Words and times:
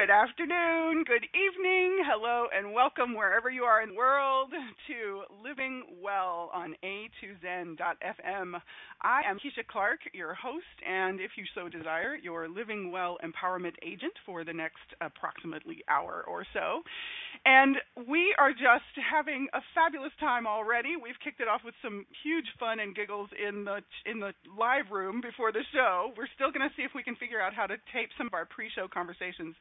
Good 0.00 0.08
afternoon, 0.08 1.04
good 1.04 1.26
evening, 1.36 2.00
hello, 2.08 2.46
and 2.56 2.72
welcome 2.72 3.14
wherever 3.14 3.50
you 3.50 3.64
are 3.64 3.82
in 3.82 3.90
the 3.90 3.94
world 3.94 4.48
to 4.86 5.20
Living 5.44 5.84
Well 6.02 6.50
on 6.54 6.74
A2Zen.fm. 6.82 8.54
I 9.02 9.20
am 9.28 9.36
Keisha 9.36 9.66
Clark, 9.70 10.00
your 10.14 10.32
host, 10.32 10.64
and 10.88 11.20
if 11.20 11.32
you 11.36 11.44
so 11.54 11.68
desire, 11.68 12.16
your 12.16 12.48
Living 12.48 12.90
Well 12.90 13.18
Empowerment 13.22 13.74
Agent 13.82 14.14
for 14.24 14.42
the 14.42 14.54
next 14.54 14.88
approximately 15.02 15.84
hour 15.90 16.24
or 16.26 16.46
so. 16.54 16.80
And 17.44 17.76
we 18.08 18.34
are 18.38 18.52
just 18.52 18.92
having 19.00 19.48
a 19.52 19.60
fabulous 19.74 20.12
time 20.18 20.46
already. 20.46 20.96
We've 20.96 21.20
kicked 21.22 21.40
it 21.40 21.48
off 21.48 21.60
with 21.64 21.74
some 21.84 22.06
huge 22.22 22.48
fun 22.58 22.80
and 22.80 22.94
giggles 22.94 23.28
in 23.36 23.64
the 23.64 23.80
in 24.04 24.20
the 24.20 24.32
live 24.58 24.90
room 24.90 25.20
before 25.20 25.52
the 25.52 25.64
show. 25.72 26.12
We're 26.16 26.28
still 26.34 26.52
going 26.52 26.68
to 26.68 26.74
see 26.76 26.84
if 26.84 26.92
we 26.94 27.02
can 27.02 27.16
figure 27.16 27.40
out 27.40 27.52
how 27.52 27.66
to 27.66 27.76
tape 27.92 28.10
some 28.16 28.26
of 28.26 28.34
our 28.34 28.44
pre-show 28.44 28.88
conversations. 28.88 29.56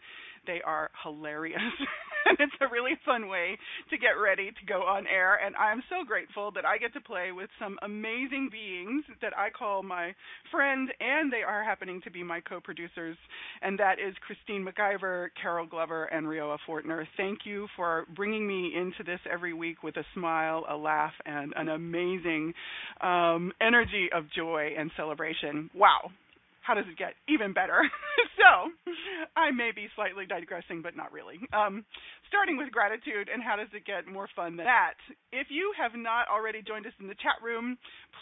They 0.47 0.61
are 0.65 0.89
hilarious. 1.03 1.61
and 2.25 2.37
it's 2.39 2.53
a 2.61 2.71
really 2.71 2.93
fun 3.05 3.27
way 3.27 3.57
to 3.89 3.97
get 3.97 4.19
ready 4.21 4.51
to 4.51 4.65
go 4.67 4.81
on 4.81 5.05
air 5.07 5.39
and 5.43 5.55
I'm 5.55 5.81
so 5.89 6.05
grateful 6.05 6.51
that 6.51 6.65
I 6.65 6.77
get 6.77 6.93
to 6.93 7.01
play 7.01 7.31
with 7.31 7.49
some 7.59 7.77
amazing 7.81 8.49
beings 8.51 9.03
that 9.21 9.33
I 9.37 9.49
call 9.49 9.83
my 9.83 10.13
friends, 10.51 10.91
and 10.99 11.31
they 11.31 11.43
are 11.47 11.63
happening 11.63 12.01
to 12.03 12.11
be 12.11 12.23
my 12.23 12.39
co-producers 12.41 13.17
and 13.61 13.79
that 13.79 13.95
is 13.99 14.13
Christine 14.25 14.65
McIver, 14.65 15.29
Carol 15.41 15.65
Glover 15.65 16.05
and 16.05 16.27
Rioa 16.27 16.57
Fortner. 16.67 17.05
Thank 17.17 17.39
you 17.45 17.67
for 17.75 18.05
bringing 18.15 18.47
me 18.47 18.73
into 18.75 19.03
this 19.03 19.19
every 19.31 19.53
week 19.53 19.83
with 19.83 19.97
a 19.97 20.03
smile, 20.13 20.65
a 20.69 20.75
laugh, 20.75 21.13
and 21.25 21.53
an 21.55 21.69
amazing 21.69 22.53
um, 23.01 23.51
energy 23.61 24.09
of 24.13 24.25
joy 24.35 24.69
and 24.77 24.91
celebration. 24.95 25.69
Wow, 25.73 26.11
how 26.69 26.75
does 26.75 26.85
it 26.85 27.01
get 27.01 27.17
even 27.25 27.49
better? 27.51 27.81
so, 28.37 28.69
I 29.33 29.49
may 29.49 29.73
be 29.73 29.89
slightly 29.97 30.29
digressing, 30.29 30.85
but 30.85 30.95
not 30.95 31.11
really. 31.11 31.41
Um, 31.49 31.81
starting 32.29 32.61
with 32.61 32.69
gratitude 32.69 33.25
and 33.25 33.41
how 33.41 33.57
does 33.57 33.73
it 33.73 33.89
get 33.89 34.05
more 34.05 34.29
fun 34.35 34.53
than 34.53 34.69
that? 34.69 35.01
If 35.33 35.49
you 35.49 35.73
have 35.81 35.97
not 35.97 36.29
already 36.29 36.61
joined 36.61 36.85
us 36.85 36.93
in 37.01 37.09
the 37.09 37.17
chat 37.17 37.41
room, 37.41 37.73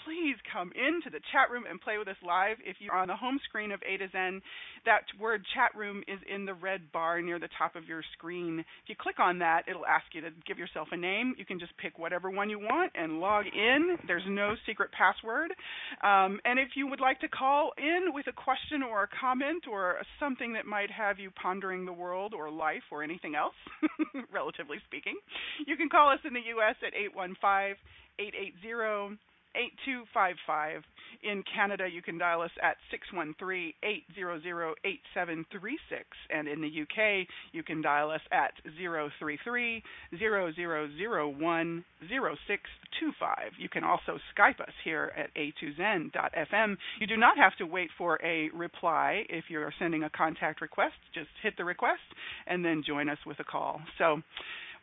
please 0.08 0.40
come 0.48 0.72
into 0.80 1.12
the 1.12 1.20
chat 1.36 1.52
room 1.52 1.68
and 1.68 1.76
play 1.76 2.00
with 2.00 2.08
us 2.08 2.16
live. 2.24 2.56
If 2.64 2.80
you're 2.80 2.96
on 2.96 3.12
the 3.12 3.20
home 3.20 3.36
screen 3.44 3.76
of 3.76 3.84
A 3.84 4.00
to 4.00 4.08
Zen, 4.16 4.40
that 4.88 5.04
word 5.20 5.44
chat 5.52 5.76
room 5.76 6.08
is 6.08 6.24
in 6.24 6.48
the 6.48 6.56
red 6.56 6.88
bar 6.96 7.20
near 7.22 7.36
the 7.36 7.52
top 7.60 7.76
of 7.76 7.84
your 7.84 8.00
screen. 8.16 8.64
If 8.64 8.88
you 8.88 8.96
click 8.96 9.20
on 9.20 9.40
that, 9.44 9.68
it'll 9.68 9.86
ask 9.86 10.08
you 10.16 10.22
to 10.22 10.32
give 10.48 10.58
yourself 10.58 10.88
a 10.96 10.98
name. 10.98 11.36
You 11.38 11.44
can 11.44 11.60
just 11.60 11.76
pick 11.76 12.00
whatever 12.00 12.32
one 12.32 12.50
you 12.50 12.60
want 12.60 12.96
and 12.96 13.20
log 13.20 13.44
in. 13.52 14.00
There's 14.08 14.24
no 14.28 14.56
secret 14.66 14.92
password. 14.96 15.52
Um, 16.00 16.40
and 16.48 16.56
if 16.60 16.80
you 16.80 16.88
would 16.88 17.04
like 17.04 17.20
to 17.20 17.28
call 17.28 17.72
in 17.78 18.14
with 18.16 18.28
a 18.28 18.37
question 18.44 18.84
or 18.84 19.04
a 19.04 19.10
comment 19.20 19.66
or 19.70 19.98
something 20.20 20.54
that 20.54 20.66
might 20.66 20.92
have 20.92 21.20
you 21.20 21.32
pondering 21.32 21.86
the 21.86 21.94
world 21.94 22.34
or 22.34 22.50
life 22.50 22.84
or 22.92 23.04
anything 23.04 23.36
else, 23.36 23.58
relatively 24.34 24.78
speaking, 24.88 25.18
you 25.66 25.76
can 25.76 25.90
call 25.90 26.10
us 26.10 26.20
in 26.24 26.34
the 26.34 26.46
U.S. 26.56 26.76
at 26.86 26.94
815 26.94 27.76
880 28.20 29.18
8255. 29.58 30.84
In 31.24 31.44
Canada, 31.54 31.88
you 31.92 32.02
can 32.02 32.18
dial 32.18 32.42
us 32.42 32.52
at 32.62 32.78
613 32.92 33.74
800 33.82 34.76
8736. 34.86 36.06
And 36.30 36.48
in 36.48 36.62
the 36.62 36.70
UK, 36.70 37.28
you 37.52 37.64
can 37.64 37.82
dial 37.82 38.12
us 38.12 38.22
at 38.32 38.54
033 38.78 39.84
0001 40.20 41.86
0625. 42.02 43.38
You 43.60 43.70
can 43.70 43.84
also 43.84 44.20
Skype 44.38 44.60
us 44.62 44.74
here 44.84 45.12
at 45.18 45.30
a2zen.fm. 45.36 46.78
You 47.00 47.08
do 47.08 47.18
not 47.18 47.38
have 47.38 47.56
to 47.58 47.66
wait 47.66 47.90
for 47.98 48.20
a 48.24 48.50
reply 48.56 49.24
if 49.30 49.46
you're 49.50 49.74
sending 49.80 50.04
a 50.04 50.10
contact 50.10 50.62
request. 50.62 50.96
Just 51.14 51.30
hit 51.42 51.56
the 51.58 51.66
request 51.66 52.02
and 52.46 52.64
then 52.64 52.84
join 52.86 53.10
us 53.10 53.18
with 53.26 53.40
a 53.40 53.44
call. 53.44 53.82
So, 53.98 54.22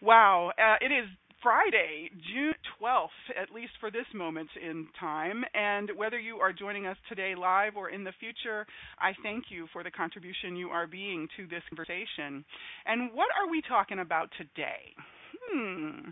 wow, 0.01 0.51
uh, 0.59 0.85
it 0.85 0.93
is 0.93 1.09
Friday, 1.45 2.09
June 2.33 2.55
12th, 2.81 3.09
at 3.41 3.55
least 3.55 3.73
for 3.79 3.91
this 3.91 4.07
moment 4.15 4.49
in 4.57 4.89
time. 4.99 5.45
And 5.53 5.91
whether 5.95 6.19
you 6.19 6.37
are 6.39 6.55
joining 6.55 6.87
us 6.87 6.97
today 7.07 7.35
live 7.39 7.77
or 7.77 7.91
in 7.91 8.03
the 8.03 8.15
future, 8.19 8.67
I 8.99 9.13
thank 9.23 9.45
you 9.51 9.67
for 9.71 9.85
the 9.85 9.91
contribution 9.91 10.57
you 10.57 10.71
are 10.71 10.87
being 10.87 11.29
to 11.37 11.47
this 11.47 11.61
conversation. 11.69 12.47
And 12.87 13.13
what 13.13 13.29
are 13.39 13.51
we 13.51 13.61
talking 13.69 13.99
about 13.99 14.31
today? 14.39 14.97
Hmm. 15.53 16.09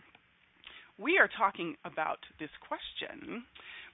We 0.98 1.16
are 1.16 1.30
talking 1.38 1.76
about 1.86 2.18
this 2.38 2.52
question. 2.68 3.42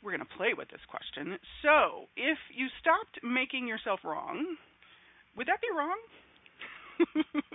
We're 0.02 0.16
going 0.16 0.26
to 0.26 0.36
play 0.36 0.54
with 0.58 0.68
this 0.70 0.82
question. 0.90 1.38
So, 1.62 2.10
if 2.16 2.38
you 2.52 2.66
stopped 2.80 3.22
making 3.22 3.68
yourself 3.68 4.00
wrong, 4.02 4.56
would 5.36 5.46
that 5.46 5.60
be 5.62 5.70
wrong? 5.70 5.98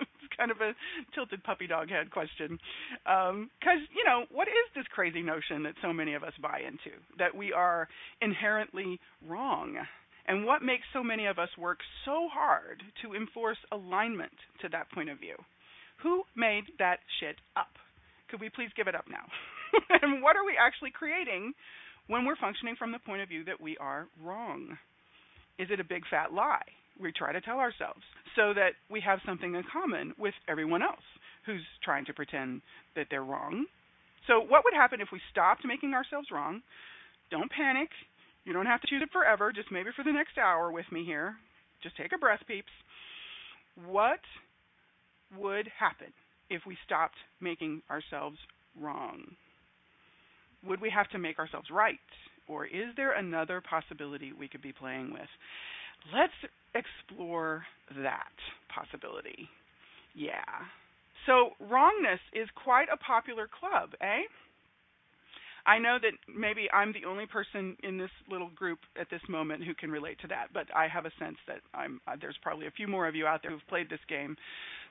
kind 0.38 0.52
of 0.52 0.62
a 0.62 0.74
tilted 1.14 1.44
puppy 1.44 1.68
dog 1.68 1.90
head 1.90 2.12
question. 2.12 2.60
Because, 3.04 3.82
um, 3.82 3.90
you 3.96 4.04
know, 4.06 4.26
what 4.32 4.48
is 4.48 4.68
this 4.76 4.86
crazy 4.94 5.22
notion 5.22 5.64
that 5.64 5.76
so 5.82 5.94
many 5.94 6.14
of 6.14 6.24
us 6.24 6.34
buy 6.42 6.60
into? 6.66 6.96
That 7.18 7.36
we 7.36 7.54
are 7.54 7.88
inherently 8.22 9.00
wrong. 9.28 9.78
And 10.26 10.46
what 10.46 10.62
makes 10.62 10.84
so 10.94 11.04
many 11.04 11.26
of 11.26 11.38
us 11.38 11.50
work 11.58 11.80
so 12.06 12.28
hard 12.32 12.82
to 13.02 13.14
enforce 13.14 13.58
alignment 13.72 14.32
to 14.62 14.70
that 14.70 14.92
point 14.92 15.10
of 15.10 15.20
view? 15.20 15.36
Who 16.02 16.24
made 16.36 16.64
that 16.80 17.00
shit 17.20 17.36
up? 17.56 17.76
Could 18.30 18.40
we 18.40 18.50
please 18.50 18.70
give 18.76 18.88
it 18.88 18.96
up 18.96 19.06
now? 19.10 19.26
and 20.02 20.24
what 20.24 20.36
are 20.36 20.46
we 20.46 20.58
actually 20.60 20.92
creating 20.92 21.54
when 22.08 22.26
we're 22.26 22.36
functioning 22.38 22.76
from 22.78 22.92
the 22.92 23.00
point 23.00 23.22
of 23.22 23.30
view 23.30 23.44
that 23.46 23.62
we 23.62 23.78
are 23.78 24.08
wrong? 24.22 24.78
Is 25.60 25.68
it 25.72 25.80
a 25.80 25.84
big 25.84 26.04
fat 26.10 26.34
lie? 26.34 26.66
We 27.00 27.12
try 27.12 27.32
to 27.32 27.42
tell 27.42 27.58
ourselves 27.60 28.02
so 28.36 28.54
that 28.54 28.74
we 28.90 29.02
have 29.02 29.20
something 29.26 29.56
in 29.56 29.64
common 29.72 30.14
with 30.18 30.34
everyone 30.48 30.82
else 30.82 31.04
who's 31.46 31.62
trying 31.84 32.06
to 32.06 32.14
pretend 32.14 32.62
that 32.96 33.08
they're 33.10 33.24
wrong. 33.24 33.66
So, 34.28 34.40
what 34.40 34.64
would 34.64 34.74
happen 34.74 35.02
if 35.02 35.10
we 35.12 35.20
stopped 35.32 35.66
making 35.66 35.94
ourselves 35.94 36.30
wrong? 36.32 36.62
Don't 37.30 37.52
panic. 37.52 37.90
You 38.46 38.54
don't 38.54 38.66
have 38.66 38.82
to 38.82 38.88
choose 38.88 39.02
it 39.02 39.12
forever, 39.12 39.52
just 39.52 39.72
maybe 39.72 39.90
for 39.96 40.04
the 40.04 40.12
next 40.12 40.38
hour 40.38 40.72
with 40.72 40.86
me 40.92 41.04
here. 41.06 41.36
Just 41.82 41.98
take 41.98 42.12
a 42.14 42.18
breath, 42.18 42.42
peeps. 42.48 42.72
What 43.88 44.20
would 45.38 45.68
happen 45.78 46.14
if 46.50 46.62
we 46.66 46.78
stopped 46.86 47.16
making 47.42 47.82
ourselves 47.90 48.38
wrong? 48.80 49.24
Would 50.66 50.80
we 50.80 50.90
have 50.90 51.10
to 51.10 51.20
make 51.20 51.40
ourselves 51.40 51.68
right? 51.72 52.00
Or 52.48 52.66
is 52.66 52.96
there 52.96 53.14
another 53.14 53.62
possibility 53.62 54.32
we 54.34 54.48
could 54.48 54.62
be 54.62 54.74
playing 54.74 55.14
with? 55.14 55.30
Let's 56.12 56.34
explore 56.76 57.64
that 58.04 58.34
possibility. 58.74 59.48
Yeah. 60.16 60.44
So, 61.26 61.52
wrongness 61.60 62.20
is 62.34 62.50
quite 62.56 62.88
a 62.92 62.98
popular 62.98 63.48
club, 63.48 63.92
eh? 64.02 64.28
I 65.66 65.80
know 65.80 65.98
that 66.02 66.12
maybe 66.28 66.68
I'm 66.74 66.92
the 66.92 67.08
only 67.08 67.26
person 67.26 67.78
in 67.84 67.98
this 67.98 68.10
little 68.30 68.50
group 68.50 68.80
at 69.00 69.10
this 69.10 69.22
moment 69.30 69.64
who 69.64 69.74
can 69.74 69.92
relate 69.92 70.20
to 70.22 70.28
that, 70.28 70.48
but 70.54 70.68
I 70.76 70.88
have 70.90 71.06
a 71.06 71.12
sense 71.18 71.38
that 71.48 71.62
I'm 71.74 72.02
uh, 72.06 72.18
there's 72.20 72.36
probably 72.42 72.68
a 72.68 72.72
few 72.72 72.88
more 72.88 73.08
of 73.08 73.16
you 73.16 73.26
out 73.26 73.42
there 73.42 73.52
who've 73.52 73.68
played 73.70 73.90
this 73.90 74.04
game. 74.10 74.36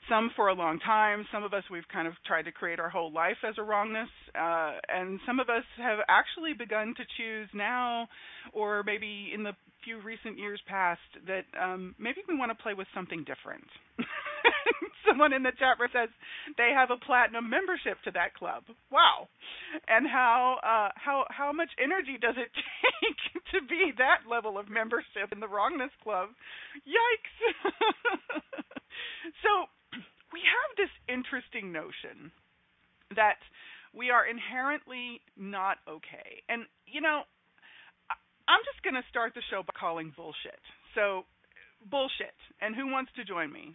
Some 0.08 0.30
for 0.34 0.48
a 0.48 0.54
long 0.54 0.80
time. 0.80 1.26
Some 1.30 1.44
of 1.44 1.52
us 1.52 1.62
we've 1.70 1.86
kind 1.92 2.08
of 2.08 2.14
tried 2.26 2.44
to 2.44 2.52
create 2.52 2.80
our 2.80 2.88
whole 2.88 3.12
life 3.12 3.36
as 3.46 3.56
a 3.58 3.62
wrongness, 3.62 4.08
uh, 4.34 4.78
and 4.88 5.20
some 5.26 5.40
of 5.40 5.50
us 5.50 5.64
have 5.76 5.98
actually 6.08 6.54
begun 6.54 6.94
to 6.96 7.04
choose 7.18 7.48
now, 7.52 8.08
or 8.54 8.82
maybe 8.82 9.30
in 9.34 9.42
the 9.42 9.52
few 9.84 10.00
recent 10.00 10.38
years 10.38 10.60
past, 10.66 11.00
that 11.26 11.44
um, 11.60 11.94
maybe 11.98 12.20
we 12.28 12.36
want 12.36 12.50
to 12.50 12.62
play 12.62 12.74
with 12.74 12.86
something 12.94 13.24
different. 13.24 13.66
someone 15.06 15.32
in 15.32 15.42
the 15.42 15.52
chat 15.58 15.78
room 15.78 15.90
says 15.92 16.08
they 16.56 16.72
have 16.74 16.90
a 16.90 16.96
platinum 17.04 17.50
membership 17.50 17.98
to 18.04 18.10
that 18.12 18.34
club. 18.34 18.64
Wow. 18.90 19.28
And 19.88 20.06
how 20.06 20.58
uh 20.62 20.90
how 20.96 21.24
how 21.28 21.52
much 21.52 21.70
energy 21.82 22.16
does 22.20 22.34
it 22.38 22.50
take 22.56 23.20
to 23.52 23.66
be 23.66 23.92
that 23.98 24.24
level 24.28 24.58
of 24.58 24.70
membership 24.70 25.30
in 25.32 25.40
the 25.40 25.48
wrongness 25.48 25.92
club? 26.02 26.30
Yikes. 26.86 27.36
so 29.44 29.68
we 30.32 30.40
have 30.40 30.70
this 30.80 30.92
interesting 31.08 31.72
notion 31.72 32.32
that 33.14 33.40
we 33.92 34.08
are 34.08 34.24
inherently 34.24 35.20
not 35.36 35.76
okay. 35.84 36.40
And 36.48 36.64
you 36.86 37.00
know, 37.00 37.28
I'm 38.52 38.60
just 38.68 38.84
going 38.84 39.00
to 39.00 39.08
start 39.08 39.32
the 39.32 39.40
show 39.48 39.64
by 39.64 39.72
calling 39.72 40.12
bullshit. 40.12 40.60
So, 40.94 41.24
bullshit. 41.88 42.36
And 42.60 42.76
who 42.76 42.92
wants 42.92 43.10
to 43.16 43.24
join 43.24 43.50
me? 43.50 43.72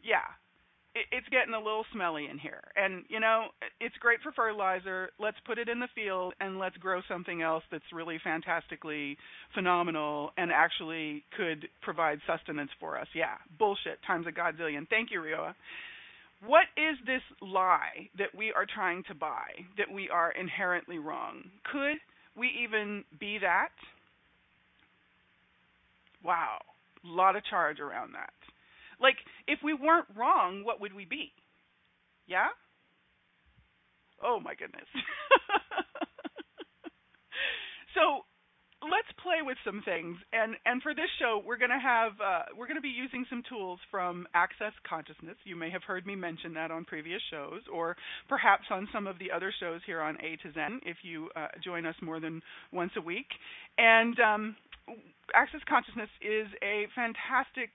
Yeah, 0.00 0.24
it's 0.94 1.28
getting 1.28 1.52
a 1.52 1.58
little 1.58 1.84
smelly 1.92 2.26
in 2.30 2.38
here. 2.38 2.64
And, 2.74 3.04
you 3.08 3.20
know, 3.20 3.52
it's 3.80 3.94
great 4.00 4.20
for 4.22 4.32
fertilizer. 4.32 5.10
Let's 5.20 5.36
put 5.46 5.58
it 5.58 5.68
in 5.68 5.78
the 5.78 5.88
field 5.94 6.34
and 6.40 6.58
let's 6.58 6.76
grow 6.76 7.00
something 7.08 7.42
else 7.42 7.64
that's 7.70 7.84
really 7.92 8.18
fantastically 8.24 9.16
phenomenal 9.54 10.32
and 10.36 10.50
actually 10.50 11.24
could 11.36 11.68
provide 11.82 12.18
sustenance 12.26 12.70
for 12.80 12.98
us. 12.98 13.06
Yeah, 13.14 13.36
bullshit 13.58 14.00
times 14.06 14.26
a 14.26 14.32
godzillion. 14.32 14.88
Thank 14.88 15.10
you, 15.12 15.20
Rioa. 15.20 15.54
What 16.44 16.66
is 16.76 16.96
this 17.06 17.22
lie 17.40 18.08
that 18.18 18.34
we 18.36 18.52
are 18.52 18.66
trying 18.66 19.04
to 19.08 19.14
buy 19.14 19.52
that 19.78 19.92
we 19.92 20.08
are 20.08 20.32
inherently 20.32 20.98
wrong? 20.98 21.44
Could 21.70 21.98
we 22.36 22.48
even 22.64 23.04
be 23.18 23.38
that? 23.38 23.70
Wow, 26.22 26.58
a 27.04 27.08
lot 27.08 27.36
of 27.36 27.44
charge 27.44 27.80
around 27.80 28.12
that. 28.14 28.32
Like, 29.00 29.16
if 29.48 29.58
we 29.64 29.74
weren't 29.74 30.06
wrong, 30.16 30.64
what 30.64 30.80
would 30.80 30.94
we 30.94 31.04
be? 31.04 31.32
Yeah? 32.26 32.48
Oh 34.22 34.38
my 34.38 34.54
goodness. 34.54 34.86
so 37.94 38.24
let's 38.82 39.08
play 39.22 39.42
with 39.42 39.56
some 39.64 39.82
things 39.84 40.16
and 40.32 40.56
and 40.66 40.82
for 40.82 40.94
this 40.94 41.10
show 41.18 41.42
we're 41.44 41.58
to 41.70 41.78
have 41.78 42.12
uh, 42.18 42.42
we're 42.56 42.66
to 42.76 42.82
be 42.82 42.88
using 42.92 43.24
some 43.30 43.42
tools 43.48 43.78
from 43.90 44.26
access 44.34 44.72
consciousness 44.88 45.36
you 45.44 45.54
may 45.54 45.70
have 45.70 45.82
heard 45.82 46.06
me 46.06 46.14
mention 46.14 46.54
that 46.54 46.70
on 46.70 46.84
previous 46.84 47.20
shows 47.30 47.62
or 47.72 47.96
perhaps 48.28 48.64
on 48.70 48.88
some 48.92 49.06
of 49.06 49.18
the 49.18 49.30
other 49.30 49.52
shows 49.60 49.80
here 49.86 50.00
on 50.00 50.16
a 50.16 50.36
to 50.42 50.52
zen 50.52 50.80
if 50.84 50.96
you 51.02 51.28
uh, 51.36 51.48
join 51.62 51.86
us 51.86 51.94
more 52.02 52.18
than 52.18 52.42
once 52.72 52.92
a 52.96 53.00
week 53.00 53.28
and 53.78 54.18
um, 54.20 54.56
access 55.34 55.60
consciousness 55.68 56.10
is 56.20 56.48
a 56.62 56.86
fantastic 56.94 57.70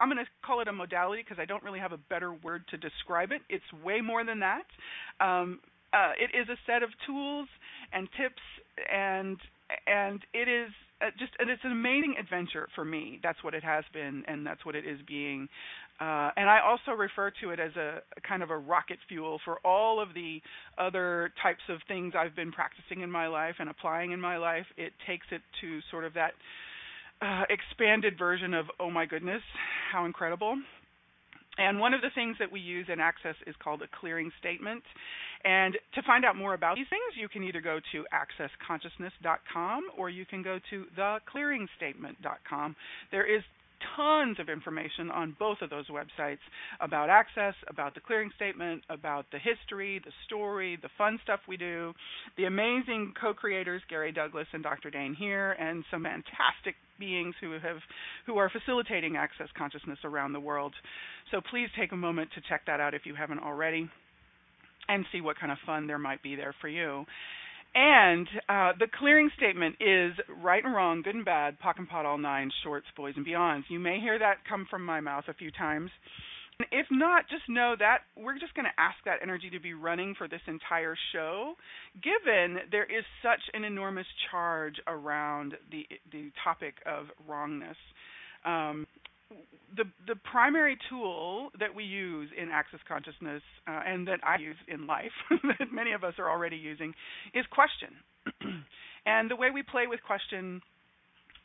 I'm 0.00 0.08
going 0.08 0.24
to 0.24 0.30
call 0.46 0.62
it 0.62 0.68
a 0.68 0.72
modality 0.72 1.22
because 1.22 1.38
I 1.38 1.44
don't 1.44 1.62
really 1.62 1.78
have 1.78 1.92
a 1.92 1.98
better 2.08 2.32
word 2.32 2.64
to 2.70 2.78
describe 2.78 3.32
it. 3.32 3.42
It's 3.50 3.64
way 3.84 4.00
more 4.00 4.24
than 4.24 4.40
that. 4.40 4.64
Um, 5.20 5.60
uh, 5.92 6.12
it 6.16 6.34
is 6.34 6.48
a 6.48 6.56
set 6.66 6.82
of 6.82 6.88
tools 7.06 7.48
and 7.92 8.08
tips, 8.16 8.40
and 8.90 9.36
and 9.86 10.20
it 10.32 10.48
is 10.48 10.70
uh, 11.00 11.06
just 11.18 11.32
and 11.38 11.48
it's 11.48 11.62
an 11.64 11.72
amazing 11.72 12.14
adventure 12.18 12.68
for 12.74 12.84
me. 12.84 13.20
That's 13.22 13.42
what 13.42 13.54
it 13.54 13.64
has 13.64 13.84
been, 13.92 14.22
and 14.28 14.46
that's 14.46 14.64
what 14.64 14.74
it 14.74 14.86
is 14.86 14.98
being. 15.06 15.48
Uh, 16.00 16.30
and 16.36 16.48
I 16.48 16.60
also 16.64 16.92
refer 16.92 17.30
to 17.42 17.50
it 17.50 17.60
as 17.60 17.76
a, 17.76 18.00
a 18.16 18.20
kind 18.26 18.42
of 18.42 18.50
a 18.50 18.56
rocket 18.56 18.98
fuel 19.08 19.38
for 19.44 19.58
all 19.66 20.00
of 20.00 20.14
the 20.14 20.40
other 20.78 21.30
types 21.42 21.60
of 21.68 21.78
things 21.88 22.14
I've 22.16 22.34
been 22.34 22.52
practicing 22.52 23.02
in 23.02 23.10
my 23.10 23.26
life 23.26 23.56
and 23.58 23.68
applying 23.68 24.12
in 24.12 24.20
my 24.20 24.38
life. 24.38 24.64
It 24.78 24.92
takes 25.06 25.26
it 25.30 25.42
to 25.60 25.80
sort 25.90 26.04
of 26.04 26.14
that 26.14 26.32
uh, 27.20 27.44
expanded 27.50 28.18
version 28.18 28.54
of 28.54 28.66
oh 28.78 28.90
my 28.90 29.06
goodness, 29.06 29.42
how 29.92 30.06
incredible. 30.06 30.56
And 31.60 31.78
one 31.78 31.92
of 31.92 32.00
the 32.00 32.08
things 32.14 32.36
that 32.38 32.50
we 32.50 32.58
use 32.58 32.86
in 32.90 33.00
Access 33.00 33.36
is 33.46 33.54
called 33.62 33.82
a 33.82 33.88
clearing 34.00 34.32
statement. 34.40 34.82
And 35.44 35.76
to 35.94 36.02
find 36.02 36.24
out 36.24 36.34
more 36.34 36.54
about 36.54 36.76
these 36.76 36.88
things, 36.88 37.20
you 37.20 37.28
can 37.28 37.44
either 37.44 37.60
go 37.60 37.80
to 37.92 38.04
accessconsciousness.com 38.16 39.82
or 39.96 40.08
you 40.08 40.24
can 40.24 40.42
go 40.42 40.58
to 40.70 40.86
theclearingstatement.com. 40.96 42.76
There 43.10 43.26
is 43.36 43.42
tons 43.96 44.38
of 44.38 44.48
information 44.48 45.10
on 45.10 45.36
both 45.38 45.58
of 45.62 45.70
those 45.70 45.86
websites 45.88 46.38
about 46.80 47.10
access, 47.10 47.54
about 47.68 47.94
the 47.94 48.00
clearing 48.00 48.30
statement, 48.36 48.82
about 48.88 49.26
the 49.32 49.38
history, 49.38 50.00
the 50.04 50.12
story, 50.26 50.78
the 50.82 50.88
fun 50.98 51.18
stuff 51.22 51.40
we 51.48 51.56
do, 51.56 51.92
the 52.36 52.44
amazing 52.44 53.12
co-creators 53.20 53.82
Gary 53.88 54.12
Douglas 54.12 54.46
and 54.52 54.62
Dr. 54.62 54.90
Dain 54.90 55.14
Heer, 55.14 55.52
and 55.52 55.84
some 55.90 56.04
fantastic 56.04 56.74
beings 56.98 57.34
who 57.40 57.52
have 57.52 57.78
who 58.26 58.36
are 58.38 58.50
facilitating 58.50 59.16
access 59.16 59.48
consciousness 59.56 59.98
around 60.04 60.32
the 60.32 60.40
world. 60.40 60.74
So 61.30 61.40
please 61.50 61.68
take 61.78 61.92
a 61.92 61.96
moment 61.96 62.30
to 62.34 62.42
check 62.48 62.62
that 62.66 62.80
out 62.80 62.94
if 62.94 63.02
you 63.06 63.14
haven't 63.14 63.40
already 63.40 63.88
and 64.88 65.04
see 65.12 65.20
what 65.20 65.38
kind 65.38 65.52
of 65.52 65.58
fun 65.64 65.86
there 65.86 65.98
might 65.98 66.22
be 66.22 66.36
there 66.36 66.54
for 66.60 66.68
you. 66.68 67.04
And 67.74 68.26
uh, 68.48 68.72
the 68.78 68.88
clearing 68.98 69.30
statement 69.36 69.76
is 69.80 70.12
right 70.42 70.64
and 70.64 70.74
wrong, 70.74 71.02
good 71.02 71.14
and 71.14 71.24
bad, 71.24 71.56
POC 71.64 71.78
and 71.78 71.88
pot, 71.88 72.04
all 72.04 72.18
nine, 72.18 72.50
shorts, 72.64 72.86
boys 72.96 73.14
and 73.16 73.24
beyonds. 73.24 73.62
You 73.68 73.78
may 73.78 74.00
hear 74.00 74.18
that 74.18 74.38
come 74.48 74.66
from 74.68 74.84
my 74.84 75.00
mouth 75.00 75.24
a 75.28 75.34
few 75.34 75.50
times. 75.52 75.90
If 76.72 76.86
not, 76.90 77.28
just 77.30 77.44
know 77.48 77.74
that 77.78 78.00
we're 78.16 78.38
just 78.38 78.54
going 78.54 78.66
to 78.66 78.80
ask 78.82 78.96
that 79.06 79.20
energy 79.22 79.48
to 79.50 79.60
be 79.60 79.72
running 79.72 80.14
for 80.18 80.28
this 80.28 80.42
entire 80.46 80.94
show, 81.12 81.54
given 82.02 82.58
there 82.70 82.84
is 82.84 83.04
such 83.22 83.40
an 83.54 83.64
enormous 83.64 84.06
charge 84.30 84.74
around 84.86 85.54
the 85.70 85.86
the 86.12 86.30
topic 86.44 86.74
of 86.84 87.06
wrongness. 87.26 87.76
Um, 88.44 88.86
the 89.76 89.84
the 90.06 90.16
primary 90.30 90.76
tool 90.88 91.50
that 91.58 91.74
we 91.74 91.84
use 91.84 92.28
in 92.36 92.48
access 92.50 92.80
consciousness 92.88 93.42
uh, 93.68 93.80
and 93.86 94.06
that 94.08 94.20
I 94.24 94.38
use 94.40 94.56
in 94.68 94.86
life 94.86 95.12
that 95.30 95.72
many 95.72 95.92
of 95.92 96.04
us 96.04 96.14
are 96.18 96.30
already 96.30 96.56
using 96.56 96.94
is 97.34 97.44
question. 97.50 97.90
and 99.06 99.30
the 99.30 99.36
way 99.36 99.48
we 99.52 99.62
play 99.62 99.86
with 99.86 100.00
question 100.06 100.60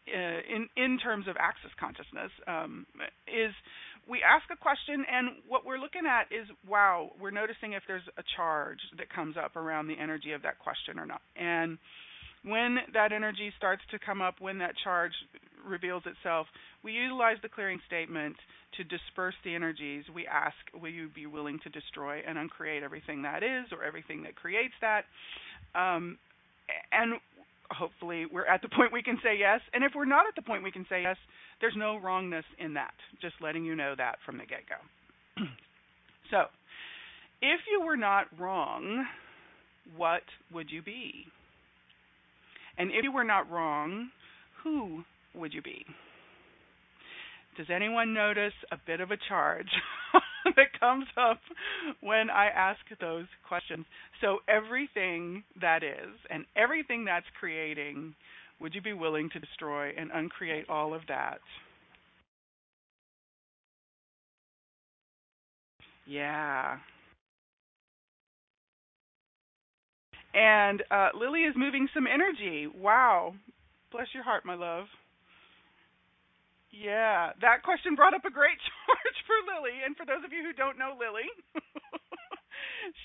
uh, 0.08 0.40
in 0.54 0.68
in 0.76 0.98
terms 1.00 1.28
of 1.28 1.36
access 1.40 1.72
consciousness 1.80 2.32
um, 2.48 2.86
is 3.28 3.54
we 4.10 4.22
ask 4.22 4.46
a 4.52 4.58
question 4.58 5.06
and 5.10 5.42
what 5.48 5.66
we're 5.66 5.80
looking 5.80 6.06
at 6.06 6.30
is 6.34 6.48
wow 6.68 7.10
we're 7.20 7.32
noticing 7.32 7.74
if 7.74 7.84
there's 7.88 8.06
a 8.18 8.24
charge 8.36 8.80
that 8.98 9.10
comes 9.10 9.36
up 9.38 9.56
around 9.56 9.88
the 9.88 9.98
energy 10.00 10.32
of 10.32 10.42
that 10.44 10.60
question 10.60 11.00
or 11.00 11.06
not 11.06 11.22
and 11.36 11.78
when 12.46 12.78
that 12.94 13.12
energy 13.12 13.52
starts 13.58 13.82
to 13.92 14.00
come 14.00 14.22
up 14.22 14.36
when 14.40 14.60
that 14.60 14.74
charge 14.84 15.14
reveals 15.68 16.04
itself, 16.06 16.48
we 16.84 16.92
utilize 16.94 17.38
the 17.42 17.50
clearing 17.50 17.80
statement 17.88 18.36
to 18.78 18.84
disperse 18.84 19.34
the 19.44 19.56
energies. 19.56 20.04
We 20.14 20.28
ask, 20.28 20.56
will 20.80 20.92
you 20.92 21.10
be 21.14 21.26
willing 21.26 21.60
to 21.64 21.70
destroy 21.70 22.22
and 22.28 22.38
uncreate 22.38 22.84
everything 22.84 23.24
that 23.24 23.42
is 23.42 23.72
or 23.72 23.84
everything 23.84 24.24
that 24.24 24.36
creates 24.36 24.74
that? 24.82 25.06
Um, 25.74 26.18
and 26.92 27.20
hopefully 27.72 28.26
we're 28.32 28.46
at 28.46 28.62
the 28.62 28.70
point 28.76 28.94
we 28.94 29.02
can 29.02 29.18
say 29.24 29.38
yes. 29.38 29.62
And 29.74 29.84
if 29.84 29.94
we're 29.96 30.06
not 30.06 30.26
at 30.28 30.36
the 30.36 30.42
point 30.42 30.64
we 30.64 30.72
can 30.72 30.86
say 30.88 31.02
yes, 31.02 31.18
there's 31.62 31.76
no 31.76 31.98
wrongness 31.98 32.46
in 32.60 32.74
that. 32.76 32.94
Just 33.22 33.36
letting 33.42 33.66
you 33.66 33.76
know 33.76 33.96
that 33.98 34.18
from 34.26 34.38
the 34.38 34.46
get 34.46 34.62
go. 34.70 35.44
so, 36.32 36.46
if 37.42 37.60
you 37.72 37.86
were 37.86 37.98
not 37.98 38.28
wrong, 38.40 39.06
what 39.96 40.24
would 40.54 40.70
you 40.70 40.82
be? 40.82 41.26
And 42.78 42.92
if 42.92 43.04
you 43.04 43.12
were 43.12 43.24
not 43.24 43.50
wrong, 43.50 44.10
who 44.64 45.04
would 45.34 45.54
you 45.54 45.62
be? 45.62 45.86
Does 47.58 47.70
anyone 47.72 48.14
notice 48.14 48.54
a 48.72 48.78
bit 48.86 49.00
of 49.02 49.12
a 49.12 49.18
charge 49.18 49.70
that 50.56 50.80
comes 50.80 51.08
up 51.18 51.40
when 52.02 52.30
I 52.30 52.48
ask 52.48 52.80
those 53.00 53.26
questions? 53.48 53.86
So, 54.22 54.40
everything 54.48 55.44
that 55.62 55.82
is 55.84 56.20
and 56.30 56.46
everything 56.56 57.06
that's 57.06 57.26
creating, 57.40 58.14
would 58.60 58.76
you 58.76 58.82
be 58.82 58.94
willing 58.94 59.30
to 59.32 59.40
destroy 59.40 59.92
and 59.98 60.12
uncreate 60.14 60.70
all 60.70 60.94
of 60.94 61.02
that? 61.08 61.40
Yeah. 66.06 66.78
And 70.36 70.84
uh, 70.92 71.10
Lily 71.16 71.48
is 71.48 71.56
moving 71.56 71.88
some 71.94 72.06
energy. 72.12 72.68
Wow. 72.68 73.34
Bless 73.92 74.08
your 74.14 74.24
heart, 74.24 74.44
my 74.46 74.56
love. 74.56 74.86
Yeah, 76.76 77.32
that 77.40 77.64
question 77.64 77.96
brought 77.96 78.14
up 78.14 78.28
a 78.28 78.34
great 78.36 78.60
charge 78.68 79.18
for 79.24 79.40
Lily. 79.48 79.80
And 79.88 79.96
for 79.96 80.04
those 80.06 80.28
of 80.28 80.36
you 80.36 80.44
who 80.44 80.52
don't 80.52 80.78
know 80.78 81.00
Lily, 81.00 81.32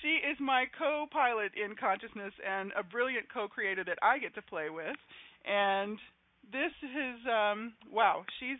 she 0.03 0.19
is 0.19 0.35
my 0.43 0.67
co 0.75 1.07
pilot 1.07 1.55
in 1.55 1.79
consciousness 1.79 2.35
and 2.43 2.75
a 2.75 2.83
brilliant 2.83 3.31
co 3.31 3.47
creator 3.47 3.87
that 3.87 3.99
I 4.03 4.19
get 4.19 4.35
to 4.35 4.43
play 4.43 4.67
with. 4.67 4.99
And 5.47 5.95
this 6.51 6.75
is 6.83 7.17
um 7.31 7.71
wow, 7.87 8.27
she's 8.43 8.59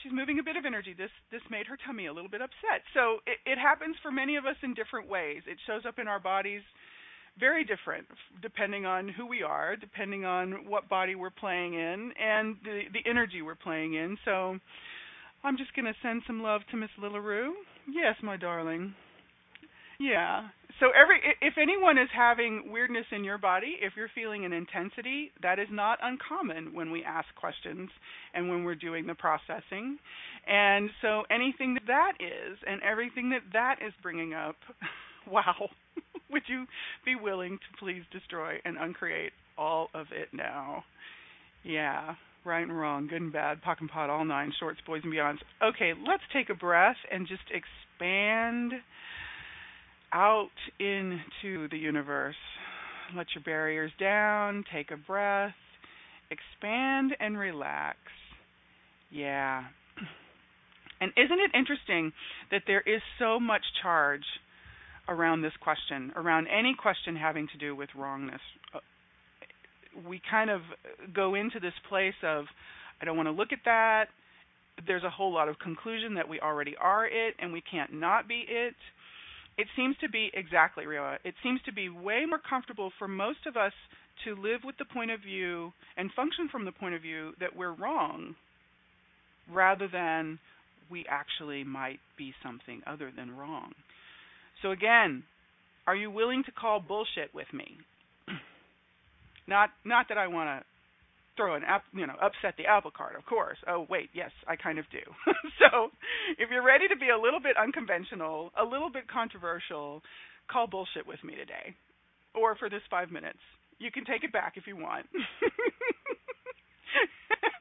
she's 0.00 0.16
moving 0.16 0.40
a 0.40 0.46
bit 0.46 0.56
of 0.56 0.64
energy. 0.64 0.96
This 0.96 1.12
this 1.28 1.44
made 1.52 1.68
her 1.68 1.76
tummy 1.84 2.08
a 2.08 2.14
little 2.16 2.32
bit 2.32 2.40
upset. 2.40 2.88
So 2.96 3.20
it, 3.28 3.36
it 3.44 3.60
happens 3.60 4.00
for 4.00 4.08
many 4.08 4.40
of 4.40 4.48
us 4.48 4.56
in 4.64 4.72
different 4.72 5.12
ways. 5.12 5.44
It 5.44 5.60
shows 5.68 5.84
up 5.84 6.00
in 6.00 6.08
our 6.08 6.20
bodies 6.20 6.64
very 7.38 7.64
different 7.64 8.06
depending 8.40 8.86
on 8.86 9.08
who 9.08 9.26
we 9.26 9.42
are, 9.42 9.76
depending 9.76 10.24
on 10.24 10.68
what 10.68 10.88
body 10.88 11.14
we're 11.14 11.30
playing 11.30 11.74
in, 11.74 12.12
and 12.20 12.56
the 12.64 12.82
the 12.92 13.08
energy 13.08 13.42
we're 13.42 13.54
playing 13.54 13.94
in. 13.94 14.16
So 14.24 14.58
I'm 15.44 15.56
just 15.56 15.74
going 15.74 15.86
to 15.86 15.94
send 16.02 16.22
some 16.26 16.42
love 16.42 16.60
to 16.70 16.76
Miss 16.76 16.90
Lilaroo. 17.00 17.50
Yes, 17.88 18.14
my 18.22 18.36
darling. 18.36 18.94
Yeah. 19.98 20.48
So 20.80 20.86
every 21.00 21.20
if 21.40 21.54
anyone 21.60 21.96
is 21.96 22.08
having 22.14 22.72
weirdness 22.72 23.06
in 23.12 23.24
your 23.24 23.38
body, 23.38 23.76
if 23.80 23.92
you're 23.96 24.10
feeling 24.14 24.44
an 24.44 24.52
intensity, 24.52 25.30
that 25.42 25.58
is 25.58 25.68
not 25.70 25.98
uncommon 26.02 26.74
when 26.74 26.90
we 26.90 27.04
ask 27.04 27.28
questions 27.36 27.88
and 28.34 28.48
when 28.48 28.64
we're 28.64 28.74
doing 28.74 29.06
the 29.06 29.14
processing. 29.14 29.98
And 30.46 30.90
so 31.02 31.22
anything 31.30 31.74
that 31.74 31.86
that 31.86 32.12
is 32.18 32.58
and 32.66 32.82
everything 32.82 33.30
that 33.30 33.42
that 33.52 33.76
is 33.86 33.92
bringing 34.02 34.34
up, 34.34 34.56
wow. 35.30 35.68
Would 36.30 36.42
you 36.48 36.66
be 37.04 37.14
willing 37.14 37.58
to 37.58 37.78
please 37.78 38.02
destroy 38.12 38.60
and 38.64 38.76
uncreate 38.78 39.32
all 39.58 39.88
of 39.94 40.06
it 40.12 40.28
now? 40.32 40.84
Yeah, 41.64 42.14
right 42.44 42.62
and 42.62 42.76
wrong, 42.76 43.06
good 43.06 43.20
and 43.20 43.32
bad, 43.32 43.58
POC 43.62 43.80
and 43.80 43.90
pot, 43.90 44.10
all 44.10 44.24
nine, 44.24 44.52
shorts, 44.58 44.80
boys 44.86 45.02
and 45.04 45.12
beyonds. 45.12 45.38
Okay, 45.62 45.92
let's 46.06 46.22
take 46.32 46.50
a 46.50 46.54
breath 46.54 46.96
and 47.10 47.26
just 47.28 47.42
expand 47.50 48.72
out 50.12 50.50
into 50.78 51.68
the 51.68 51.78
universe. 51.78 52.36
Let 53.16 53.26
your 53.34 53.44
barriers 53.44 53.92
down, 53.98 54.64
take 54.72 54.90
a 54.90 54.96
breath, 54.96 55.54
expand 56.30 57.12
and 57.20 57.38
relax. 57.38 57.98
Yeah. 59.10 59.64
And 61.00 61.10
isn't 61.16 61.40
it 61.40 61.58
interesting 61.58 62.12
that 62.52 62.62
there 62.68 62.80
is 62.80 63.02
so 63.18 63.40
much 63.40 63.62
charge 63.82 64.22
around 65.08 65.42
this 65.42 65.52
question, 65.60 66.12
around 66.16 66.46
any 66.46 66.74
question 66.80 67.16
having 67.16 67.48
to 67.52 67.58
do 67.58 67.74
with 67.74 67.88
wrongness? 67.96 68.40
Uh, 68.74 68.78
we 70.08 70.20
kind 70.30 70.50
of 70.50 70.60
go 71.14 71.34
into 71.34 71.60
this 71.60 71.74
place 71.88 72.14
of, 72.22 72.44
I 73.00 73.04
don't 73.04 73.16
want 73.16 73.26
to 73.26 73.32
look 73.32 73.52
at 73.52 73.58
that. 73.64 74.06
There's 74.86 75.04
a 75.04 75.10
whole 75.10 75.32
lot 75.32 75.48
of 75.48 75.58
conclusion 75.58 76.14
that 76.14 76.28
we 76.28 76.40
already 76.40 76.74
are 76.80 77.06
it 77.06 77.34
and 77.38 77.52
we 77.52 77.62
can't 77.70 77.92
not 77.92 78.26
be 78.26 78.44
it. 78.48 78.74
It 79.58 79.66
seems 79.76 79.96
to 80.00 80.08
be 80.08 80.30
exactly, 80.32 80.84
Rioa. 80.84 81.18
It 81.24 81.34
seems 81.42 81.60
to 81.66 81.72
be 81.72 81.90
way 81.90 82.24
more 82.26 82.40
comfortable 82.48 82.90
for 82.98 83.06
most 83.06 83.46
of 83.46 83.56
us 83.56 83.72
to 84.24 84.34
live 84.34 84.60
with 84.64 84.76
the 84.78 84.84
point 84.86 85.10
of 85.10 85.20
view 85.20 85.72
and 85.96 86.10
function 86.12 86.48
from 86.50 86.64
the 86.64 86.72
point 86.72 86.94
of 86.94 87.02
view 87.02 87.32
that 87.40 87.54
we're 87.54 87.74
wrong 87.74 88.34
rather 89.52 89.88
than 89.88 90.38
we 90.90 91.04
actually 91.08 91.64
might 91.64 92.00
be 92.16 92.32
something 92.42 92.82
other 92.86 93.10
than 93.14 93.36
wrong. 93.36 93.72
So 94.62 94.70
again, 94.70 95.24
are 95.86 95.96
you 95.96 96.10
willing 96.10 96.44
to 96.44 96.52
call 96.52 96.80
bullshit 96.80 97.34
with 97.34 97.52
me? 97.52 97.76
not 99.48 99.70
not 99.84 100.06
that 100.08 100.18
I 100.18 100.28
want 100.28 100.48
to 100.48 100.64
throw 101.36 101.54
an 101.54 101.64
app, 101.64 101.82
you 101.92 102.06
know, 102.06 102.14
upset 102.20 102.54
the 102.58 102.66
apple 102.66 102.90
cart, 102.90 103.16
of 103.16 103.24
course. 103.24 103.56
Oh, 103.66 103.86
wait, 103.88 104.10
yes, 104.12 104.30
I 104.46 104.56
kind 104.56 104.78
of 104.78 104.84
do. 104.92 105.00
so, 105.58 105.88
if 106.38 106.50
you're 106.50 106.64
ready 106.64 106.88
to 106.88 106.96
be 106.96 107.08
a 107.08 107.18
little 107.18 107.40
bit 107.40 107.56
unconventional, 107.56 108.52
a 108.60 108.64
little 108.64 108.90
bit 108.90 109.08
controversial, 109.08 110.02
call 110.50 110.66
bullshit 110.66 111.06
with 111.06 111.24
me 111.24 111.34
today. 111.34 111.74
Or 112.34 112.54
for 112.56 112.68
this 112.68 112.82
5 112.90 113.10
minutes. 113.10 113.40
You 113.78 113.90
can 113.90 114.04
take 114.04 114.24
it 114.24 114.32
back 114.32 114.54
if 114.56 114.66
you 114.66 114.76
want. 114.76 115.06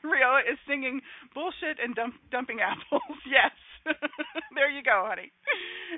Rioa 0.03 0.41
is 0.51 0.59
singing 0.67 1.01
bullshit 1.33 1.79
and 1.81 1.95
dump, 1.95 2.15
dumping 2.31 2.59
apples. 2.63 3.17
Yes. 3.25 3.51
there 4.55 4.69
you 4.69 4.83
go, 4.83 5.05
honey. 5.07 5.31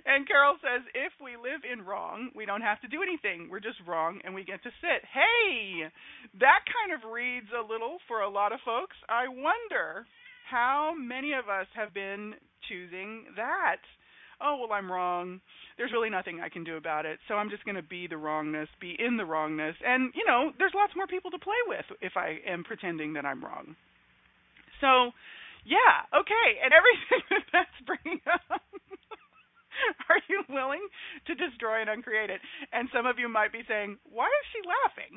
And 0.06 0.28
Carol 0.28 0.58
says, 0.62 0.82
if 0.96 1.14
we 1.22 1.38
live 1.38 1.62
in 1.62 1.86
wrong, 1.86 2.30
we 2.36 2.46
don't 2.46 2.66
have 2.66 2.82
to 2.82 2.88
do 2.88 3.04
anything. 3.04 3.48
We're 3.50 3.64
just 3.64 3.78
wrong 3.86 4.20
and 4.24 4.34
we 4.34 4.44
get 4.44 4.64
to 4.64 4.72
sit. 4.82 5.06
Hey, 5.06 5.86
that 6.40 6.62
kind 6.66 6.98
of 6.98 7.12
reads 7.12 7.48
a 7.54 7.62
little 7.62 7.98
for 8.08 8.22
a 8.22 8.30
lot 8.30 8.52
of 8.52 8.60
folks. 8.66 8.98
I 9.08 9.28
wonder 9.30 10.06
how 10.50 10.94
many 10.98 11.34
of 11.34 11.48
us 11.48 11.68
have 11.76 11.94
been 11.94 12.34
choosing 12.68 13.26
that 13.36 13.82
oh 14.42 14.58
well 14.60 14.72
i'm 14.78 14.92
wrong 14.92 15.40
there's 15.78 15.92
really 15.92 16.10
nothing 16.10 16.40
i 16.42 16.50
can 16.50 16.64
do 16.64 16.76
about 16.78 17.06
it 17.06 17.20
so 17.28 17.36
i'm 17.36 17.50
just 17.50 17.64
going 17.66 17.76
to 17.76 17.84
be 17.84 18.08
the 18.08 18.18
wrongness 18.18 18.68
be 18.80 18.96
in 19.00 19.18
the 19.18 19.26
wrongness 19.26 19.76
and 19.86 20.12
you 20.16 20.24
know 20.26 20.52
there's 20.60 20.72
lots 20.76 20.94
more 20.96 21.08
people 21.08 21.32
to 21.32 21.40
play 21.40 21.60
with 21.68 21.86
if 22.02 22.14
i 22.16 22.38
am 22.48 22.64
pretending 22.64 23.14
that 23.14 23.26
i'm 23.26 23.44
wrong 23.44 23.76
so 24.82 25.12
yeah 25.66 26.06
okay 26.14 26.50
and 26.64 26.72
everything 26.72 27.24
that 27.32 27.46
that's 27.52 27.78
bringing 27.88 28.22
up 28.28 28.62
are 30.10 30.22
you 30.30 30.44
willing 30.50 30.86
to 31.28 31.34
destroy 31.36 31.82
and 31.82 31.90
uncreate 31.90 32.30
it? 32.30 32.42
And 32.72 32.90
some 32.94 33.06
of 33.06 33.20
you 33.20 33.30
might 33.30 33.52
be 33.52 33.64
saying 33.68 33.98
why 34.10 34.28
is 34.28 34.46
she 34.52 34.62
laughing? 34.64 35.14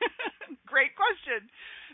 Great 0.66 0.96
question. 0.96 1.48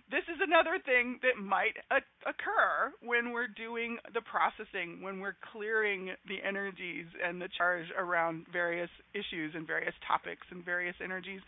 This 0.06 0.22
is 0.30 0.38
another 0.38 0.78
thing 0.78 1.18
that 1.26 1.34
might 1.34 1.74
a- 1.90 2.06
occur 2.22 2.94
when 3.02 3.32
we're 3.34 3.50
doing 3.50 3.98
the 4.14 4.22
processing, 4.22 5.02
when 5.02 5.18
we're 5.18 5.36
clearing 5.50 6.14
the 6.30 6.38
energies 6.46 7.06
and 7.18 7.42
the 7.42 7.50
charge 7.58 7.86
around 7.98 8.46
various 8.52 8.90
issues 9.14 9.54
and 9.56 9.66
various 9.66 9.94
topics 10.06 10.46
and 10.50 10.64
various 10.64 10.94
energies. 11.02 11.40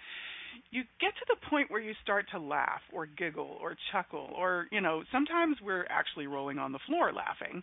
You 0.71 0.83
get 1.01 1.15
to 1.17 1.27
the 1.29 1.49
point 1.49 1.71
where 1.71 1.81
you 1.81 1.95
start 2.03 2.27
to 2.33 2.39
laugh 2.39 2.83
or 2.93 3.07
giggle 3.07 3.57
or 3.61 3.75
chuckle, 3.91 4.31
or, 4.37 4.67
you 4.71 4.81
know, 4.81 5.03
sometimes 5.11 5.57
we're 5.63 5.87
actually 5.89 6.27
rolling 6.27 6.59
on 6.59 6.73
the 6.73 6.79
floor 6.87 7.13
laughing. 7.13 7.63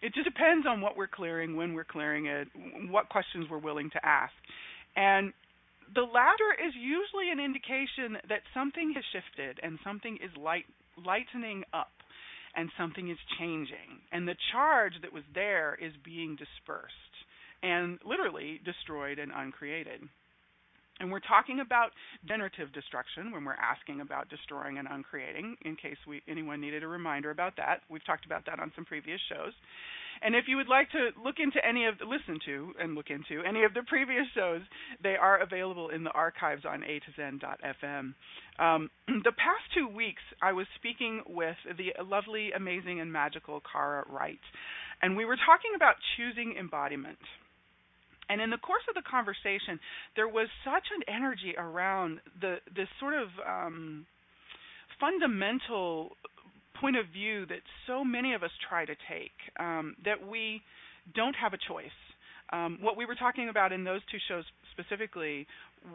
It 0.00 0.14
just 0.14 0.24
depends 0.24 0.66
on 0.66 0.80
what 0.80 0.96
we're 0.96 1.08
clearing, 1.08 1.56
when 1.56 1.74
we're 1.74 1.84
clearing 1.84 2.26
it, 2.26 2.48
what 2.88 3.08
questions 3.10 3.46
we're 3.50 3.58
willing 3.58 3.90
to 3.90 4.06
ask. 4.06 4.32
And 4.96 5.32
the 5.94 6.02
laughter 6.02 6.56
is 6.66 6.72
usually 6.74 7.30
an 7.30 7.40
indication 7.40 8.16
that 8.28 8.40
something 8.54 8.92
has 8.94 9.04
shifted 9.12 9.60
and 9.62 9.78
something 9.84 10.16
is 10.22 10.30
light, 10.40 10.64
lightening 11.04 11.64
up 11.74 11.92
and 12.56 12.70
something 12.78 13.10
is 13.10 13.18
changing. 13.38 14.00
And 14.12 14.26
the 14.26 14.36
charge 14.52 14.94
that 15.02 15.12
was 15.12 15.24
there 15.34 15.76
is 15.80 15.92
being 16.04 16.36
dispersed 16.36 17.14
and 17.62 17.98
literally 18.06 18.60
destroyed 18.64 19.18
and 19.18 19.32
uncreated. 19.34 20.00
And 21.00 21.12
we're 21.12 21.20
talking 21.20 21.60
about 21.60 21.90
generative 22.26 22.72
destruction 22.72 23.30
when 23.30 23.44
we're 23.44 23.54
asking 23.54 24.00
about 24.00 24.28
destroying 24.28 24.78
and 24.78 24.88
uncreating, 24.90 25.56
in 25.62 25.76
case 25.76 25.96
we, 26.06 26.22
anyone 26.28 26.60
needed 26.60 26.82
a 26.82 26.88
reminder 26.88 27.30
about 27.30 27.56
that. 27.56 27.82
We've 27.88 28.04
talked 28.04 28.26
about 28.26 28.46
that 28.46 28.58
on 28.58 28.72
some 28.74 28.84
previous 28.84 29.20
shows. 29.28 29.52
And 30.22 30.34
if 30.34 30.44
you 30.48 30.56
would 30.56 30.68
like 30.68 30.90
to 30.90 31.10
look 31.22 31.36
into 31.38 31.64
any 31.64 31.86
of 31.86 31.98
the, 31.98 32.04
listen 32.04 32.40
to 32.46 32.72
and 32.80 32.94
look 32.94 33.06
into 33.10 33.46
any 33.46 33.64
of 33.64 33.74
the 33.74 33.82
previous 33.86 34.26
shows, 34.34 34.62
they 35.02 35.14
are 35.14 35.40
available 35.40 35.90
in 35.90 36.02
the 36.02 36.10
archives 36.10 36.64
on 36.64 36.82
a 36.82 36.98
to 36.98 37.10
zen.fm. 37.16 38.14
Um, 38.58 38.90
the 39.06 39.32
past 39.32 39.64
two 39.74 39.88
weeks, 39.88 40.22
I 40.42 40.52
was 40.52 40.66
speaking 40.76 41.22
with 41.28 41.56
the 41.76 41.92
lovely, 42.02 42.50
amazing, 42.52 43.00
and 43.00 43.12
magical 43.12 43.62
Kara 43.70 44.04
Wright, 44.10 44.40
and 45.02 45.16
we 45.16 45.24
were 45.24 45.36
talking 45.36 45.72
about 45.76 45.94
choosing 46.16 46.56
embodiment. 46.58 47.18
And 48.28 48.40
in 48.40 48.50
the 48.50 48.58
course 48.58 48.82
of 48.88 48.94
the 48.94 49.08
conversation, 49.08 49.80
there 50.16 50.28
was 50.28 50.48
such 50.64 50.84
an 50.94 51.14
energy 51.14 51.54
around 51.56 52.20
the 52.40 52.56
this 52.74 52.88
sort 53.00 53.14
of 53.14 53.28
um, 53.46 54.06
fundamental 55.00 56.16
point 56.80 56.96
of 56.96 57.06
view 57.12 57.46
that 57.46 57.60
so 57.86 58.04
many 58.04 58.34
of 58.34 58.42
us 58.42 58.50
try 58.68 58.84
to 58.84 58.94
take 59.08 59.32
um, 59.58 59.96
that 60.04 60.26
we 60.26 60.62
don't 61.14 61.34
have 61.34 61.52
a 61.52 61.58
choice. 61.58 61.96
Um, 62.52 62.78
what 62.80 62.96
we 62.96 63.04
were 63.04 63.14
talking 63.14 63.48
about 63.48 63.72
in 63.72 63.84
those 63.84 64.00
two 64.10 64.18
shows 64.28 64.44
specifically 64.72 65.46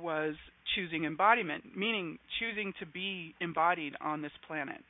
was 0.02 0.36
choosing 0.76 1.06
embodiment, 1.06 1.64
meaning 1.76 2.20
choosing 2.40 2.74
to 2.80 2.86
be 2.86 3.34
embodied 3.42 3.94
on 4.02 4.22
this 4.22 4.32
planet. 4.48 4.82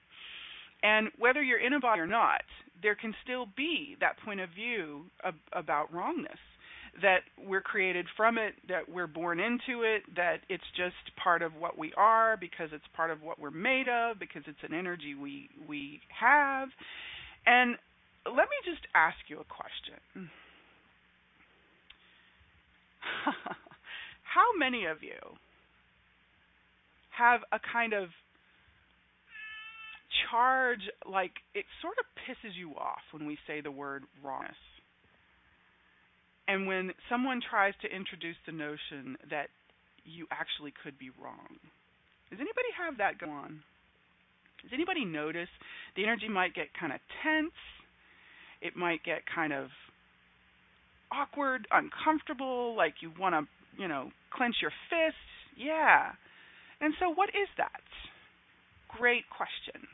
And 0.82 1.10
whether 1.18 1.42
you're 1.42 1.66
in 1.66 1.74
a 1.74 1.80
body 1.80 2.02
or 2.02 2.08
not, 2.08 2.42
there 2.82 2.96
can 2.96 3.14
still 3.24 3.48
be 3.56 3.96
that 4.02 4.18
point 4.26 4.42
of 4.42 4.50
view 4.50 5.06
of, 5.24 5.36
about 5.54 5.94
wrongness 5.94 6.40
that 7.02 7.22
we're 7.38 7.62
created 7.62 8.06
from 8.16 8.38
it, 8.38 8.54
that 8.70 8.88
we're 8.88 9.08
born 9.08 9.40
into 9.40 9.82
it, 9.84 10.04
that 10.16 10.38
it's 10.50 10.64
just 10.78 10.96
part 11.22 11.42
of 11.42 11.56
what 11.56 11.78
we 11.78 11.92
are 11.98 12.38
because 12.38 12.70
it's 12.72 12.86
part 12.96 13.10
of 13.10 13.22
what 13.22 13.40
we're 13.40 13.52
made 13.52 13.88
of, 13.90 14.20
because 14.20 14.44
it's 14.46 14.60
an 14.64 14.74
energy 14.74 15.16
we 15.16 15.50
we 15.68 16.00
have. 16.20 16.70
And 17.46 17.78
let 18.26 18.48
me 18.48 18.58
just 18.66 18.86
ask 18.96 19.18
you 19.28 19.40
a 19.40 19.44
question. 19.44 20.30
How 24.24 24.58
many 24.58 24.86
of 24.86 25.02
you 25.02 25.20
have 27.18 27.42
a 27.52 27.60
kind 27.72 27.94
of 27.94 28.10
charge 30.30 30.82
like 31.10 31.34
it 31.54 31.66
sort 31.82 31.96
of 32.00 32.06
pisses 32.26 32.56
you 32.58 32.72
off 32.72 33.02
when 33.12 33.26
we 33.26 33.38
say 33.48 33.62
the 33.62 33.72
word 33.72 34.04
wrongness? 34.24 34.56
And 36.48 36.68
when 36.68 36.92
someone 37.10 37.40
tries 37.42 37.74
to 37.82 37.88
introduce 37.88 38.36
the 38.46 38.52
notion 38.52 39.18
that 39.30 39.48
you 40.04 40.28
actually 40.32 40.74
could 40.84 41.00
be 41.00 41.10
wrong, 41.22 41.56
does 42.30 42.40
anybody 42.40 42.68
have 42.76 42.98
that 42.98 43.20
go 43.20 43.30
on? 43.30 43.64
Does 44.62 44.72
anybody 44.74 45.06
notice 45.06 45.52
the 45.96 46.04
energy 46.04 46.28
might 46.28 46.56
get 46.56 46.68
kind 46.80 46.92
of 46.92 47.00
tense? 47.24 47.56
It 48.62 48.76
might 48.76 49.04
get 49.04 49.24
kind 49.34 49.52
of 49.54 49.68
awkward, 51.12 51.68
uncomfortable, 51.72 52.76
like 52.76 52.96
you 53.02 53.12
want 53.20 53.36
to, 53.36 53.82
you 53.82 53.88
know, 53.88 54.10
clench 54.36 54.56
your 54.62 54.72
fists. 54.90 55.20
Yeah. 55.58 56.12
And 56.82 56.94
so, 57.00 57.10
what 57.14 57.30
is 57.30 57.48
that? 57.58 57.84
Great 58.98 59.24
question. 59.30 59.88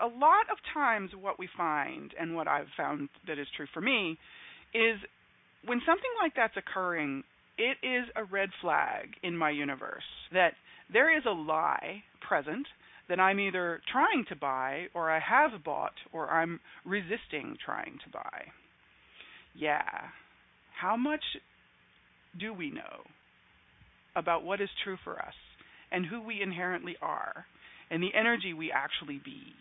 A 0.00 0.06
lot 0.06 0.46
of 0.50 0.58
times, 0.72 1.10
what 1.18 1.38
we 1.38 1.48
find, 1.56 2.14
and 2.18 2.34
what 2.34 2.48
I've 2.48 2.70
found 2.76 3.08
that 3.26 3.38
is 3.38 3.46
true 3.56 3.66
for 3.72 3.80
me, 3.80 4.18
is 4.74 4.98
when 5.68 5.80
something 5.86 6.10
like 6.22 6.32
that's 6.34 6.56
occurring, 6.56 7.22
it 7.56 7.76
is 7.86 8.08
a 8.16 8.24
red 8.24 8.50
flag 8.60 9.10
in 9.22 9.36
my 9.36 9.50
universe 9.50 10.02
that 10.32 10.52
there 10.92 11.16
is 11.16 11.24
a 11.26 11.30
lie 11.30 12.02
present 12.26 12.66
that 13.08 13.20
I'm 13.20 13.40
either 13.40 13.80
trying 13.90 14.24
to 14.28 14.36
buy 14.36 14.86
or 14.94 15.10
I 15.10 15.20
have 15.20 15.64
bought 15.64 15.94
or 16.12 16.28
I'm 16.28 16.60
resisting 16.84 17.56
trying 17.64 17.98
to 18.04 18.10
buy. 18.10 18.44
Yeah. 19.54 19.82
How 20.80 20.96
much 20.96 21.22
do 22.38 22.52
we 22.52 22.70
know 22.70 23.02
about 24.16 24.44
what 24.44 24.60
is 24.60 24.68
true 24.84 24.96
for 25.04 25.18
us 25.18 25.34
and 25.90 26.04
who 26.04 26.20
we 26.22 26.42
inherently 26.42 26.96
are 27.00 27.46
and 27.90 28.02
the 28.02 28.14
energy 28.14 28.52
we 28.52 28.70
actually 28.70 29.20
be. 29.24 29.54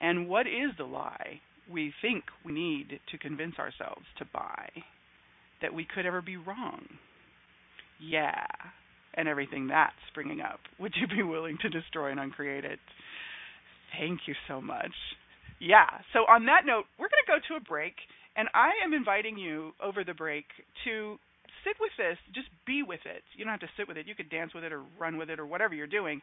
And 0.00 0.28
what 0.28 0.46
is 0.46 0.76
the 0.76 0.84
lie 0.84 1.40
we 1.70 1.92
think 2.02 2.24
we 2.44 2.52
need 2.52 3.00
to 3.10 3.18
convince 3.18 3.58
ourselves 3.58 4.06
to 4.18 4.24
buy? 4.32 4.68
That 5.62 5.74
we 5.74 5.84
could 5.84 6.06
ever 6.06 6.22
be 6.22 6.36
wrong. 6.36 6.86
Yeah, 8.00 8.46
and 9.14 9.28
everything 9.28 9.68
that's 9.68 9.96
springing 10.10 10.40
up. 10.40 10.60
Would 10.80 10.94
you 10.96 11.06
be 11.06 11.22
willing 11.22 11.58
to 11.62 11.68
destroy 11.68 12.10
and 12.10 12.20
uncreate 12.20 12.64
it? 12.64 12.78
Thank 13.98 14.20
you 14.26 14.34
so 14.46 14.60
much. 14.60 14.92
Yeah, 15.60 15.88
so 16.12 16.20
on 16.20 16.46
that 16.46 16.62
note, 16.64 16.84
we're 16.98 17.08
going 17.08 17.24
to 17.26 17.32
go 17.32 17.38
to 17.48 17.60
a 17.60 17.64
break, 17.64 17.94
and 18.36 18.48
I 18.54 18.70
am 18.84 18.92
inviting 18.92 19.36
you 19.36 19.72
over 19.82 20.04
the 20.04 20.14
break 20.14 20.44
to 20.84 21.18
sit 21.64 21.74
with 21.80 21.90
this, 21.98 22.16
just 22.34 22.48
be 22.66 22.82
with 22.82 23.00
it. 23.04 23.22
You 23.36 23.44
don't 23.44 23.52
have 23.52 23.66
to 23.66 23.74
sit 23.76 23.88
with 23.88 23.96
it. 23.96 24.06
You 24.06 24.14
could 24.14 24.30
dance 24.30 24.54
with 24.54 24.64
it 24.64 24.72
or 24.72 24.82
run 24.98 25.18
with 25.18 25.30
it 25.30 25.40
or 25.40 25.46
whatever 25.46 25.74
you're 25.74 25.86
doing. 25.86 26.20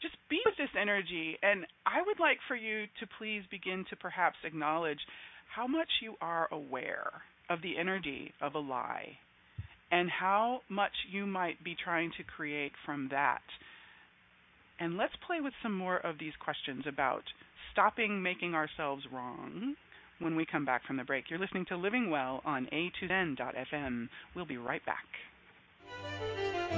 Just 0.00 0.16
be 0.30 0.40
with 0.44 0.56
this 0.56 0.72
energy. 0.80 1.36
And 1.42 1.66
I 1.86 2.00
would 2.04 2.18
like 2.18 2.38
for 2.48 2.56
you 2.56 2.84
to 3.00 3.04
please 3.18 3.42
begin 3.50 3.84
to 3.90 3.96
perhaps 3.96 4.36
acknowledge 4.44 4.98
how 5.54 5.66
much 5.66 5.88
you 6.02 6.14
are 6.20 6.48
aware 6.52 7.12
of 7.48 7.62
the 7.62 7.78
energy 7.78 8.32
of 8.40 8.54
a 8.54 8.58
lie 8.58 9.16
and 9.90 10.10
how 10.10 10.60
much 10.68 10.92
you 11.10 11.26
might 11.26 11.62
be 11.64 11.74
trying 11.82 12.10
to 12.16 12.22
create 12.22 12.72
from 12.84 13.08
that. 13.10 13.42
And 14.80 14.96
let's 14.96 15.14
play 15.26 15.40
with 15.40 15.54
some 15.62 15.76
more 15.76 15.96
of 15.96 16.18
these 16.18 16.34
questions 16.44 16.84
about 16.86 17.22
stopping 17.72 18.22
making 18.22 18.54
ourselves 18.54 19.02
wrong 19.12 19.74
when 20.18 20.36
we 20.36 20.44
come 20.44 20.64
back 20.64 20.86
from 20.86 20.96
the 20.96 21.04
break. 21.04 21.30
You're 21.30 21.38
listening 21.38 21.64
to 21.66 21.76
Living 21.76 22.10
Well 22.10 22.42
on 22.44 22.68
A2Zen.fm. 22.72 24.08
We'll 24.34 24.46
be 24.46 24.56
right 24.56 24.84
back. 24.84 25.06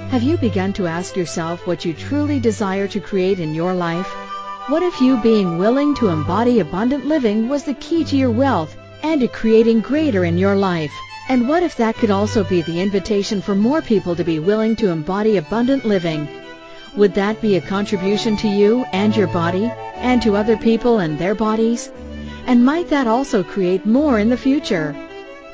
Have 0.09 0.23
you 0.23 0.37
begun 0.37 0.73
to 0.73 0.87
ask 0.87 1.15
yourself 1.15 1.67
what 1.67 1.83
you 1.83 1.93
truly 1.93 2.39
desire 2.39 2.87
to 2.87 2.99
create 2.99 3.39
in 3.39 3.53
your 3.53 3.73
life? 3.73 4.09
What 4.67 4.83
if 4.83 5.01
you 5.01 5.17
being 5.17 5.57
willing 5.57 5.95
to 5.95 6.09
embody 6.09 6.59
abundant 6.59 7.05
living 7.05 7.49
was 7.49 7.65
the 7.65 7.73
key 7.73 8.03
to 8.05 8.15
your 8.15 8.31
wealth 8.31 8.77
and 9.03 9.21
to 9.21 9.27
creating 9.27 9.81
greater 9.81 10.25
in 10.25 10.37
your 10.37 10.55
life? 10.55 10.93
And 11.29 11.47
what 11.47 11.63
if 11.63 11.75
that 11.77 11.95
could 11.95 12.11
also 12.11 12.43
be 12.43 12.61
the 12.61 12.81
invitation 12.81 13.41
for 13.41 13.55
more 13.55 13.81
people 13.81 14.15
to 14.15 14.23
be 14.23 14.39
willing 14.39 14.75
to 14.77 14.89
embody 14.89 15.37
abundant 15.37 15.85
living? 15.85 16.27
Would 16.95 17.13
that 17.13 17.41
be 17.41 17.55
a 17.55 17.61
contribution 17.61 18.35
to 18.37 18.47
you 18.47 18.83
and 18.91 19.15
your 19.15 19.27
body 19.27 19.71
and 19.95 20.21
to 20.23 20.35
other 20.35 20.57
people 20.57 20.99
and 20.99 21.17
their 21.17 21.35
bodies? 21.35 21.91
And 22.45 22.65
might 22.65 22.89
that 22.89 23.07
also 23.07 23.43
create 23.43 23.85
more 23.85 24.19
in 24.19 24.29
the 24.29 24.37
future? 24.37 24.95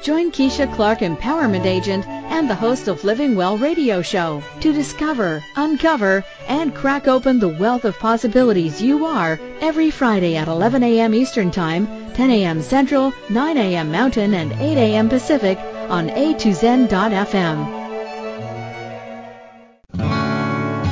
Join 0.03 0.31
Keisha 0.31 0.73
Clark, 0.75 0.99
Empowerment 0.99 1.65
Agent 1.65 2.07
and 2.07 2.49
the 2.49 2.55
host 2.55 2.87
of 2.87 3.03
Living 3.03 3.35
Well 3.35 3.57
radio 3.57 4.01
show 4.01 4.43
to 4.61 4.71
discover, 4.71 5.43
uncover, 5.55 6.23
and 6.47 6.73
crack 6.73 7.07
open 7.07 7.39
the 7.39 7.49
wealth 7.49 7.83
of 7.83 7.97
possibilities 7.97 8.81
you 8.81 9.05
are 9.05 9.39
every 9.59 9.89
Friday 9.89 10.35
at 10.35 10.47
11 10.47 10.83
a.m. 10.83 11.13
Eastern 11.13 11.51
Time, 11.51 11.87
10 12.13 12.29
a.m. 12.29 12.61
Central, 12.61 13.11
9 13.29 13.57
a.m. 13.57 13.91
Mountain, 13.91 14.33
and 14.33 14.53
8 14.53 14.77
a.m. 14.77 15.09
Pacific 15.09 15.57
on 15.89 16.09
a2zen.fm. 16.09 17.77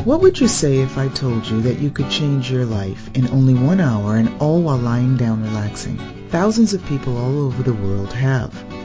What 0.05 0.21
would 0.21 0.39
you 0.39 0.47
say 0.47 0.79
if 0.79 0.97
I 0.97 1.07
told 1.09 1.47
you 1.47 1.62
that 1.62 1.79
you 1.79 1.89
could 1.89 2.09
change 2.09 2.51
your 2.51 2.65
life 2.65 3.09
in 3.15 3.27
only 3.29 3.53
one 3.53 3.79
hour 3.79 4.17
and 4.17 4.29
all 4.41 4.62
while 4.62 4.77
lying 4.77 5.15
down 5.17 5.43
relaxing? 5.43 5.97
Thousands 6.29 6.74
of 6.74 6.85
people 6.85 7.17
all 7.17 7.45
over 7.45 7.63
the 7.63 7.74
world 7.74 8.13
have. 8.13 8.75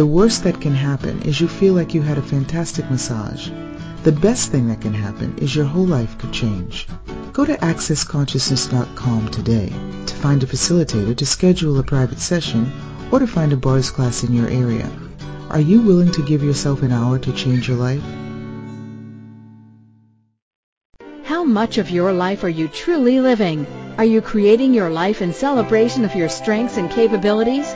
the 0.00 0.06
worst 0.06 0.44
that 0.44 0.62
can 0.62 0.72
happen 0.72 1.20
is 1.28 1.42
you 1.42 1.46
feel 1.46 1.74
like 1.74 1.92
you 1.92 2.00
had 2.00 2.16
a 2.16 2.22
fantastic 2.22 2.90
massage. 2.90 3.50
The 4.02 4.12
best 4.12 4.50
thing 4.50 4.68
that 4.68 4.80
can 4.80 4.94
happen 4.94 5.36
is 5.36 5.54
your 5.54 5.66
whole 5.66 5.84
life 5.84 6.16
could 6.16 6.32
change. 6.32 6.86
Go 7.34 7.44
to 7.44 7.54
accessconsciousness.com 7.58 9.28
today 9.28 9.68
to 10.06 10.14
find 10.14 10.42
a 10.42 10.46
facilitator 10.46 11.14
to 11.14 11.26
schedule 11.26 11.78
a 11.78 11.82
private 11.82 12.18
session 12.18 12.72
or 13.12 13.18
to 13.18 13.26
find 13.26 13.52
a 13.52 13.58
bars 13.58 13.90
class 13.90 14.24
in 14.24 14.32
your 14.32 14.48
area. 14.48 14.90
Are 15.50 15.60
you 15.60 15.82
willing 15.82 16.12
to 16.12 16.24
give 16.24 16.42
yourself 16.42 16.80
an 16.80 16.92
hour 16.92 17.18
to 17.18 17.32
change 17.34 17.68
your 17.68 17.76
life? 17.76 18.02
How 21.24 21.44
much 21.44 21.76
of 21.76 21.90
your 21.90 22.14
life 22.14 22.42
are 22.42 22.56
you 22.60 22.68
truly 22.68 23.20
living? 23.20 23.66
Are 23.98 24.06
you 24.06 24.22
creating 24.22 24.72
your 24.72 24.88
life 24.88 25.20
in 25.20 25.34
celebration 25.34 26.06
of 26.06 26.14
your 26.14 26.30
strengths 26.30 26.78
and 26.78 26.90
capabilities? 26.90 27.70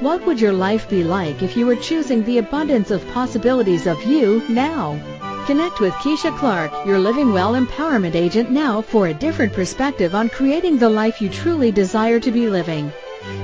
What 0.00 0.26
would 0.26 0.38
your 0.38 0.52
life 0.52 0.90
be 0.90 1.02
like 1.02 1.42
if 1.42 1.56
you 1.56 1.64
were 1.64 1.74
choosing 1.74 2.22
the 2.22 2.36
abundance 2.36 2.90
of 2.90 3.08
possibilities 3.12 3.86
of 3.86 4.04
you 4.04 4.42
now? 4.46 5.00
Connect 5.46 5.80
with 5.80 5.94
Keisha 5.94 6.36
Clark, 6.38 6.70
your 6.84 6.98
Living 6.98 7.32
Well 7.32 7.54
Empowerment 7.54 8.14
Agent 8.14 8.50
now 8.50 8.82
for 8.82 9.06
a 9.06 9.14
different 9.14 9.54
perspective 9.54 10.14
on 10.14 10.28
creating 10.28 10.76
the 10.76 10.90
life 10.90 11.22
you 11.22 11.30
truly 11.30 11.72
desire 11.72 12.20
to 12.20 12.30
be 12.30 12.46
living. 12.46 12.92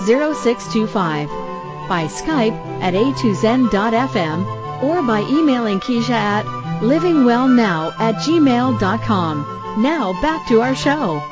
033-0001-0625. 0.00 1.88
By 1.88 2.04
Skype 2.04 2.52
at 2.82 2.94
a2zen.fm 2.94 4.82
or 4.82 5.02
by 5.02 5.20
emailing 5.22 5.80
Keisha 5.80 6.10
at 6.10 6.44
livingwellnow 6.80 7.92
at 7.98 8.14
gmail.com. 8.16 9.82
Now 9.82 10.12
back 10.20 10.46
to 10.48 10.60
our 10.60 10.74
show. 10.74 11.22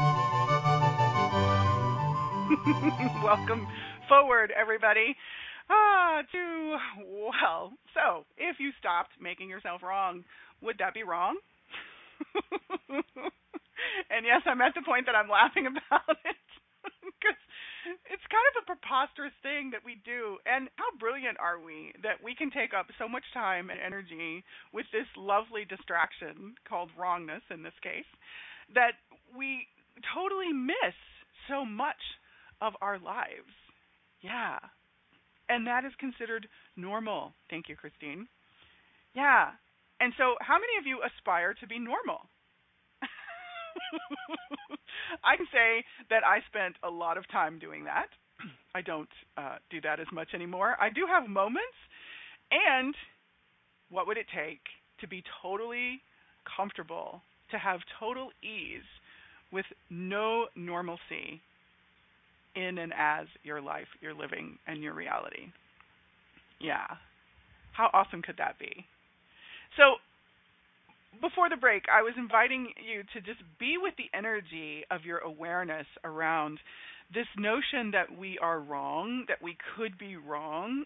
Welcome 3.22 3.66
forward, 4.08 4.52
everybody. 4.58 5.14
Ah, 5.68 6.22
to, 6.32 6.76
well, 7.04 7.72
so 7.92 8.24
if 8.36 8.58
you 8.58 8.70
stopped 8.78 9.10
making 9.20 9.48
yourself 9.50 9.82
wrong, 9.82 10.24
would 10.62 10.78
that 10.78 10.94
be 10.94 11.02
wrong? 11.02 11.36
and 12.88 13.02
yes, 14.24 14.42
I'm 14.46 14.60
at 14.60 14.74
the 14.74 14.82
point 14.82 15.06
that 15.06 15.14
I'm 15.14 15.28
laughing 15.28 15.66
about 15.66 16.16
it 16.24 16.36
it's 17.86 18.26
kind 18.32 18.46
of 18.52 18.62
a 18.62 18.68
preposterous 18.68 19.34
thing 19.42 19.70
that 19.70 19.84
we 19.84 20.02
do. 20.04 20.38
And 20.46 20.68
how 20.76 20.90
brilliant 20.98 21.38
are 21.38 21.60
we 21.60 21.92
that 22.02 22.22
we 22.22 22.34
can 22.34 22.50
take 22.50 22.74
up 22.74 22.86
so 22.98 23.08
much 23.08 23.24
time 23.32 23.70
and 23.70 23.78
energy 23.78 24.42
with 24.72 24.86
this 24.92 25.06
lovely 25.16 25.64
distraction 25.64 26.54
called 26.68 26.90
wrongness 26.98 27.42
in 27.50 27.62
this 27.62 27.76
case 27.82 28.08
that 28.74 28.98
we 29.36 29.66
totally 30.14 30.52
miss 30.52 30.96
so 31.48 31.64
much 31.64 32.00
of 32.60 32.74
our 32.80 32.98
lives. 32.98 33.54
Yeah. 34.20 34.58
And 35.48 35.66
that 35.66 35.84
is 35.84 35.92
considered 35.98 36.48
normal. 36.76 37.32
Thank 37.50 37.68
you, 37.68 37.76
Christine. 37.76 38.26
Yeah. 39.14 39.54
And 40.00 40.12
so, 40.18 40.34
how 40.40 40.58
many 40.58 40.76
of 40.78 40.86
you 40.86 41.00
aspire 41.00 41.54
to 41.54 41.66
be 41.66 41.78
normal? 41.78 42.26
I 45.24 45.36
can 45.36 45.46
say 45.52 45.84
that 46.10 46.22
I 46.24 46.38
spent 46.48 46.76
a 46.82 46.90
lot 46.90 47.18
of 47.18 47.28
time 47.30 47.58
doing 47.58 47.84
that. 47.84 48.06
I 48.74 48.82
don't 48.82 49.08
uh, 49.36 49.56
do 49.70 49.80
that 49.82 50.00
as 50.00 50.06
much 50.12 50.28
anymore. 50.34 50.76
I 50.80 50.90
do 50.90 51.06
have 51.06 51.28
moments. 51.28 51.76
And 52.50 52.94
what 53.90 54.06
would 54.06 54.16
it 54.16 54.26
take 54.34 54.60
to 55.00 55.08
be 55.08 55.22
totally 55.42 56.00
comfortable, 56.56 57.22
to 57.50 57.58
have 57.58 57.80
total 57.98 58.30
ease 58.42 58.86
with 59.52 59.66
no 59.90 60.46
normalcy 60.54 61.40
in 62.54 62.78
and 62.78 62.92
as 62.96 63.26
your 63.42 63.60
life, 63.60 63.88
your 64.00 64.14
living, 64.14 64.58
and 64.66 64.82
your 64.82 64.94
reality? 64.94 65.52
Yeah. 66.60 66.86
How 67.72 67.90
awesome 67.92 68.22
could 68.22 68.36
that 68.38 68.58
be? 68.58 68.86
So, 69.76 69.96
before 71.20 71.48
the 71.48 71.56
break, 71.56 71.84
I 71.92 72.02
was 72.02 72.14
inviting 72.16 72.72
you 72.80 73.02
to 73.14 73.20
just 73.20 73.42
be 73.58 73.76
with 73.80 73.94
the 73.96 74.10
energy 74.16 74.84
of 74.90 75.04
your 75.04 75.18
awareness 75.18 75.86
around 76.04 76.58
this 77.14 77.26
notion 77.38 77.92
that 77.92 78.18
we 78.18 78.38
are 78.42 78.58
wrong, 78.60 79.24
that 79.28 79.40
we 79.40 79.56
could 79.76 79.96
be 79.98 80.16
wrong. 80.16 80.84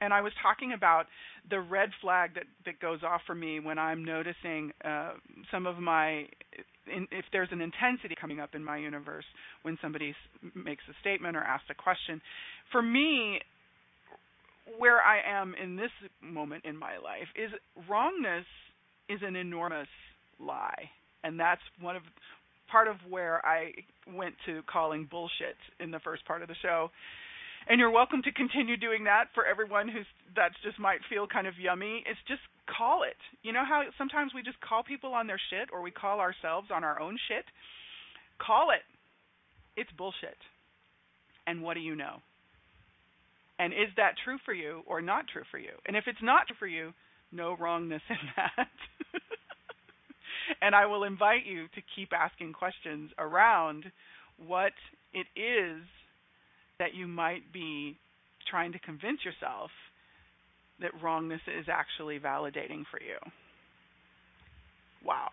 And 0.00 0.12
I 0.12 0.20
was 0.20 0.32
talking 0.42 0.72
about 0.72 1.06
the 1.48 1.60
red 1.60 1.90
flag 2.00 2.34
that, 2.34 2.44
that 2.66 2.78
goes 2.80 3.00
off 3.02 3.22
for 3.26 3.34
me 3.34 3.58
when 3.58 3.78
I'm 3.78 4.04
noticing 4.04 4.72
uh, 4.84 5.12
some 5.50 5.66
of 5.66 5.78
my, 5.78 6.26
in, 6.86 7.08
if 7.10 7.24
there's 7.32 7.48
an 7.52 7.62
intensity 7.62 8.14
coming 8.20 8.38
up 8.38 8.54
in 8.54 8.62
my 8.62 8.76
universe 8.76 9.24
when 9.62 9.78
somebody 9.80 10.14
makes 10.54 10.82
a 10.90 10.94
statement 11.00 11.36
or 11.36 11.40
asks 11.40 11.66
a 11.70 11.74
question. 11.74 12.20
For 12.70 12.82
me, 12.82 13.40
where 14.78 15.00
I 15.00 15.20
am 15.26 15.54
in 15.60 15.76
this 15.76 15.90
moment 16.22 16.64
in 16.64 16.76
my 16.76 16.98
life 16.98 17.28
is 17.34 17.50
wrongness 17.88 18.44
is 19.12 19.20
an 19.22 19.36
enormous 19.36 19.88
lie. 20.40 20.88
And 21.24 21.38
that's 21.38 21.60
one 21.80 21.96
of 21.96 22.02
part 22.70 22.88
of 22.88 22.96
where 23.08 23.44
I 23.44 23.72
went 24.08 24.34
to 24.46 24.62
calling 24.70 25.06
bullshit 25.10 25.60
in 25.78 25.90
the 25.90 26.00
first 26.00 26.24
part 26.24 26.40
of 26.40 26.48
the 26.48 26.56
show. 26.62 26.90
And 27.68 27.78
you're 27.78 27.92
welcome 27.92 28.22
to 28.24 28.32
continue 28.32 28.76
doing 28.76 29.04
that 29.04 29.26
for 29.34 29.46
everyone 29.46 29.86
who's 29.88 30.06
that 30.34 30.50
just 30.64 30.80
might 30.80 30.98
feel 31.08 31.26
kind 31.28 31.46
of 31.46 31.54
yummy. 31.60 32.02
It's 32.08 32.18
just 32.26 32.40
call 32.66 33.04
it. 33.04 33.20
You 33.42 33.52
know 33.52 33.64
how 33.68 33.84
sometimes 33.98 34.32
we 34.34 34.42
just 34.42 34.60
call 34.60 34.82
people 34.82 35.12
on 35.12 35.26
their 35.26 35.40
shit 35.50 35.68
or 35.72 35.82
we 35.82 35.90
call 35.92 36.18
ourselves 36.18 36.68
on 36.74 36.82
our 36.82 36.98
own 36.98 37.18
shit? 37.28 37.44
Call 38.40 38.70
it. 38.70 38.82
It's 39.76 39.90
bullshit. 39.96 40.40
And 41.46 41.62
what 41.62 41.74
do 41.74 41.80
you 41.80 41.94
know? 41.94 42.16
And 43.58 43.72
is 43.72 43.94
that 43.96 44.14
true 44.24 44.38
for 44.44 44.54
you 44.54 44.82
or 44.86 45.00
not 45.00 45.26
true 45.32 45.44
for 45.50 45.58
you? 45.58 45.76
And 45.86 45.96
if 45.96 46.04
it's 46.06 46.22
not 46.22 46.48
true 46.48 46.56
for 46.58 46.66
you, 46.66 46.92
no 47.32 47.56
wrongness 47.58 48.02
in 48.08 48.16
that. 48.36 48.68
and 50.60 50.74
I 50.74 50.86
will 50.86 51.04
invite 51.04 51.46
you 51.46 51.66
to 51.74 51.82
keep 51.96 52.10
asking 52.12 52.52
questions 52.52 53.10
around 53.18 53.84
what 54.46 54.72
it 55.12 55.26
is 55.38 55.82
that 56.78 56.94
you 56.94 57.06
might 57.06 57.52
be 57.52 57.96
trying 58.50 58.72
to 58.72 58.78
convince 58.78 59.20
yourself 59.24 59.70
that 60.80 60.90
wrongness 61.02 61.40
is 61.46 61.66
actually 61.70 62.18
validating 62.18 62.82
for 62.90 63.00
you. 63.00 63.18
Wow. 65.04 65.30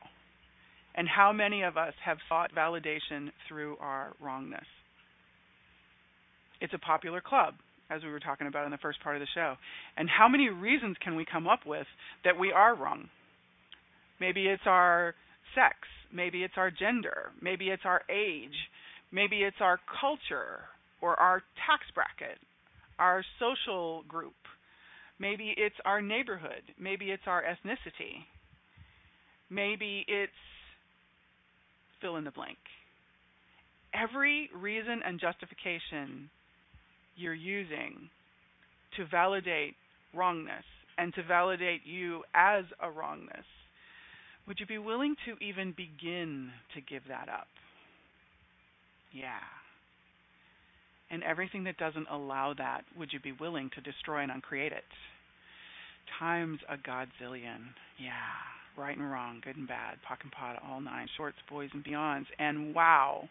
And 0.95 1.07
how 1.07 1.31
many 1.31 1.63
of 1.63 1.77
us 1.77 1.93
have 2.03 2.17
sought 2.27 2.53
validation 2.53 3.31
through 3.47 3.77
our 3.79 4.13
wrongness? 4.21 4.65
It's 6.61 6.73
a 6.73 6.79
popular 6.79 7.21
club, 7.21 7.53
as 7.89 8.03
we 8.03 8.09
were 8.09 8.19
talking 8.19 8.47
about 8.47 8.65
in 8.65 8.71
the 8.71 8.77
first 8.77 9.01
part 9.01 9.15
of 9.15 9.19
the 9.19 9.27
show. 9.33 9.55
And 9.97 10.09
how 10.09 10.27
many 10.27 10.49
reasons 10.49 10.97
can 11.03 11.15
we 11.15 11.25
come 11.25 11.47
up 11.47 11.65
with 11.65 11.87
that 12.23 12.39
we 12.39 12.51
are 12.51 12.75
wrong? 12.75 13.09
Maybe 14.19 14.47
it's 14.47 14.63
our 14.65 15.15
sex. 15.55 15.75
Maybe 16.13 16.43
it's 16.43 16.53
our 16.57 16.71
gender. 16.71 17.31
Maybe 17.41 17.69
it's 17.69 17.83
our 17.85 18.01
age. 18.09 18.55
Maybe 19.11 19.37
it's 19.37 19.57
our 19.59 19.79
culture 19.99 20.61
or 21.01 21.19
our 21.19 21.41
tax 21.65 21.83
bracket, 21.95 22.37
our 22.99 23.23
social 23.39 24.03
group. 24.07 24.33
Maybe 25.19 25.53
it's 25.57 25.75
our 25.85 26.01
neighborhood. 26.01 26.63
Maybe 26.79 27.11
it's 27.11 27.23
our 27.25 27.43
ethnicity. 27.43 28.25
Maybe 29.49 30.05
it's 30.07 30.31
fill 32.01 32.17
in 32.17 32.23
the 32.23 32.31
blank. 32.31 32.57
Every 33.93 34.49
reason 34.55 35.01
and 35.05 35.19
justification 35.19 36.29
you're 37.19 37.33
using 37.33 38.09
to 38.97 39.05
validate 39.05 39.75
wrongness 40.15 40.63
and 40.97 41.13
to 41.13 41.23
validate 41.23 41.81
you 41.85 42.23
as 42.33 42.65
a 42.81 42.89
wrongness 42.89 43.45
would 44.49 44.59
you 44.59 44.65
be 44.65 44.79
willing 44.79 45.15
to 45.25 45.45
even 45.45 45.75
begin 45.77 46.49
to 46.73 46.81
give 46.81 47.03
that 47.07 47.29
up? 47.29 47.47
Yeah. 49.13 49.45
And 51.11 51.23
everything 51.23 51.63
that 51.65 51.77
doesn't 51.77 52.07
allow 52.11 52.55
that, 52.57 52.81
would 52.97 53.13
you 53.13 53.19
be 53.19 53.31
willing 53.31 53.69
to 53.75 53.81
destroy 53.81 54.23
and 54.23 54.31
uncreate 54.31 54.71
it? 54.71 54.83
Times 56.19 56.57
a 56.67 56.77
godzillion. 56.77 57.61
Yeah. 57.99 58.33
Right 58.75 58.97
and 58.97 59.11
wrong, 59.11 59.39
good 59.43 59.55
and 59.55 59.67
bad, 59.67 59.97
POC 60.09 60.17
and 60.23 60.31
pot, 60.31 60.63
all 60.67 60.81
nine, 60.81 61.07
shorts, 61.15 61.37
boys, 61.47 61.69
and 61.73 61.83
beyonds. 61.83 62.25
And 62.39 62.73
wow. 62.73 63.29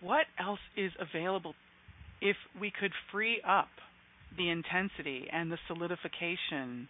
What 0.00 0.26
else 0.38 0.60
is 0.76 0.92
available 1.00 1.54
if 2.20 2.36
we 2.60 2.70
could 2.70 2.92
free 3.12 3.40
up 3.46 3.68
the 4.36 4.50
intensity 4.50 5.26
and 5.32 5.50
the 5.50 5.58
solidification 5.68 6.88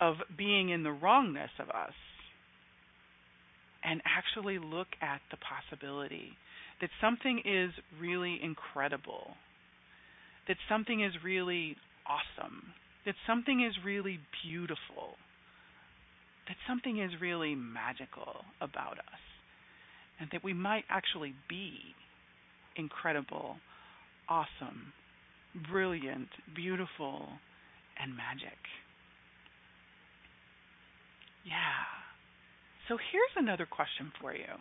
of 0.00 0.16
being 0.36 0.70
in 0.70 0.82
the 0.82 0.92
wrongness 0.92 1.50
of 1.58 1.68
us 1.68 1.92
and 3.84 4.00
actually 4.04 4.58
look 4.58 4.88
at 5.00 5.20
the 5.30 5.36
possibility 5.36 6.36
that 6.80 6.90
something 7.00 7.40
is 7.44 7.70
really 8.00 8.40
incredible, 8.42 9.34
that 10.48 10.56
something 10.68 11.02
is 11.02 11.12
really 11.24 11.76
awesome, 12.06 12.62
that 13.06 13.14
something 13.26 13.64
is 13.64 13.74
really 13.84 14.18
beautiful, 14.44 15.14
that 16.48 16.56
something 16.66 16.98
is 16.98 17.10
really 17.20 17.54
magical 17.54 18.44
about 18.60 18.98
us, 18.98 19.22
and 20.18 20.28
that 20.32 20.42
we 20.42 20.52
might 20.52 20.84
actually 20.88 21.34
be 21.48 21.78
incredible, 22.76 23.56
awesome, 24.28 24.92
brilliant, 25.70 26.28
beautiful, 26.54 27.28
and 28.00 28.16
magic. 28.16 28.58
Yeah. 31.44 31.84
So 32.88 32.96
here's 32.96 33.36
another 33.36 33.66
question 33.66 34.12
for 34.20 34.34
you. 34.34 34.58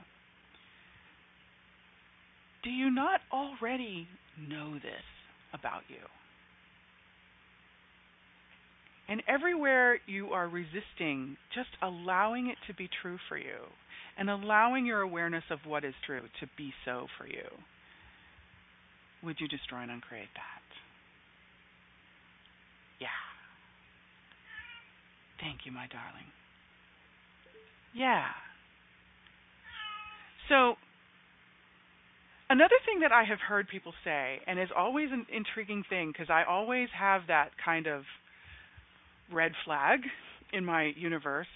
Do 2.63 2.69
you 2.69 2.91
not 2.91 3.21
already 3.31 4.07
know 4.47 4.73
this 4.75 5.05
about 5.53 5.81
you? 5.89 6.05
And 9.09 9.23
everywhere 9.27 9.99
you 10.05 10.27
are 10.27 10.47
resisting, 10.47 11.35
just 11.53 11.69
allowing 11.81 12.47
it 12.47 12.57
to 12.67 12.73
be 12.73 12.87
true 13.01 13.17
for 13.27 13.37
you 13.37 13.67
and 14.17 14.29
allowing 14.29 14.85
your 14.85 15.01
awareness 15.01 15.43
of 15.49 15.59
what 15.65 15.83
is 15.83 15.93
true 16.05 16.21
to 16.39 16.47
be 16.57 16.71
so 16.85 17.07
for 17.17 17.27
you, 17.27 17.47
would 19.23 19.37
you 19.39 19.47
destroy 19.47 19.79
and 19.79 19.91
uncreate 19.91 20.33
that? 20.35 20.63
Yeah. 22.99 23.07
Thank 25.39 25.65
you, 25.65 25.71
my 25.71 25.87
darling. 25.87 26.29
Yeah. 27.93 28.25
So, 30.49 30.75
another 32.49 32.75
thing 32.85 33.01
that 33.01 33.11
I 33.11 33.23
have 33.23 33.39
heard 33.39 33.67
people 33.67 33.93
say, 34.03 34.39
and 34.47 34.59
is 34.59 34.69
always 34.75 35.09
an 35.11 35.25
intriguing 35.33 35.83
thing, 35.89 36.11
because 36.11 36.29
I 36.29 36.43
always 36.43 36.89
have 36.97 37.23
that 37.27 37.49
kind 37.63 37.87
of 37.87 38.03
red 39.31 39.53
flag 39.65 40.01
in 40.53 40.65
my 40.65 40.91
universe, 40.95 41.47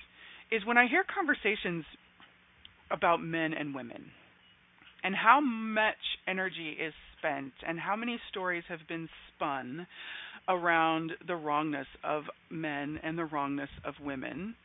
is 0.52 0.66
when 0.66 0.78
I 0.78 0.88
hear 0.88 1.04
conversations 1.04 1.86
about 2.92 3.22
men 3.22 3.54
and 3.54 3.74
women 3.74 4.12
and 5.06 5.16
how 5.16 5.40
much 5.40 5.94
energy 6.28 6.72
is 6.72 6.92
spent 7.20 7.54
and 7.66 7.80
how 7.80 7.96
many 7.96 8.20
stories 8.32 8.64
have 8.68 8.80
been 8.90 9.08
spun 9.36 9.86
around 10.50 11.12
the 11.28 11.36
wrongness 11.36 11.86
of 12.04 12.24
men 12.50 13.00
and 13.04 13.16
the 13.16 13.26
wrongness 13.26 13.70
of 13.86 13.94
women 14.04 14.56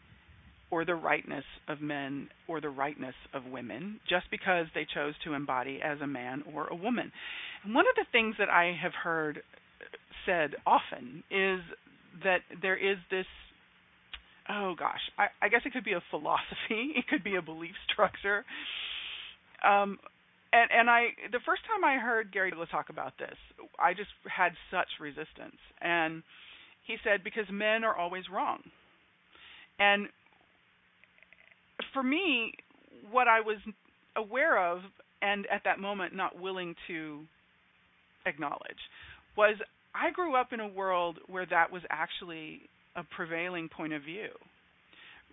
or 0.70 0.86
the 0.86 0.94
rightness 0.94 1.44
of 1.68 1.82
men 1.82 2.28
or 2.48 2.58
the 2.58 2.70
rightness 2.70 3.14
of 3.34 3.44
women 3.44 4.00
just 4.08 4.24
because 4.30 4.64
they 4.74 4.86
chose 4.94 5.12
to 5.24 5.34
embody 5.34 5.78
as 5.84 6.00
a 6.00 6.06
man 6.06 6.42
or 6.54 6.68
a 6.68 6.74
woman. 6.74 7.12
And 7.62 7.74
one 7.74 7.84
of 7.84 7.96
the 7.96 8.10
things 8.10 8.34
that 8.38 8.48
I 8.48 8.74
have 8.82 8.92
heard 8.94 9.42
said 10.24 10.52
often 10.66 11.22
is 11.30 11.60
that 12.24 12.40
there 12.62 12.76
is 12.76 12.96
this 13.10 13.26
oh 14.48 14.74
gosh, 14.76 15.00
I, 15.18 15.26
I 15.42 15.48
guess 15.48 15.60
it 15.66 15.72
could 15.72 15.84
be 15.84 15.92
a 15.92 16.02
philosophy, 16.10 16.92
it 16.96 17.06
could 17.08 17.22
be 17.22 17.36
a 17.36 17.42
belief 17.42 17.74
structure. 17.92 18.44
Um, 19.62 19.98
and 20.52 20.70
and 20.70 20.90
I 20.90 21.08
the 21.30 21.40
first 21.46 21.62
time 21.66 21.84
I 21.84 21.98
heard 21.98 22.32
Gary 22.32 22.50
Douglas 22.50 22.68
talk 22.70 22.90
about 22.90 23.12
this, 23.18 23.36
I 23.78 23.94
just 23.94 24.10
had 24.24 24.52
such 24.70 24.88
resistance. 25.00 25.58
And 25.80 26.22
he 26.86 26.96
said 27.04 27.22
because 27.22 27.46
men 27.50 27.84
are 27.84 27.96
always 27.96 28.24
wrong. 28.32 28.60
And 29.78 30.08
for 31.94 32.02
me, 32.02 32.54
what 33.10 33.28
I 33.28 33.40
was 33.40 33.58
aware 34.16 34.58
of 34.58 34.80
and 35.22 35.46
at 35.52 35.62
that 35.64 35.78
moment 35.78 36.14
not 36.14 36.38
willing 36.38 36.74
to 36.88 37.20
acknowledge 38.26 38.78
was 39.36 39.56
I 39.94 40.10
grew 40.10 40.36
up 40.36 40.52
in 40.52 40.60
a 40.60 40.68
world 40.68 41.18
where 41.26 41.46
that 41.46 41.72
was 41.72 41.82
actually 41.90 42.62
a 42.96 43.02
prevailing 43.04 43.68
point 43.68 43.92
of 43.92 44.02
view, 44.02 44.28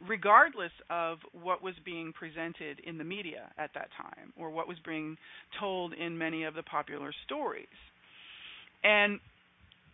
regardless 0.06 0.72
of 0.90 1.20
what 1.32 1.64
was 1.64 1.74
being 1.86 2.14
presented 2.14 2.80
in 2.86 2.98
the 2.98 3.04
media 3.04 3.52
at 3.58 3.72
that 3.74 3.90
time 3.98 4.34
or 4.38 4.50
what 4.50 4.68
was 4.68 4.78
being 4.86 5.18
told 5.60 5.94
in 5.94 6.18
many 6.18 6.44
of 6.44 6.54
the 6.54 6.64
popular 6.64 7.12
stories. 7.26 7.68
And 8.84 9.20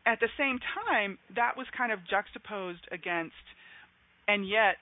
at 0.05 0.19
the 0.19 0.27
same 0.37 0.59
time, 0.85 1.17
that 1.35 1.55
was 1.55 1.67
kind 1.77 1.91
of 1.91 1.99
juxtaposed 2.09 2.85
against, 2.91 3.35
and 4.27 4.47
yet 4.47 4.77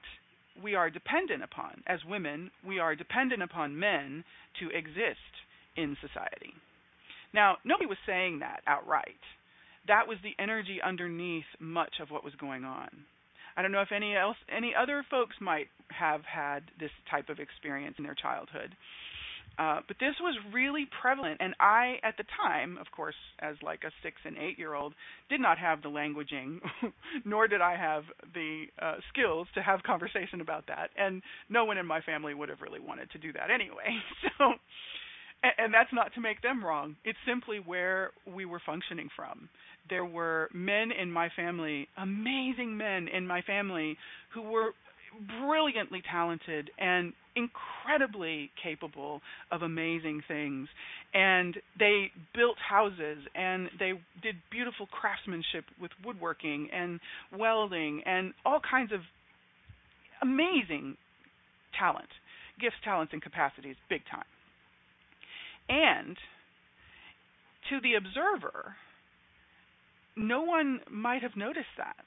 we 0.62 0.76
are 0.76 0.90
dependent 0.90 1.44
upon, 1.44 1.84
as 1.88 2.00
women, 2.08 2.52
we 2.66 2.80
are 2.80 2.96
dependent 2.96 3.44
upon 3.44 3.80
men 3.80 4.24
to 4.60 4.76
exist 4.76 5.34
in 5.78 5.96
society. 6.02 6.54
Now, 7.34 7.58
nobody 7.64 7.86
was 7.86 7.98
saying 8.06 8.40
that 8.40 8.62
outright. 8.68 9.22
That 9.88 10.08
was 10.08 10.18
the 10.24 10.36
energy 10.42 10.80
underneath 10.84 11.46
much 11.60 11.96
of 12.02 12.10
what 12.10 12.24
was 12.24 12.34
going 12.36 12.66
on. 12.66 12.90
I 13.58 13.62
don't 13.62 13.72
know 13.72 13.82
if 13.82 13.92
any 13.92 14.16
else 14.16 14.38
any 14.56 14.74
other 14.80 15.06
folks 15.10 15.36
might 15.40 15.68
have 15.90 16.22
had 16.24 16.64
this 16.80 16.92
type 17.10 17.30
of 17.30 17.40
experience 17.40 17.96
in 17.98 18.04
their 18.04 18.16
childhood. 18.16 18.76
Uh, 19.60 19.82
but 19.88 19.98
this 20.00 20.16
was 20.22 20.36
really 20.54 20.88
prevalent, 21.02 21.38
and 21.42 21.54
I, 21.60 21.98
at 22.04 22.16
the 22.18 22.24
time, 22.42 22.78
of 22.78 22.88
course, 22.96 23.16
as 23.40 23.56
like 23.62 23.84
a 23.84 23.92
six 24.02 24.16
and 24.24 24.38
eight 24.38 24.58
year 24.58 24.74
old, 24.74 24.94
did 25.30 25.42
not 25.42 25.58
have 25.58 25.82
the 25.82 25.90
languaging, 25.90 26.60
nor 27.26 27.48
did 27.48 27.62
I 27.62 27.76
have 27.76 28.04
the 28.34 28.66
uh, 28.82 28.96
skills 29.12 29.48
to 29.56 29.62
have 29.62 29.84
conversation 29.84 30.40
about 30.42 30.68
that, 30.68 30.90
and 30.98 31.22
no 31.50 31.66
one 31.66 31.78
in 31.78 31.86
my 31.86 32.02
family 32.02 32.34
would 32.34 32.50
have 32.50 32.62
really 32.62 32.80
wanted 32.80 33.12
to 33.12 33.18
do 33.18 33.34
that 33.34 33.52
anyway. 33.52 33.98
So, 34.40 34.54
and, 35.44 35.54
and 35.58 35.74
that's 35.74 35.92
not 35.92 36.14
to 36.16 36.22
make 36.22 36.42
them 36.42 36.64
wrong. 36.64 36.96
It's 37.04 37.18
simply 37.28 37.60
where 37.60 38.12
we 38.26 38.46
were 38.46 38.62
functioning 38.66 39.10
from. 39.16 39.50
There 39.90 40.06
were 40.06 40.50
men 40.54 40.92
in 40.92 41.12
my 41.12 41.30
family, 41.36 41.88
amazing 41.98 42.78
men 42.78 43.08
in 43.08 43.28
my 43.28 43.42
family, 43.42 43.98
who 44.34 44.42
were 44.42 44.72
brilliantly 45.42 46.02
talented 46.10 46.70
and 46.80 47.14
incredibly 47.36 48.50
capable 48.62 49.22
of 49.52 49.62
amazing 49.62 50.22
things. 50.28 50.68
And 51.14 51.56
they 51.78 52.12
built 52.34 52.58
houses 52.58 53.20
and 53.36 53.70
they 53.80 53.94
did 54.22 54.36
beautiful 54.50 54.88
craftsmanship 54.88 55.66
with 55.82 55.92
woodworking 56.06 56.70
and 56.74 57.00
welding 57.38 58.04
and 58.06 58.34
all 58.46 58.60
kinds 58.60 58.92
of 58.92 59.02
amazing 60.22 60.96
talent 61.78 62.10
gifts 62.60 62.76
talents 62.84 63.12
and 63.12 63.22
capacities 63.22 63.76
big 63.90 64.02
time. 64.10 64.30
And 65.68 66.16
to 67.70 67.80
the 67.82 67.96
observer 67.96 68.76
no 70.16 70.42
one 70.42 70.80
might 70.90 71.22
have 71.22 71.36
noticed 71.36 71.76
that 71.78 72.06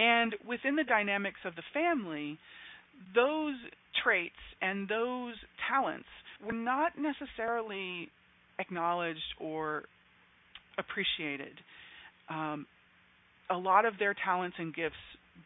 and 0.00 0.34
within 0.48 0.76
the 0.76 0.84
dynamics 0.84 1.40
of 1.44 1.54
the 1.56 1.62
family, 1.74 2.38
those 3.14 3.54
traits 4.02 4.40
and 4.62 4.88
those 4.88 5.34
talents 5.68 6.08
were 6.44 6.52
not 6.52 6.92
necessarily 6.96 8.08
acknowledged 8.58 9.20
or 9.38 9.84
appreciated. 10.78 11.52
Um, 12.30 12.66
a 13.50 13.56
lot 13.56 13.84
of 13.84 13.94
their 13.98 14.14
talents 14.14 14.56
and 14.58 14.74
gifts 14.74 14.94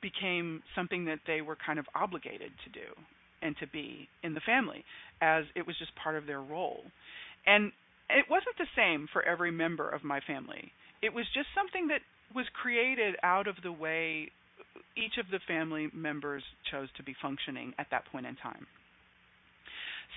became 0.00 0.62
something 0.76 1.06
that 1.06 1.18
they 1.26 1.40
were 1.40 1.56
kind 1.66 1.80
of 1.80 1.86
obligated 1.94 2.52
to 2.64 2.70
do 2.70 2.86
and 3.42 3.56
to 3.58 3.66
be 3.66 4.08
in 4.22 4.34
the 4.34 4.40
family, 4.46 4.84
as 5.20 5.44
it 5.56 5.66
was 5.66 5.76
just 5.78 5.90
part 5.96 6.16
of 6.16 6.26
their 6.26 6.40
role. 6.40 6.82
And 7.46 7.72
it 8.08 8.26
wasn't 8.30 8.56
the 8.58 8.66
same 8.76 9.08
for 9.12 9.22
every 9.22 9.50
member 9.50 9.88
of 9.88 10.04
my 10.04 10.20
family. 10.26 10.70
It 11.04 11.12
was 11.12 11.26
just 11.34 11.48
something 11.54 11.88
that 11.88 12.00
was 12.34 12.46
created 12.54 13.16
out 13.22 13.46
of 13.46 13.56
the 13.62 13.70
way 13.70 14.30
each 14.96 15.18
of 15.20 15.26
the 15.30 15.38
family 15.46 15.88
members 15.92 16.42
chose 16.70 16.88
to 16.96 17.02
be 17.02 17.14
functioning 17.20 17.74
at 17.78 17.88
that 17.90 18.06
point 18.10 18.24
in 18.24 18.36
time. 18.36 18.66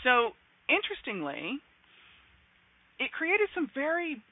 So, 0.06 0.32
interestingly, 0.69 1.60
it 3.00 3.12
created 3.12 3.50
some 3.54 3.69
very 3.76 4.23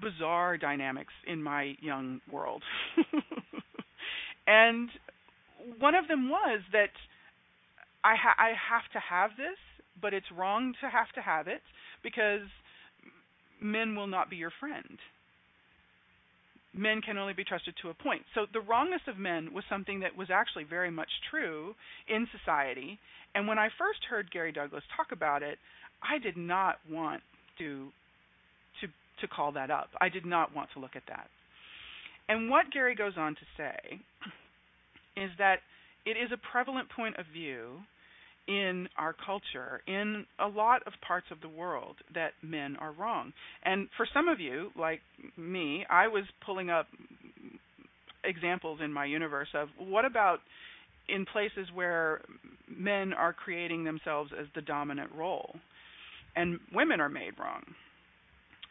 bizarre 0.00 0.56
dynamics 0.56 1.12
in 1.26 1.42
my 1.42 1.74
young 1.82 2.22
world. 2.32 2.62
and 4.46 4.88
one 5.78 5.94
of 5.94 6.08
them 6.08 6.30
was 6.30 6.62
that 6.72 6.96
I 8.02 8.14
ha- 8.16 8.36
I 8.38 8.52
have 8.56 8.90
to 8.94 9.00
have 9.00 9.30
this, 9.36 9.58
but 10.00 10.14
it's 10.14 10.32
wrong 10.34 10.72
to 10.80 10.88
have 10.88 11.12
to 11.16 11.20
have 11.20 11.46
it 11.46 11.60
because 12.02 12.48
men 13.60 13.94
will 13.94 14.06
not 14.06 14.30
be 14.30 14.36
your 14.36 14.52
friend 14.58 14.98
men 16.74 17.00
can 17.02 17.18
only 17.18 17.32
be 17.32 17.44
trusted 17.44 17.74
to 17.82 17.90
a 17.90 17.94
point. 17.94 18.22
So 18.34 18.46
the 18.52 18.60
wrongness 18.60 19.02
of 19.08 19.18
men 19.18 19.52
was 19.52 19.64
something 19.68 20.00
that 20.00 20.16
was 20.16 20.28
actually 20.30 20.64
very 20.64 20.90
much 20.90 21.08
true 21.30 21.74
in 22.08 22.26
society. 22.30 22.98
And 23.34 23.48
when 23.48 23.58
I 23.58 23.68
first 23.78 24.00
heard 24.08 24.30
Gary 24.30 24.52
Douglas 24.52 24.84
talk 24.96 25.12
about 25.12 25.42
it, 25.42 25.58
I 26.02 26.18
did 26.18 26.36
not 26.36 26.76
want 26.90 27.22
to 27.58 27.88
to 28.80 28.86
to 29.20 29.28
call 29.28 29.52
that 29.52 29.70
up. 29.70 29.90
I 30.00 30.08
did 30.08 30.24
not 30.24 30.54
want 30.54 30.70
to 30.74 30.80
look 30.80 30.96
at 30.96 31.02
that. 31.08 31.28
And 32.28 32.48
what 32.48 32.70
Gary 32.72 32.94
goes 32.94 33.14
on 33.16 33.34
to 33.34 33.40
say 33.56 34.00
is 35.16 35.30
that 35.38 35.58
it 36.06 36.16
is 36.16 36.30
a 36.32 36.38
prevalent 36.52 36.88
point 36.94 37.16
of 37.16 37.26
view 37.32 37.80
in 38.48 38.88
our 38.96 39.14
culture, 39.24 39.82
in 39.86 40.26
a 40.38 40.48
lot 40.48 40.82
of 40.86 40.92
parts 41.06 41.26
of 41.30 41.40
the 41.40 41.48
world, 41.48 41.96
that 42.14 42.32
men 42.42 42.76
are 42.76 42.92
wrong. 42.92 43.32
And 43.64 43.88
for 43.96 44.06
some 44.12 44.28
of 44.28 44.40
you, 44.40 44.70
like 44.76 45.00
me, 45.36 45.84
I 45.88 46.08
was 46.08 46.24
pulling 46.44 46.70
up 46.70 46.86
examples 48.24 48.80
in 48.82 48.92
my 48.92 49.04
universe 49.04 49.48
of 49.54 49.68
what 49.78 50.04
about 50.04 50.40
in 51.08 51.24
places 51.26 51.68
where 51.74 52.22
men 52.68 53.12
are 53.12 53.32
creating 53.32 53.84
themselves 53.84 54.30
as 54.38 54.46
the 54.54 54.62
dominant 54.62 55.10
role 55.16 55.56
and 56.36 56.60
women 56.72 57.00
are 57.00 57.08
made 57.08 57.32
wrong. 57.38 57.62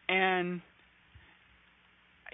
And 0.07 0.61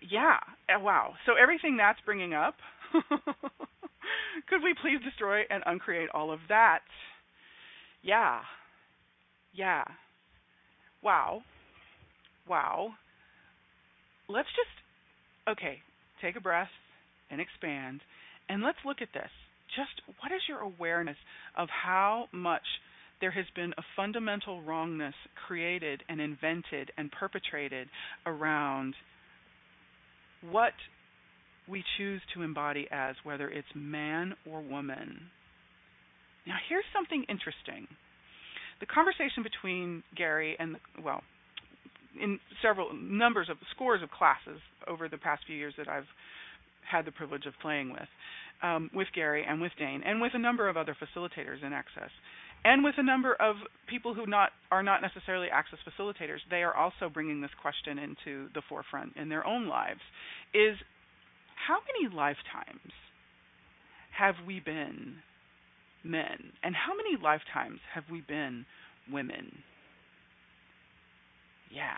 yeah, 0.09 0.37
uh, 0.69 0.79
wow. 0.79 1.13
So 1.25 1.33
everything 1.41 1.77
that's 1.77 1.99
bringing 2.05 2.33
up, 2.33 2.55
could 2.93 4.63
we 4.63 4.75
please 4.81 5.03
destroy 5.03 5.41
and 5.49 5.63
uncreate 5.65 6.09
all 6.13 6.31
of 6.31 6.39
that? 6.49 6.79
Yeah. 8.05 8.41
Yeah. 9.55 9.83
Wow. 11.01 11.41
Wow. 12.47 12.89
Let's 14.29 14.47
just, 14.49 15.49
okay, 15.57 15.79
take 16.21 16.35
a 16.35 16.39
breath 16.39 16.69
and 17.31 17.41
expand. 17.41 18.01
And 18.47 18.61
let's 18.61 18.77
look 18.85 19.01
at 19.01 19.07
this. 19.11 19.29
Just 19.75 20.01
what 20.21 20.31
is 20.31 20.41
your 20.47 20.59
awareness 20.59 21.17
of 21.57 21.67
how 21.69 22.25
much 22.31 22.61
there 23.21 23.31
has 23.31 23.45
been 23.55 23.73
a 23.75 23.83
fundamental 23.95 24.61
wrongness 24.61 25.15
created 25.47 26.03
and 26.07 26.21
invented 26.21 26.91
and 26.99 27.11
perpetrated 27.11 27.87
around 28.27 28.93
what 30.51 30.73
we 31.67 31.83
choose 31.97 32.21
to 32.35 32.43
embody 32.43 32.87
as, 32.91 33.15
whether 33.23 33.49
it's 33.49 33.67
man 33.73 34.35
or 34.45 34.61
woman? 34.61 35.21
Now, 36.47 36.55
here's 36.69 36.85
something 36.93 37.25
interesting. 37.27 37.87
The 38.79 38.85
conversation 38.85 39.41
between 39.41 40.03
Gary 40.15 40.55
and, 40.59 40.75
the, 40.75 40.79
well, 41.01 41.21
in 42.21 42.39
several 42.61 42.93
numbers 42.93 43.49
of 43.49 43.57
scores 43.75 44.01
of 44.03 44.11
classes 44.11 44.61
over 44.87 45.09
the 45.09 45.17
past 45.17 45.43
few 45.47 45.55
years 45.55 45.73
that 45.77 45.87
I've 45.87 46.07
had 46.89 47.05
the 47.05 47.11
privilege 47.11 47.45
of 47.45 47.53
playing 47.61 47.91
with, 47.91 48.07
um, 48.61 48.89
with 48.93 49.07
Gary 49.13 49.43
and 49.47 49.59
with 49.59 49.71
Dain, 49.79 50.03
and 50.05 50.21
with 50.21 50.31
a 50.33 50.39
number 50.39 50.69
of 50.69 50.77
other 50.77 50.95
facilitators 50.95 51.63
in 51.65 51.73
Access, 51.73 52.11
and 52.63 52.83
with 52.83 52.95
a 52.97 53.03
number 53.03 53.33
of 53.33 53.55
people 53.87 54.13
who 54.13 54.25
not 54.25 54.51
are 54.71 54.83
not 54.83 55.01
necessarily 55.01 55.47
Access 55.49 55.79
facilitators. 55.87 56.39
They 56.49 56.63
are 56.63 56.73
also 56.73 57.09
bringing 57.11 57.41
this 57.41 57.51
question 57.61 57.97
into 57.97 58.49
the 58.53 58.61
forefront 58.69 59.17
in 59.17 59.29
their 59.29 59.45
own 59.45 59.67
lives: 59.67 60.01
is 60.53 60.77
how 61.67 61.77
many 61.93 62.13
lifetimes 62.13 62.93
have 64.17 64.35
we 64.47 64.59
been 64.59 65.15
men? 66.05 66.51
And 66.63 66.75
how 66.75 66.93
many 66.95 67.21
lifetimes 67.21 67.79
have 67.93 68.03
we 68.11 68.21
been 68.21 68.65
women? 69.11 69.51
Yeah. 71.71 71.97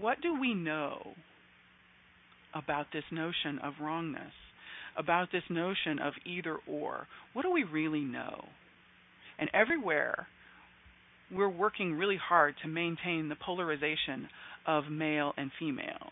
What 0.00 0.20
do 0.20 0.38
we 0.40 0.54
know 0.54 0.98
about 2.54 2.86
this 2.92 3.04
notion 3.12 3.58
of 3.62 3.74
wrongness? 3.80 4.32
About 4.96 5.28
this 5.30 5.44
notion 5.48 5.98
of 6.02 6.14
either 6.26 6.58
or? 6.66 7.06
What 7.32 7.42
do 7.42 7.52
we 7.52 7.62
really 7.64 8.00
know? 8.00 8.44
And 9.38 9.48
everywhere 9.54 10.26
we're 11.32 11.48
working 11.48 11.94
really 11.94 12.16
hard 12.16 12.54
to 12.62 12.68
maintain 12.68 13.28
the 13.28 13.36
polarization 13.36 14.28
of 14.66 14.84
male 14.90 15.32
and 15.36 15.50
female. 15.58 16.10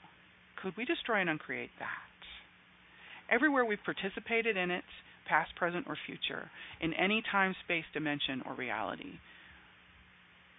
Could 0.63 0.75
we 0.77 0.85
destroy 0.85 1.21
and 1.21 1.31
uncreate 1.31 1.71
that? 1.79 3.35
Everywhere 3.35 3.65
we've 3.65 3.79
participated 3.85 4.57
in 4.57 4.71
it, 4.71 4.85
past, 5.29 5.55
present, 5.57 5.87
or 5.89 5.97
future, 6.07 6.51
in 6.81 6.93
any 6.95 7.23
time, 7.31 7.55
space, 7.65 7.85
dimension, 7.93 8.43
or 8.47 8.55
reality. 8.55 9.19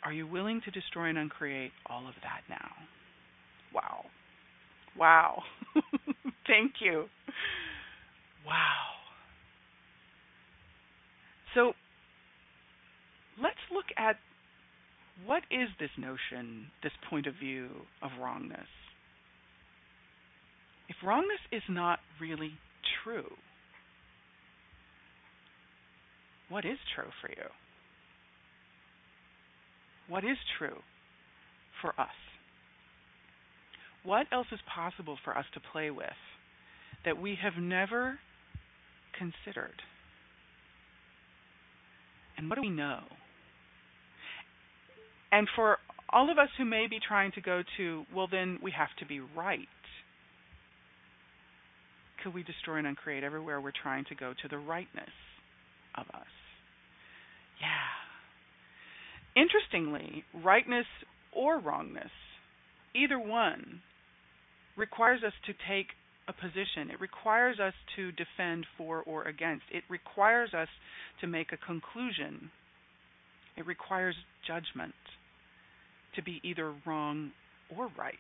Are 0.04 0.14
you 0.14 0.28
willing 0.28 0.62
to 0.66 0.72
destroy 0.72 1.10
and 1.10 1.18
uncreate 1.18 1.72
all 1.86 2.08
of 2.08 2.14
that 2.24 2.42
now? 2.50 2.72
Wow. 3.74 4.06
Wow. 4.98 5.44
Thank 6.48 6.74
you. 6.80 7.06
Wow. 8.46 8.98
So 11.54 11.74
let's 13.42 13.56
look 13.74 13.86
at 13.98 14.18
what 15.26 15.44
is 15.50 15.70
this 15.80 15.90
notion, 15.98 16.68
this 16.84 16.92
point 17.10 17.28
of 17.28 17.34
view 17.40 17.70
of 18.02 18.12
wrongness? 18.22 18.68
If 20.90 20.96
wrongness 21.04 21.42
is 21.52 21.64
not 21.68 22.00
really 22.22 22.52
true, 23.04 23.32
what 26.50 26.66
is 26.66 26.78
true 26.96 27.12
for 27.22 27.30
you? 27.30 27.50
What 30.10 30.24
is 30.24 30.38
true 30.58 30.78
for 31.82 31.90
us? 32.00 32.08
what 34.08 34.26
else 34.32 34.48
is 34.54 34.60
possible 34.74 35.18
for 35.26 35.38
us 35.38 35.46
to 35.54 35.60
play 35.74 35.92
with 35.92 36.08
that 37.04 37.22
we 37.22 37.38
have 37.42 37.62
never 37.62 38.18
considered? 39.20 39.82
And 42.38 42.50
what 42.50 42.56
do 42.56 42.62
we 42.62 42.70
know? 42.70 43.00
And 45.32 45.48
for 45.58 45.78
all 46.10 46.32
of 46.32 46.38
us 46.38 46.48
who 46.58 46.64
may 46.64 46.88
be 46.90 47.00
trying 47.06 47.34
to 47.34 47.42
go 47.42 47.64
to, 47.76 48.06
well, 48.16 48.28
then 48.32 48.60
we 48.64 48.72
have 48.72 48.88
to 49.00 49.06
be 49.06 49.20
right. 49.20 49.68
Could 52.24 52.34
we 52.34 52.44
destroy 52.44 52.78
and 52.78 52.88
uncreate 52.88 53.26
everywhere 53.26 53.60
we're 53.60 53.72
trying 53.84 54.06
to 54.06 54.16
go 54.16 54.34
to 54.42 54.48
the 54.48 54.58
rightness 54.58 55.10
of 55.96 56.06
us? 56.14 56.37
Yeah. 57.62 59.42
Interestingly, 59.42 60.24
rightness 60.44 60.86
or 61.32 61.60
wrongness, 61.60 62.12
either 62.96 63.20
one, 63.20 63.82
requires 64.76 65.22
us 65.24 65.34
to 65.46 65.54
take 65.68 65.88
a 66.28 66.34
position. 66.34 66.92
It 66.92 67.00
requires 67.00 67.60
us 67.60 67.74
to 67.96 68.12
defend 68.12 68.66
for 68.78 69.02
or 69.04 69.24
against. 69.24 69.64
It 69.72 69.84
requires 69.90 70.54
us 70.54 70.68
to 71.22 71.28
make 71.28 71.52
a 71.52 71.58
conclusion. 71.58 72.52
It 73.56 73.66
requires 73.66 74.16
judgment 74.46 74.94
to 76.16 76.22
be 76.24 76.42
either 76.44 76.74
wrong 76.86 77.32
or 77.76 77.90
right. 77.98 78.16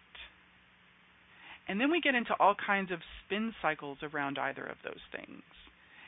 And 1.67 1.81
then 1.81 1.91
we 1.91 1.99
get 1.99 2.15
into 2.15 2.33
all 2.39 2.55
kinds 2.55 2.91
of 2.91 2.99
spin 3.25 3.53
cycles 3.61 3.97
around 4.01 4.37
either 4.39 4.63
of 4.63 4.77
those 4.83 5.01
things. 5.11 5.43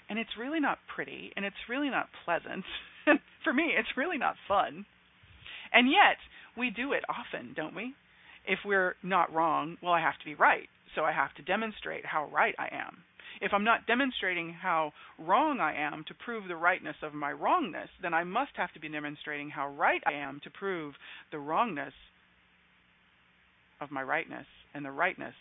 And 0.10 0.18
it's 0.18 0.38
really 0.40 0.60
not 0.60 0.80
pretty 0.94 1.32
and 1.36 1.46
it's 1.46 1.68
really 1.70 1.90
not 1.90 2.08
pleasant. 2.26 2.64
For 3.44 3.54
me, 3.54 3.74
it's 3.78 3.98
really 3.98 4.18
not 4.18 4.36
fun. 4.48 4.86
And 5.72 5.90
yet, 5.90 6.18
we 6.58 6.70
do 6.70 6.94
it 6.94 7.04
often, 7.10 7.54
don't 7.56 7.76
we? 7.76 7.94
If 8.48 8.60
we're 8.66 8.96
not 9.04 9.34
wrong, 9.34 9.78
well, 9.82 9.94
I 9.94 10.02
have 10.02 10.18
to 10.20 10.26
be 10.26 10.36
right. 10.36 10.68
So 10.96 11.04
I 11.04 11.12
have 11.12 11.34
to 11.36 11.44
demonstrate 11.44 12.06
how 12.06 12.30
right 12.34 12.56
I 12.58 12.70
am. 12.72 13.04
If 13.42 13.54
I'm 13.54 13.64
not 13.64 13.88
demonstrating 13.88 14.54
how 14.54 14.92
wrong 15.18 15.60
I 15.60 15.74
am 15.74 16.04
to 16.08 16.14
prove 16.14 16.48
the 16.48 16.56
rightness 16.56 16.98
of 17.02 17.14
my 17.14 17.32
wrongness, 17.32 17.90
then 18.02 18.14
I 18.14 18.24
must 18.24 18.52
have 18.56 18.74
to 18.74 18.80
be 18.80 18.90
demonstrating 18.90 19.50
how 19.50 19.70
right 19.70 20.02
I 20.06 20.14
am 20.14 20.42
to 20.44 20.50
prove 20.50 20.96
the 21.32 21.40
wrongness 21.40 21.94
of 23.80 23.92
my 23.92 24.04
rightness 24.04 24.48
and 24.74 24.84
the 24.84 24.92
rightness 24.92 25.36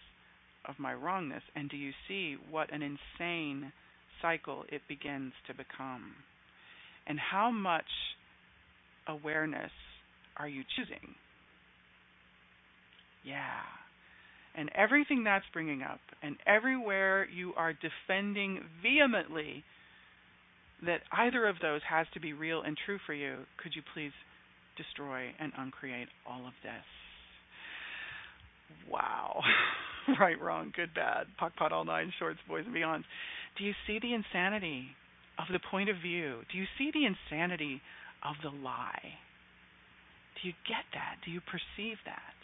of 0.66 0.78
my 0.78 0.94
wrongness. 0.94 1.42
And 1.56 1.68
do 1.68 1.76
you 1.76 1.92
see 2.06 2.36
what 2.50 2.72
an 2.72 2.82
insane 2.82 3.72
cycle 4.22 4.64
it 4.68 4.82
begins 4.88 5.32
to 5.46 5.54
become? 5.54 6.14
And 7.08 7.18
how 7.18 7.50
much 7.50 7.84
awareness 9.08 9.70
are 10.36 10.48
you 10.48 10.62
choosing? 10.76 11.14
Yeah 13.24 13.62
and 14.58 14.70
everything 14.74 15.22
that's 15.22 15.44
bringing 15.52 15.82
up, 15.82 16.00
and 16.20 16.36
everywhere 16.44 17.28
you 17.32 17.52
are 17.56 17.72
defending 17.72 18.60
vehemently 18.82 19.62
that 20.84 21.00
either 21.12 21.46
of 21.46 21.56
those 21.62 21.80
has 21.88 22.08
to 22.12 22.20
be 22.20 22.32
real 22.32 22.62
and 22.62 22.76
true 22.84 22.98
for 23.06 23.14
you, 23.14 23.36
could 23.62 23.72
you 23.74 23.82
please 23.94 24.10
destroy 24.76 25.26
and 25.38 25.52
uncreate 25.56 26.08
all 26.26 26.44
of 26.44 26.52
this? 26.64 26.84
Wow. 28.90 29.42
right, 30.20 30.40
wrong, 30.40 30.72
good, 30.74 30.92
bad, 30.92 31.26
POC 31.40 31.54
POD 31.56 31.72
all 31.72 31.84
nine, 31.84 32.12
shorts, 32.18 32.40
boys 32.48 32.64
and 32.66 32.74
beyonds. 32.74 33.04
Do 33.58 33.64
you 33.64 33.74
see 33.86 34.00
the 34.00 34.12
insanity 34.12 34.88
of 35.38 35.46
the 35.52 35.60
point 35.70 35.88
of 35.88 35.96
view? 36.02 36.40
Do 36.50 36.58
you 36.58 36.66
see 36.76 36.90
the 36.92 37.06
insanity 37.06 37.80
of 38.24 38.36
the 38.42 38.50
lie? 38.50 39.14
Do 40.40 40.48
you 40.48 40.54
get 40.66 40.84
that? 40.94 41.16
Do 41.24 41.30
you 41.30 41.40
perceive 41.40 41.96
that? 42.04 42.34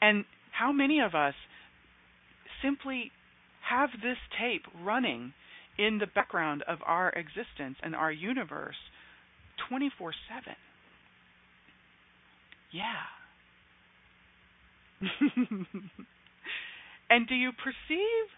And 0.00 0.24
how 0.52 0.72
many 0.72 1.00
of 1.00 1.14
us 1.14 1.34
simply 2.62 3.10
have 3.68 3.90
this 4.02 4.18
tape 4.38 4.62
running 4.82 5.32
in 5.78 5.98
the 5.98 6.06
background 6.06 6.62
of 6.68 6.78
our 6.86 7.10
existence 7.10 7.76
and 7.82 7.94
our 7.94 8.12
universe 8.12 8.76
24 9.68 10.12
7? 10.44 10.54
Yeah. 12.72 12.84
and 17.10 17.28
do 17.28 17.34
you 17.34 17.52
perceive 17.52 18.28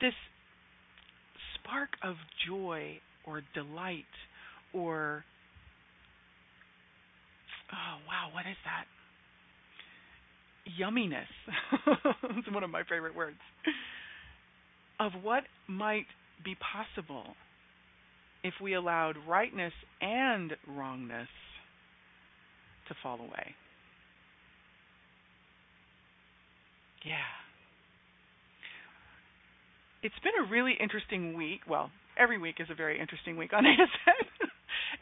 this 0.00 0.14
spark 1.64 1.90
of 2.02 2.16
joy 2.46 2.98
or 3.26 3.42
delight 3.54 4.04
or, 4.72 5.24
oh, 7.72 7.96
wow, 8.06 8.28
what 8.32 8.46
is 8.46 8.56
that? 8.64 8.84
yumminess. 10.80 11.26
it's 12.38 12.50
one 12.50 12.64
of 12.64 12.70
my 12.70 12.82
favorite 12.88 13.14
words. 13.14 13.36
Of 15.00 15.12
what 15.22 15.44
might 15.68 16.06
be 16.44 16.56
possible 16.56 17.34
if 18.42 18.54
we 18.62 18.74
allowed 18.74 19.16
rightness 19.28 19.72
and 20.00 20.52
wrongness 20.68 21.28
to 22.88 22.94
fall 23.02 23.18
away. 23.18 23.54
Yeah. 27.04 27.14
It's 30.04 30.14
been 30.22 30.36
a 30.38 30.50
really 30.52 30.74
interesting 30.78 31.32
week. 31.32 31.60
Well, 31.66 31.90
every 32.18 32.36
week 32.36 32.56
is 32.60 32.68
a 32.70 32.74
very 32.74 33.00
interesting 33.00 33.38
week 33.38 33.54
on 33.54 33.64
ASN. 33.64 34.48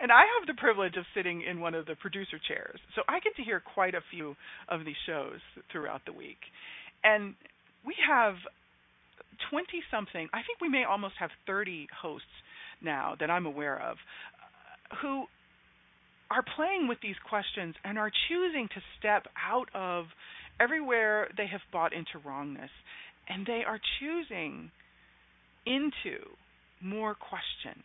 And 0.01 0.13
I 0.13 0.23
have 0.39 0.47
the 0.47 0.55
privilege 0.55 0.97
of 0.97 1.05
sitting 1.13 1.43
in 1.43 1.59
one 1.59 1.75
of 1.75 1.87
the 1.87 1.97
producer 1.97 2.39
chairs. 2.47 2.79
So 2.95 3.03
I 3.09 3.19
get 3.19 3.35
to 3.35 3.43
hear 3.43 3.61
quite 3.61 3.97
a 3.97 4.01
few 4.13 4.37
of 4.69 4.85
these 4.85 4.97
shows 5.05 5.41
throughout 5.73 6.03
the 6.07 6.13
week. 6.13 6.39
And 7.03 7.35
we 7.85 7.97
have 8.09 8.35
20 9.51 9.67
something, 9.91 10.29
I 10.33 10.47
think 10.47 10.61
we 10.61 10.69
may 10.69 10.85
almost 10.89 11.15
have 11.19 11.31
30 11.49 11.89
hosts 12.01 12.27
now 12.81 13.17
that 13.19 13.29
I'm 13.29 13.47
aware 13.47 13.83
of 13.83 13.97
uh, 13.97 14.97
who 15.03 15.25
are 16.31 16.45
playing 16.55 16.87
with 16.87 16.99
these 17.03 17.17
questions 17.29 17.75
and 17.83 17.99
are 17.99 18.11
choosing 18.29 18.69
to 18.69 18.81
step 19.01 19.27
out 19.51 19.67
of 19.75 20.05
everywhere 20.61 21.29
they 21.37 21.49
have 21.49 21.61
bought 21.73 21.93
into 21.93 22.23
wrongness. 22.25 22.71
And 23.29 23.45
they 23.45 23.63
are 23.67 23.81
choosing 23.99 24.71
into 25.67 26.19
more 26.83 27.15
question, 27.15 27.83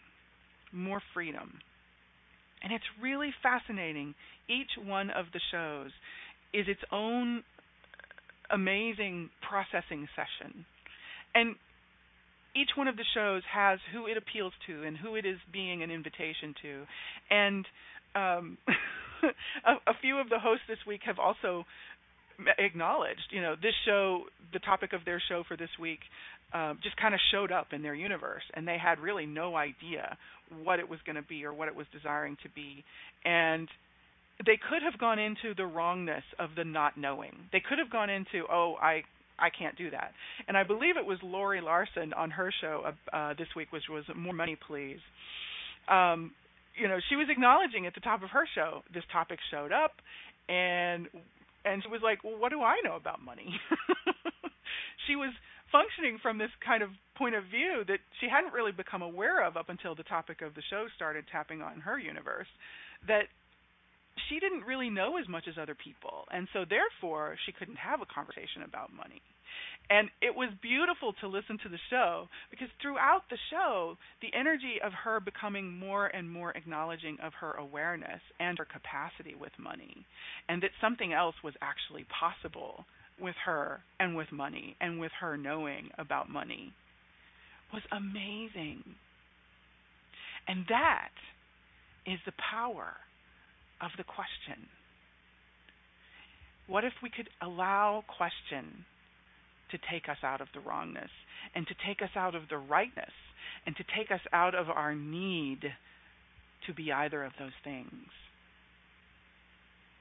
more 0.72 1.02
freedom, 1.14 1.60
and 2.64 2.74
it's 2.74 2.84
really 3.02 3.34
fascinating. 3.44 4.16
Each 4.50 4.72
one 4.84 5.10
of 5.12 5.28
the 5.34 5.40
shows 5.52 5.92
is 6.54 6.66
its 6.68 6.82
own 6.92 7.44
amazing 8.52 9.30
processing 9.48 10.08
session. 10.16 10.66
And 11.36 11.56
each 12.56 12.72
one 12.76 12.88
of 12.88 12.96
the 12.96 13.06
shows 13.14 13.44
has 13.54 13.80
who 13.94 14.08
it 14.08 14.18
appeals 14.18 14.54
to 14.68 14.84
and 14.84 14.98
who 14.98 15.16
it 15.16 15.26
is 15.26 15.38
being 15.52 15.84
an 15.84 15.92
invitation 15.92 16.56
to. 16.62 16.84
And 17.30 17.66
um, 18.16 18.58
a, 19.66 19.92
a 19.92 19.94
few 20.02 20.18
of 20.18 20.30
the 20.30 20.40
hosts 20.40 20.66
this 20.68 20.80
week 20.88 21.02
have 21.06 21.20
also 21.20 21.66
acknowledged, 22.58 23.30
you 23.32 23.42
know, 23.42 23.56
this 23.56 23.74
show, 23.86 24.24
the 24.54 24.60
topic 24.60 24.94
of 24.94 25.06
their 25.06 25.22
show 25.30 25.44
for 25.48 25.58
this 25.58 25.70
week, 25.80 26.00
um, 26.54 26.80
just 26.84 26.98
kind 26.98 27.14
of 27.14 27.20
showed 27.32 27.52
up 27.52 27.68
in 27.74 27.82
their 27.82 27.96
universe, 27.96 28.44
and 28.54 28.68
they 28.68 28.78
had 28.78 29.00
really 29.00 29.26
no 29.26 29.56
idea 29.56 30.18
what 30.64 30.80
it 30.80 30.88
was 30.88 31.00
going 31.06 31.18
to 31.18 31.22
be 31.22 31.44
or 31.46 31.54
what 31.54 31.68
it 31.68 31.76
was 31.76 31.86
desiring 31.92 32.38
to 32.44 32.50
be, 32.50 32.84
and 33.26 33.68
they 34.46 34.58
could 34.70 34.84
have 34.84 35.00
gone 35.00 35.20
into 35.20 35.54
the 35.56 35.66
wrongness 35.66 36.24
of 36.40 36.52
the 36.56 36.64
not 36.64 36.98
knowing. 36.98 37.34
They 37.52 37.62
could 37.68 37.80
have 37.80 37.90
gone 37.90 38.10
into, 38.10 38.46
oh, 38.52 38.76
I 38.82 39.04
I 39.40 39.50
can't 39.50 39.78
do 39.78 39.92
that. 39.92 40.14
And 40.48 40.58
I 40.58 40.64
believe 40.64 40.98
it 40.98 41.06
was 41.06 41.20
Lori 41.22 41.62
Larson 41.62 42.12
on 42.14 42.32
her 42.32 42.52
show 42.60 42.84
uh, 42.88 43.16
uh, 43.16 43.34
this 43.38 43.48
week, 43.56 43.72
which 43.72 43.84
was 43.90 44.04
More 44.16 44.34
Money, 44.34 44.58
Please. 44.68 44.98
Um, 45.88 46.32
you 46.76 46.88
know, 46.88 46.98
she 47.10 47.16
was 47.16 47.28
acknowledging 47.30 47.86
at 47.86 47.94
the 47.94 48.02
top 48.02 48.24
of 48.24 48.30
her 48.30 48.48
show 48.56 48.82
this 48.94 49.04
topic 49.12 49.40
showed 49.52 49.72
up, 49.72 49.94
and 50.50 51.08
and 51.66 51.84
she 51.84 51.90
was 51.90 52.02
like, 52.04 52.24
"Well, 52.24 52.38
what 52.38 52.50
do 52.50 52.62
I 52.62 52.78
know 52.84 52.96
about 52.96 53.22
money?" 53.22 53.60
she 55.08 55.16
was 55.16 55.34
functioning 55.72 56.20
from 56.22 56.38
this 56.38 56.52
kind 56.64 56.84
of 56.84 56.90
point 57.18 57.36
of 57.36 57.44
view 57.46 57.84
that 57.88 58.00
she 58.20 58.28
hadn't 58.30 58.54
really 58.54 58.72
become 58.72 59.02
aware 59.02 59.44
of 59.46 59.58
up 59.58 59.70
until 59.70 59.96
the 59.96 60.04
topic 60.04 60.42
of 60.42 60.54
the 60.56 60.62
show 60.70 60.86
started 60.96 61.26
tapping 61.32 61.62
on 61.62 61.82
her 61.82 61.98
universe 61.98 62.48
that 63.08 63.26
she 64.30 64.40
didn't 64.40 64.66
really 64.66 64.90
know 64.90 65.18
as 65.18 65.28
much 65.28 65.46
as 65.48 65.56
other 65.62 65.76
people. 65.76 66.26
And 66.32 66.48
so 66.54 66.66
therefore 66.68 67.38
she 67.46 67.52
couldn't 67.52 67.78
have 67.78 68.02
a 68.02 68.10
conversation 68.10 68.64
about 68.66 68.94
money. 68.94 69.22
And 69.90 70.10
it 70.22 70.36
was 70.36 70.50
beautiful 70.62 71.14
to 71.22 71.28
listen 71.28 71.58
to 71.64 71.70
the 71.70 71.80
show 71.90 72.28
because 72.52 72.68
throughout 72.82 73.24
the 73.30 73.38
show 73.50 73.96
the 74.22 74.34
energy 74.38 74.76
of 74.84 74.92
her 74.92 75.20
becoming 75.20 75.72
more 75.72 76.08
and 76.08 76.30
more 76.30 76.52
acknowledging 76.52 77.18
of 77.24 77.34
her 77.40 77.54
awareness 77.54 78.20
and 78.40 78.58
her 78.58 78.68
capacity 78.68 79.34
with 79.40 79.54
money 79.58 80.06
and 80.50 80.62
that 80.62 80.76
something 80.82 81.14
else 81.14 81.36
was 81.44 81.54
actually 81.62 82.06
possible 82.12 82.86
with 83.20 83.36
her 83.46 83.82
and 84.00 84.16
with 84.16 84.32
money 84.32 84.76
and 84.80 85.00
with 85.00 85.12
her 85.20 85.38
knowing 85.38 85.90
about 85.98 86.30
money 86.30 86.74
was 87.74 87.82
amazing. 87.92 88.84
And 90.48 90.66
that 90.70 91.12
is 92.06 92.20
the 92.26 92.34
power 92.52 92.94
of 93.82 93.92
the 93.98 94.04
question. 94.04 94.68
What 96.68 96.84
if 96.84 96.94
we 97.02 97.10
could 97.10 97.30
allow 97.42 98.04
question 98.08 98.86
to 99.72 99.78
take 99.92 100.10
us 100.10 100.18
out 100.24 100.42
of 100.42 100.48
the 100.54 100.60
wrongness 100.60 101.10
and 101.56 101.68
to 101.68 101.74
take 101.86 102.02
us 102.02 102.16
out 102.16 102.36
of 102.36 102.44
the 102.50 102.58
rightness 102.58 103.12
and 103.66 103.76
to 103.76 103.84
take 103.96 104.12
us 104.12 104.22
out 104.32 104.56
of 104.56 104.70
our 104.70 104.96
need 104.96 105.60
to 106.66 106.74
be 106.74 106.92
either 106.92 107.24
of 107.24 107.34
those 107.40 107.56
things 107.64 108.10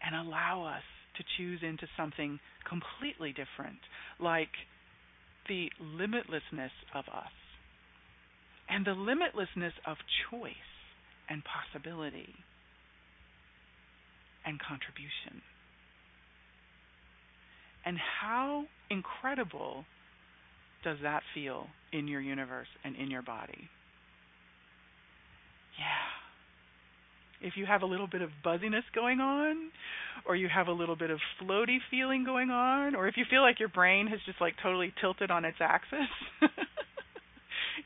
and 0.05 0.15
allow 0.15 0.65
us 0.65 0.83
to 1.19 1.25
choose 1.37 1.61
into 1.63 1.87
something 1.97 2.39
completely 2.69 3.31
different, 3.31 3.79
like 4.21 4.51
the 5.49 5.71
limitlessness 5.81 6.75
of 6.95 7.05
us 7.09 7.33
and 8.69 8.85
the 8.85 8.91
limitlessness 8.91 9.73
of 9.87 9.97
choice 10.31 10.55
and 11.29 11.43
possibility 11.45 12.35
and 14.45 14.59
contribution. 14.61 15.43
And 17.85 17.99
how 18.21 18.65
incredible 18.91 19.85
does 20.83 20.99
that 21.03 21.23
feel 21.35 21.67
in 21.93 22.09
your 22.09 22.21
universe 22.21 22.69
and 22.85 22.97
in 22.97 23.11
your 23.11 23.23
body? 23.23 23.69
Yeah. 25.79 26.26
If 27.47 27.53
you 27.57 27.65
have 27.65 27.83
a 27.83 27.87
little 27.87 28.09
bit 28.09 28.23
of 28.23 28.31
buzziness 28.43 28.83
going 28.93 29.21
on, 29.21 29.71
or 30.27 30.35
you 30.35 30.49
have 30.53 30.67
a 30.67 30.73
little 30.73 30.97
bit 30.97 31.11
of 31.11 31.21
floaty 31.41 31.77
feeling 31.93 32.25
going 32.25 32.51
on, 32.51 32.97
or 32.97 33.07
if 33.07 33.17
you 33.17 33.25
feel 33.31 33.41
like 33.41 33.61
your 33.61 33.69
brain 33.69 34.09
has 34.09 34.19
just 34.27 34.41
like 34.41 34.55
totally 34.61 34.93
tilted 35.01 35.31
on 35.31 35.45
its 35.45 35.59
axis, 35.61 36.11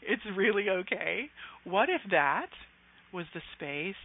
it's 0.02 0.22
really 0.34 0.70
okay. 0.70 1.28
What 1.64 1.90
if 1.90 2.00
that 2.10 2.46
was 3.12 3.26
the 3.34 3.42
space 3.54 4.00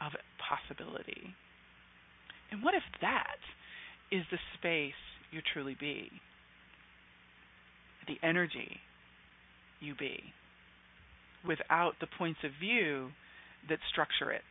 of 0.00 0.12
possibility? 0.38 1.34
And 2.52 2.62
what 2.62 2.74
if 2.74 2.84
that 3.00 3.42
is 4.12 4.22
the 4.30 4.38
space 4.58 4.92
you 5.32 5.40
truly 5.52 5.76
be? 5.80 6.08
The 8.06 8.24
energy 8.24 8.78
you 9.80 9.96
be, 9.98 10.22
without 11.44 11.94
the 12.00 12.06
points 12.16 12.38
of 12.44 12.52
view 12.60 13.08
that 13.68 13.80
structure 13.90 14.30
it 14.30 14.42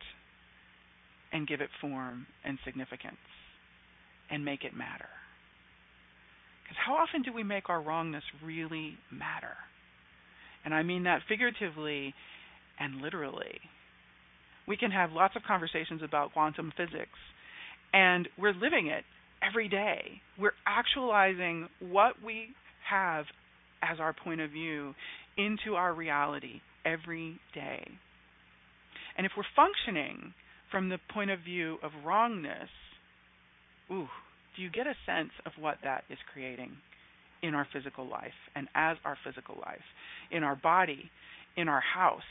and 1.32 1.46
give 1.46 1.60
it 1.60 1.70
form 1.80 2.26
and 2.44 2.58
significance 2.64 3.16
and 4.30 4.44
make 4.44 4.64
it 4.64 4.76
matter. 4.76 5.08
Because 6.64 6.76
how 6.84 6.94
often 6.94 7.22
do 7.22 7.32
we 7.32 7.42
make 7.42 7.68
our 7.68 7.80
wrongness 7.80 8.24
really 8.44 8.98
matter? 9.10 9.56
And 10.64 10.74
I 10.74 10.82
mean 10.82 11.04
that 11.04 11.22
figuratively 11.28 12.14
and 12.78 13.00
literally. 13.00 13.60
We 14.66 14.76
can 14.76 14.90
have 14.90 15.12
lots 15.12 15.34
of 15.34 15.42
conversations 15.44 16.02
about 16.04 16.32
quantum 16.32 16.72
physics, 16.76 17.18
and 17.94 18.28
we're 18.38 18.52
living 18.52 18.88
it 18.88 19.04
every 19.42 19.68
day. 19.68 20.20
We're 20.38 20.52
actualizing 20.66 21.68
what 21.80 22.22
we 22.22 22.48
have 22.90 23.24
as 23.82 23.98
our 23.98 24.12
point 24.12 24.40
of 24.40 24.50
view 24.50 24.94
into 25.38 25.74
our 25.74 25.94
reality 25.94 26.60
every 26.84 27.40
day. 27.54 27.88
And 29.16 29.24
if 29.24 29.32
we're 29.36 29.44
functioning 29.56 30.34
from 30.70 30.88
the 30.88 30.98
point 31.12 31.30
of 31.30 31.40
view 31.40 31.78
of 31.82 31.90
wrongness, 32.04 32.68
ooh, 33.90 34.08
do 34.56 34.62
you 34.62 34.70
get 34.70 34.86
a 34.86 34.94
sense 35.06 35.30
of 35.46 35.52
what 35.58 35.76
that 35.84 36.04
is 36.10 36.18
creating 36.32 36.72
in 37.42 37.54
our 37.54 37.66
physical 37.72 38.08
life 38.08 38.32
and 38.54 38.68
as 38.74 38.96
our 39.04 39.16
physical 39.24 39.56
life, 39.60 39.84
in 40.30 40.42
our 40.42 40.56
body, 40.56 41.10
in 41.56 41.68
our 41.68 41.80
house, 41.80 42.22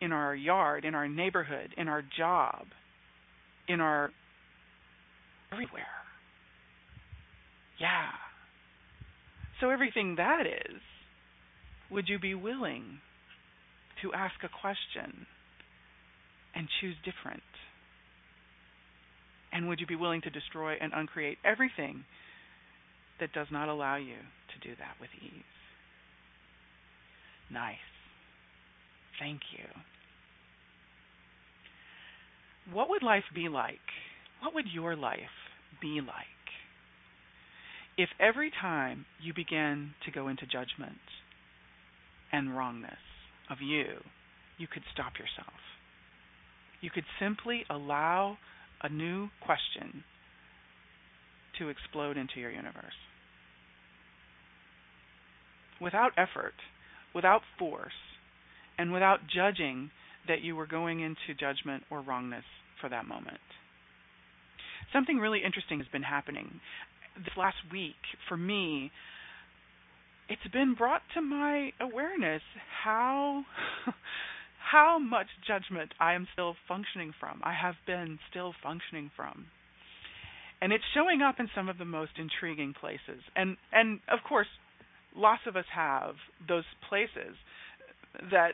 in 0.00 0.12
our 0.12 0.34
yard, 0.34 0.84
in 0.84 0.94
our 0.94 1.08
neighborhood, 1.08 1.70
in 1.76 1.88
our 1.88 2.02
job, 2.16 2.66
in 3.68 3.80
our 3.80 4.10
everywhere? 5.52 5.86
Yeah. 7.80 8.08
So, 9.60 9.70
everything 9.70 10.16
that 10.16 10.46
is, 10.46 10.80
would 11.90 12.08
you 12.08 12.18
be 12.18 12.34
willing 12.34 12.98
to 14.02 14.12
ask 14.12 14.34
a 14.42 14.48
question 14.48 15.26
and 16.54 16.68
choose 16.80 16.96
different? 17.04 17.42
And 19.52 19.68
would 19.68 19.80
you 19.80 19.86
be 19.86 19.96
willing 19.96 20.22
to 20.22 20.30
destroy 20.30 20.76
and 20.80 20.92
uncreate 20.94 21.38
everything 21.44 22.04
that 23.20 23.32
does 23.32 23.48
not 23.50 23.68
allow 23.68 23.96
you 23.96 24.16
to 24.16 24.68
do 24.68 24.74
that 24.78 24.96
with 25.00 25.10
ease? 25.22 25.42
Nice. 27.52 27.76
Thank 29.18 29.40
you. 29.52 29.64
What 32.72 32.88
would 32.88 33.02
life 33.02 33.24
be 33.34 33.48
like? 33.48 33.78
What 34.40 34.54
would 34.54 34.66
your 34.72 34.96
life 34.96 35.18
be 35.80 36.00
like 36.00 36.26
if 37.98 38.08
every 38.18 38.50
time 38.60 39.04
you 39.20 39.34
began 39.34 39.94
to 40.04 40.10
go 40.10 40.28
into 40.28 40.46
judgment 40.46 40.98
and 42.32 42.56
wrongness 42.56 42.92
of 43.50 43.58
you, 43.60 43.84
you 44.58 44.66
could 44.66 44.82
stop 44.92 45.12
yourself? 45.18 45.58
You 46.80 46.90
could 46.90 47.04
simply 47.20 47.64
allow 47.68 48.38
a 48.82 48.88
new 48.88 49.28
question 49.44 50.04
to 51.58 51.68
explode 51.68 52.16
into 52.16 52.40
your 52.40 52.50
universe. 52.50 52.98
Without 55.80 56.12
effort, 56.16 56.54
without 57.14 57.42
force, 57.58 57.92
and 58.78 58.92
without 58.92 59.20
judging 59.32 59.90
that 60.28 60.42
you 60.42 60.56
were 60.56 60.66
going 60.66 61.00
into 61.00 61.38
judgment 61.38 61.82
or 61.90 62.00
wrongness 62.00 62.44
for 62.80 62.88
that 62.88 63.06
moment. 63.06 63.40
Something 64.92 65.18
really 65.18 65.42
interesting 65.44 65.78
has 65.78 65.88
been 65.88 66.02
happening 66.02 66.60
this 67.16 67.36
last 67.36 67.56
week 67.70 67.96
for 68.28 68.36
me. 68.36 68.90
It's 70.28 70.52
been 70.52 70.74
brought 70.74 71.02
to 71.14 71.20
my 71.20 71.70
awareness 71.80 72.42
how 72.84 73.44
how 74.72 74.98
much 74.98 75.26
judgment 75.46 75.92
I 76.00 76.14
am 76.14 76.26
still 76.32 76.56
functioning 76.66 77.12
from. 77.20 77.40
I 77.44 77.52
have 77.52 77.74
been 77.86 78.18
still 78.30 78.54
functioning 78.62 79.10
from. 79.14 79.46
And 80.62 80.72
it's 80.72 80.84
showing 80.94 81.20
up 81.20 81.36
in 81.38 81.48
some 81.54 81.68
of 81.68 81.76
the 81.76 81.84
most 81.84 82.12
intriguing 82.16 82.72
places. 82.80 83.20
And 83.36 83.56
and 83.72 84.00
of 84.08 84.20
course, 84.26 84.46
lots 85.14 85.42
of 85.46 85.56
us 85.56 85.66
have 85.74 86.14
those 86.48 86.64
places 86.88 87.36
that 88.30 88.52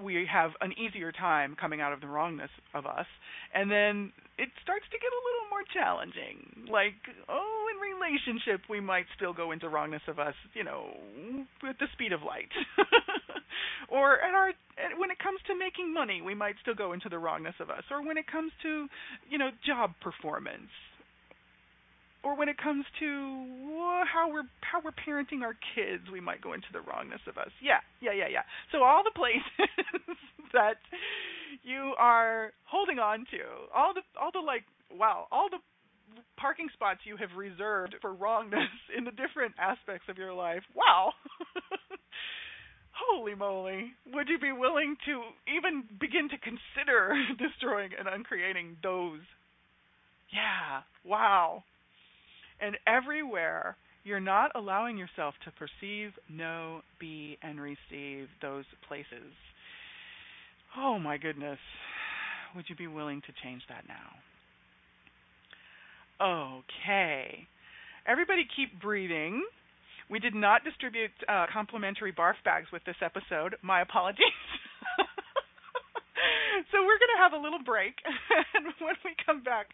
we 0.00 0.26
have 0.32 0.52
an 0.60 0.72
easier 0.72 1.12
time 1.12 1.56
coming 1.60 1.80
out 1.80 1.92
of 1.92 2.00
the 2.00 2.06
wrongness 2.06 2.50
of 2.72 2.86
us 2.86 3.06
and 3.52 3.70
then 3.70 4.10
it 4.38 4.48
starts 4.62 4.86
to 4.90 4.96
get 4.96 5.12
a 5.12 5.22
little 5.28 5.46
more 5.50 5.64
challenging 5.72 6.72
like 6.72 6.96
oh 7.28 7.66
in 7.68 7.76
relationship 7.76 8.60
we 8.70 8.80
might 8.80 9.04
still 9.16 9.34
go 9.34 9.52
into 9.52 9.68
wrongness 9.68 10.00
of 10.08 10.18
us 10.18 10.34
you 10.54 10.64
know 10.64 10.96
with 11.62 11.76
the 11.78 11.86
speed 11.92 12.12
of 12.12 12.22
light 12.22 12.48
or 13.92 14.16
at 14.24 14.32
our 14.34 14.50
when 14.96 15.12
it 15.12 15.18
comes 15.20 15.38
to 15.46 15.52
making 15.54 15.92
money 15.92 16.22
we 16.24 16.34
might 16.34 16.56
still 16.62 16.74
go 16.74 16.92
into 16.92 17.08
the 17.08 17.18
wrongness 17.18 17.54
of 17.60 17.68
us 17.68 17.84
or 17.90 18.00
when 18.04 18.16
it 18.16 18.26
comes 18.26 18.50
to 18.62 18.88
you 19.28 19.36
know 19.36 19.50
job 19.66 19.92
performance 20.00 20.72
or 22.24 22.36
when 22.36 22.48
it 22.48 22.56
comes 22.56 22.84
to 23.00 23.06
how 24.06 24.30
we're 24.30 24.46
how 24.60 24.80
we're 24.82 24.94
parenting 24.94 25.42
our 25.42 25.54
kids, 25.74 26.04
we 26.12 26.20
might 26.20 26.40
go 26.40 26.52
into 26.52 26.70
the 26.72 26.80
wrongness 26.80 27.20
of 27.26 27.36
us. 27.36 27.50
Yeah, 27.60 27.82
yeah, 28.00 28.12
yeah, 28.12 28.28
yeah. 28.30 28.46
So 28.70 28.82
all 28.82 29.02
the 29.02 29.10
places 29.14 30.16
that 30.52 30.78
you 31.62 31.94
are 31.98 32.52
holding 32.64 32.98
on 32.98 33.26
to, 33.30 33.42
all 33.74 33.92
the 33.94 34.02
all 34.20 34.30
the 34.32 34.40
like, 34.40 34.62
wow, 34.90 35.26
all 35.32 35.48
the 35.50 35.58
parking 36.38 36.68
spots 36.72 37.00
you 37.04 37.16
have 37.16 37.30
reserved 37.36 37.96
for 38.00 38.14
wrongness 38.14 38.70
in 38.96 39.04
the 39.04 39.12
different 39.12 39.54
aspects 39.58 40.06
of 40.08 40.16
your 40.16 40.32
life. 40.32 40.62
Wow. 40.74 41.12
Holy 43.08 43.34
moly. 43.34 43.92
Would 44.12 44.28
you 44.28 44.38
be 44.38 44.52
willing 44.52 44.96
to 45.06 45.22
even 45.48 45.84
begin 46.00 46.28
to 46.28 46.36
consider 46.38 47.14
destroying 47.38 47.90
and 47.98 48.08
uncreating 48.08 48.76
those? 48.82 49.20
Yeah. 50.32 50.82
Wow 51.04 51.64
and 52.62 52.78
everywhere 52.86 53.76
you're 54.04 54.20
not 54.20 54.52
allowing 54.54 54.96
yourself 54.96 55.34
to 55.44 55.50
perceive, 55.52 56.10
know, 56.30 56.80
be, 56.98 57.38
and 57.42 57.60
receive 57.60 58.28
those 58.40 58.64
places. 58.88 59.34
Oh 60.76 60.98
my 60.98 61.18
goodness. 61.18 61.58
Would 62.56 62.64
you 62.68 62.76
be 62.76 62.86
willing 62.86 63.20
to 63.22 63.32
change 63.42 63.62
that 63.68 63.84
now? 66.20 66.56
Okay. 66.80 67.46
Everybody 68.06 68.42
keep 68.56 68.80
breathing. 68.80 69.44
We 70.12 70.20
did 70.20 70.36
not 70.36 70.60
distribute 70.62 71.10
uh, 71.24 71.46
complimentary 71.48 72.12
barf 72.12 72.36
bags 72.44 72.68
with 72.70 72.84
this 72.84 73.00
episode. 73.00 73.56
My 73.62 73.80
apologies. 73.80 74.44
so 76.68 76.84
we're 76.84 77.00
going 77.00 77.16
to 77.16 77.22
have 77.24 77.32
a 77.32 77.40
little 77.40 77.64
break. 77.64 77.96
and 78.52 78.68
when 78.76 78.92
we 79.08 79.16
come 79.24 79.42
back, 79.42 79.72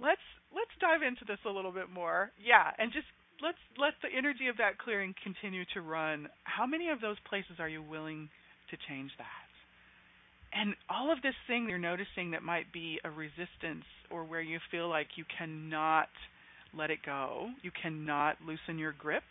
let's 0.00 0.24
let's 0.48 0.72
dive 0.80 1.04
into 1.04 1.28
this 1.28 1.36
a 1.44 1.52
little 1.52 1.72
bit 1.76 1.92
more. 1.92 2.32
Yeah, 2.40 2.72
and 2.80 2.88
just 2.88 3.04
let's 3.44 3.60
let 3.76 3.92
the 4.00 4.08
energy 4.08 4.48
of 4.48 4.56
that 4.56 4.80
clearing 4.80 5.12
continue 5.20 5.68
to 5.76 5.84
run. 5.84 6.32
How 6.48 6.64
many 6.64 6.88
of 6.88 7.04
those 7.04 7.20
places 7.28 7.60
are 7.60 7.68
you 7.68 7.84
willing 7.84 8.32
to 8.72 8.80
change 8.88 9.12
that? 9.20 9.44
And 10.56 10.72
all 10.88 11.12
of 11.12 11.20
this 11.20 11.36
thing 11.46 11.68
you're 11.68 11.76
noticing 11.76 12.32
that 12.32 12.40
might 12.40 12.72
be 12.72 12.96
a 13.04 13.10
resistance 13.12 13.84
or 14.08 14.24
where 14.24 14.40
you 14.40 14.56
feel 14.70 14.88
like 14.88 15.20
you 15.20 15.28
cannot 15.36 16.08
let 16.72 16.88
it 16.88 17.04
go. 17.04 17.52
You 17.60 17.72
cannot 17.76 18.40
loosen 18.40 18.80
your 18.80 18.96
grip 18.96 19.24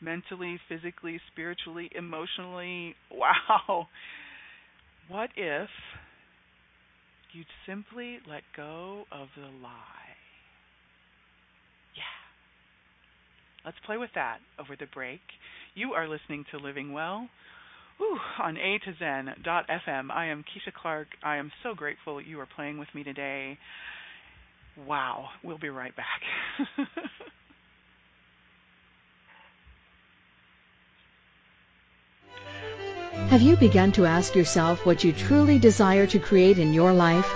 mentally, 0.00 0.58
physically, 0.68 1.20
spiritually, 1.32 1.90
emotionally. 1.94 2.94
Wow. 3.12 3.88
What 5.08 5.30
if 5.36 5.68
you'd 7.32 7.46
simply 7.66 8.18
let 8.28 8.42
go 8.56 9.04
of 9.10 9.28
the 9.36 9.42
lie? 9.62 10.14
Yeah. 11.96 12.02
Let's 13.64 13.76
play 13.84 13.96
with 13.96 14.10
that 14.14 14.38
over 14.58 14.76
the 14.78 14.86
break. 14.94 15.20
You 15.74 15.92
are 15.92 16.08
listening 16.08 16.44
to 16.52 16.58
Living 16.58 16.92
Well 16.92 17.28
on 18.42 18.56
A 18.56 18.78
to 18.84 18.92
Zen 18.98 19.30
dot 19.44 19.66
FM. 19.68 20.10
I 20.10 20.26
am 20.26 20.42
Keisha 20.44 20.72
Clark. 20.72 21.08
I 21.22 21.36
am 21.36 21.50
so 21.62 21.74
grateful 21.74 22.20
you 22.20 22.40
are 22.40 22.48
playing 22.56 22.78
with 22.78 22.88
me 22.94 23.04
today. 23.04 23.58
Wow. 24.86 25.26
We'll 25.44 25.58
be 25.58 25.68
right 25.68 25.92
back. 25.96 26.20
Have 33.28 33.42
you 33.42 33.56
begun 33.56 33.92
to 33.92 34.06
ask 34.06 34.34
yourself 34.34 34.84
what 34.84 35.04
you 35.04 35.12
truly 35.12 35.58
desire 35.58 36.06
to 36.06 36.18
create 36.18 36.58
in 36.58 36.72
your 36.72 36.92
life? 36.92 37.26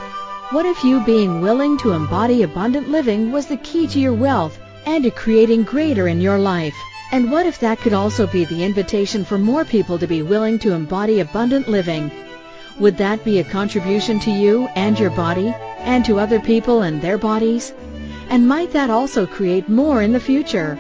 What 0.51 0.67
if 0.67 0.85
you 0.85 1.01
being 1.05 1.41
willing 1.41 1.79
to 1.79 1.93
embody 1.93 2.43
abundant 2.43 2.89
living 2.89 3.33
was 3.33 3.47
the 3.47 3.57
key 3.57 3.87
to 3.89 4.01
your 4.01 4.13
wealth 4.13 4.59
and 4.87 5.05
to 5.05 5.11
creating 5.11 5.65
greater 5.65 6.09
in 6.09 6.21
your 6.21 6.39
life? 6.39 6.75
And 7.13 7.31
what 7.31 7.47
if 7.47 7.61
that 7.61 7.79
could 7.79 7.93
also 7.93 8.27
be 8.27 8.45
the 8.45 8.65
invitation 8.65 9.25
for 9.25 9.39
more 9.39 9.65
people 9.65 9.99
to 9.99 10.07
be 10.07 10.23
willing 10.23 10.59
to 10.61 10.73
embody 10.73 11.21
abundant 11.21 11.69
living? 11.69 12.11
Would 12.81 12.97
that 12.99 13.25
be 13.25 13.39
a 13.39 13.45
contribution 13.45 14.19
to 14.21 14.31
you 14.31 14.69
and 14.75 14.99
your 14.99 15.11
body 15.11 15.55
and 15.79 16.05
to 16.07 16.19
other 16.19 16.41
people 16.41 16.83
and 16.83 17.01
their 17.01 17.19
bodies? 17.19 17.73
And 18.29 18.49
might 18.49 18.73
that 18.73 18.91
also 18.91 19.27
create 19.27 19.69
more 19.69 20.03
in 20.03 20.13
the 20.13 20.19
future? 20.19 20.77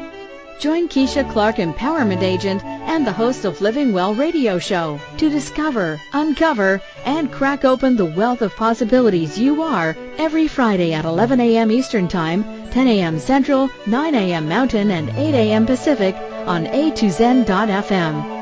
Join 0.60 0.88
Keisha 0.88 1.30
Clark, 1.30 1.56
Empowerment 1.56 2.22
Agent 2.22 2.64
and 2.64 3.06
the 3.06 3.12
host 3.12 3.44
of 3.44 3.60
Living 3.60 3.92
Well 3.92 4.14
radio 4.14 4.58
show 4.58 5.00
to 5.18 5.28
discover, 5.28 6.00
uncover, 6.12 6.80
and 7.04 7.30
crack 7.30 7.64
open 7.64 7.96
the 7.96 8.04
wealth 8.04 8.40
of 8.40 8.54
possibilities 8.56 9.38
you 9.38 9.62
are 9.62 9.96
every 10.16 10.48
Friday 10.48 10.92
at 10.94 11.04
11 11.04 11.40
a.m. 11.40 11.70
Eastern 11.70 12.08
Time, 12.08 12.44
10 12.70 12.88
a.m. 12.88 13.18
Central, 13.18 13.68
9 13.86 14.14
a.m. 14.14 14.48
Mountain, 14.48 14.90
and 14.90 15.10
8 15.10 15.34
a.m. 15.34 15.66
Pacific 15.66 16.14
on 16.46 16.66
a2zen.fm. 16.66 18.34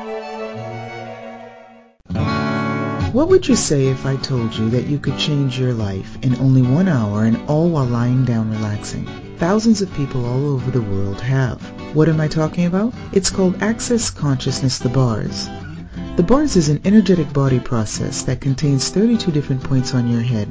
What 3.13 3.29
would 3.29 3.47
you 3.47 3.55
say 3.55 3.87
if 3.87 4.05
I 4.05 4.15
told 4.17 4.55
you 4.55 4.69
that 4.69 4.87
you 4.87 4.97
could 4.97 5.17
change 5.17 5.59
your 5.59 5.73
life 5.73 6.17
in 6.23 6.35
only 6.37 6.61
one 6.61 6.87
hour 6.87 7.25
and 7.25 7.37
all 7.49 7.69
while 7.69 7.85
lying 7.85 8.25
down 8.25 8.49
relaxing? 8.49 9.07
Thousands 9.43 9.81
of 9.81 9.93
people 9.95 10.25
all 10.25 10.53
over 10.53 10.71
the 10.71 10.81
world 10.81 11.19
have. 11.19 11.61
What 11.93 12.07
am 12.07 12.21
I 12.21 12.29
talking 12.29 12.65
about? 12.65 12.93
It's 13.11 13.29
called 13.29 13.61
Access 13.61 14.09
Consciousness 14.09 14.77
The 14.77 14.87
Bars. 14.87 15.49
The 16.15 16.23
bars 16.23 16.55
is 16.55 16.69
an 16.69 16.79
energetic 16.85 17.33
body 17.33 17.59
process 17.59 18.21
that 18.21 18.39
contains 18.39 18.87
32 18.87 19.33
different 19.33 19.61
points 19.61 19.93
on 19.93 20.09
your 20.09 20.21
head 20.21 20.47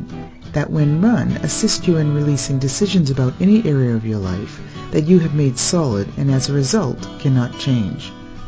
that 0.52 0.70
when 0.70 1.00
run 1.00 1.32
assist 1.38 1.88
you 1.88 1.96
in 1.96 2.14
releasing 2.14 2.58
decisions 2.58 3.08
about 3.08 3.32
any 3.40 3.64
area 3.64 3.96
of 3.96 4.04
your 4.04 4.18
life 4.18 4.60
that 4.90 5.04
you 5.04 5.20
have 5.20 5.34
made 5.34 5.56
solid 5.56 6.06
and 6.18 6.30
as 6.30 6.50
a 6.50 6.52
result 6.52 7.00
cannot 7.18 7.58
change. 7.58 8.12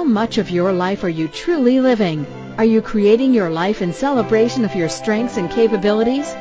How 0.00 0.06
much 0.06 0.38
of 0.38 0.48
your 0.48 0.72
life 0.72 1.04
are 1.04 1.10
you 1.10 1.28
truly 1.28 1.78
living? 1.78 2.26
Are 2.56 2.64
you 2.64 2.80
creating 2.80 3.34
your 3.34 3.50
life 3.50 3.82
in 3.82 3.92
celebration 3.92 4.64
of 4.64 4.74
your 4.74 4.88
strengths 4.88 5.36
and 5.36 5.50
capabilities? 5.50 6.32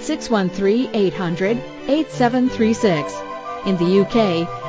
613-800-8736. 1.91 3.27
In 3.67 3.77
the 3.77 4.01
UK, 4.01 4.17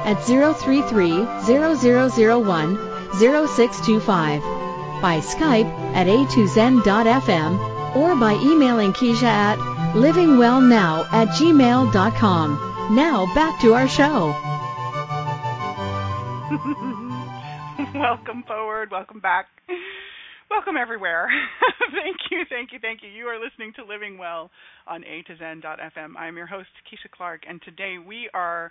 at 0.06 0.18
033-0001 0.18 2.92
0625, 3.14 4.42
by 5.02 5.20
Skype 5.20 5.70
at 5.96 6.08
a2zen.fm, 6.08 7.96
or 7.96 8.16
by 8.16 8.34
emailing 8.34 8.92
Keisha 8.94 9.24
at 9.24 9.58
livingwellnow 9.94 11.08
at 11.12 11.28
gmail.com. 11.30 12.96
Now 12.96 13.26
back 13.34 13.60
to 13.62 13.74
our 13.74 13.88
show. 13.88 14.36
welcome 17.96 18.44
forward, 18.44 18.92
welcome 18.92 19.20
back. 19.20 19.48
Welcome 20.52 20.76
everywhere. 20.76 21.30
thank 22.04 22.18
you, 22.30 22.44
thank 22.50 22.74
you, 22.74 22.80
thank 22.82 23.02
you. 23.02 23.08
You 23.10 23.28
are 23.28 23.40
listening 23.42 23.72
to 23.78 23.86
Living 23.86 24.18
Well 24.18 24.52
on 24.86 25.02
A 25.06 25.22
to 25.22 25.38
Zen.fm. 25.38 26.18
I'm 26.20 26.36
your 26.36 26.46
host, 26.46 26.68
Keisha 26.92 27.10
Clark, 27.10 27.44
and 27.48 27.62
today 27.62 27.96
we 28.06 28.30
are 28.34 28.70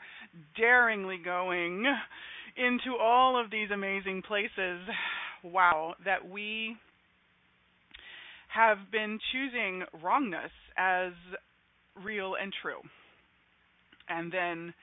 daringly 0.59 1.17
going 1.25 1.87
into 2.59 2.99
all 3.01 3.43
of 3.43 3.51
these 3.51 3.71
amazing 3.73 4.21
places, 4.29 4.81
wow, 5.43 5.95
that 6.05 6.29
we 6.29 6.77
have 8.55 8.77
been 8.93 9.19
choosing 9.33 9.85
wrongness 10.03 10.53
as 10.77 11.13
real 12.05 12.35
and 12.41 12.53
true. 12.61 12.83
And 14.07 14.31
then 14.31 14.75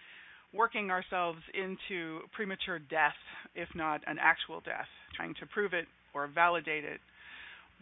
working 0.52 0.90
ourselves 0.90 1.42
into 1.54 2.22
premature 2.36 2.80
death, 2.80 3.14
if 3.54 3.70
not 3.76 4.02
an 4.08 4.18
actual 4.20 4.62
death, 4.62 4.90
trying 5.16 5.36
to 5.36 5.46
prove 5.46 5.74
it 5.74 5.86
or 6.18 6.28
validate 6.28 6.84
it. 6.84 7.00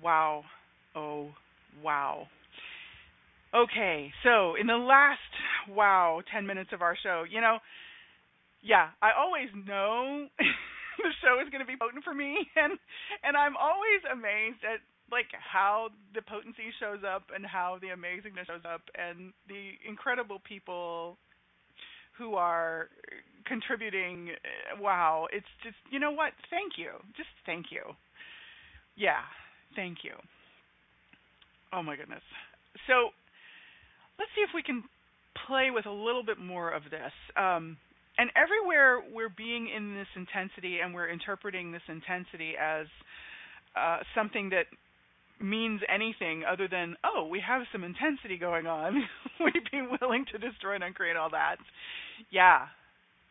Wow. 0.04 0.44
Oh, 0.96 1.30
wow. 1.84 2.28
Okay, 3.56 4.12
so 4.24 4.56
in 4.60 4.68
the 4.68 4.76
last, 4.76 5.20
wow, 5.70 6.22
10 6.34 6.46
minutes 6.46 6.72
of 6.74 6.82
our 6.82 6.98
show, 7.02 7.24
you 7.30 7.40
know, 7.40 7.60
yeah, 8.62 8.90
I 9.02 9.12
always 9.18 9.48
know 9.54 10.28
the 10.38 11.12
show 11.22 11.40
is 11.40 11.50
going 11.52 11.62
to 11.62 11.70
be 11.70 11.78
potent 11.80 12.04
for 12.04 12.14
me, 12.14 12.36
and 12.56 12.74
and 13.24 13.38
I'm 13.38 13.56
always 13.56 14.02
amazed 14.12 14.64
at 14.66 14.82
like 15.12 15.30
how 15.38 15.90
the 16.16 16.22
potency 16.22 16.74
shows 16.80 17.06
up 17.06 17.30
and 17.34 17.46
how 17.46 17.78
the 17.80 17.94
amazingness 17.94 18.48
shows 18.48 18.66
up 18.66 18.82
and 18.98 19.32
the 19.48 19.78
incredible 19.88 20.42
people 20.44 21.18
who 22.18 22.36
are 22.36 22.90
contributing. 23.46 24.30
Wow, 24.82 25.28
it's 25.32 25.48
just 25.64 25.78
you 25.92 26.00
know 26.00 26.12
what? 26.12 26.34
Thank 26.50 26.74
you, 26.78 26.92
just 27.16 27.30
thank 27.46 27.68
you. 27.72 27.96
Yeah, 28.96 29.22
thank 29.76 30.00
you. 30.04 30.14
Oh 31.74 31.84
my 31.84 31.96
goodness. 31.96 32.24
So 32.88 33.12
let's 34.18 34.32
see 34.36 34.42
if 34.42 34.50
we 34.54 34.64
can 34.64 34.84
play 35.48 35.70
with 35.72 35.86
a 35.86 35.92
little 35.92 36.24
bit 36.24 36.40
more 36.40 36.72
of 36.72 36.84
this. 36.84 37.12
Um, 37.36 37.78
and 38.18 38.32
everywhere 38.36 39.02
we're 39.14 39.34
being 39.36 39.70
in 39.76 39.96
this 39.96 40.08
intensity 40.16 40.80
and 40.84 40.94
we're 40.94 41.10
interpreting 41.10 41.72
this 41.72 41.84
intensity 41.88 42.54
as 42.60 42.88
uh, 43.76 44.00
something 44.16 44.50
that 44.50 44.66
means 45.42 45.82
anything 45.94 46.44
other 46.50 46.66
than 46.70 46.96
oh 47.04 47.28
we 47.28 47.42
have 47.46 47.64
some 47.74 47.84
intensity 47.84 48.38
going 48.38 48.68
on 48.68 49.04
we'd 49.42 49.70
be 49.70 49.82
willing 50.00 50.26
to 50.32 50.38
destroy 50.38 50.76
and 50.76 50.84
uncreate 50.84 51.18
all 51.18 51.30
that 51.30 51.58
yeah 52.32 52.68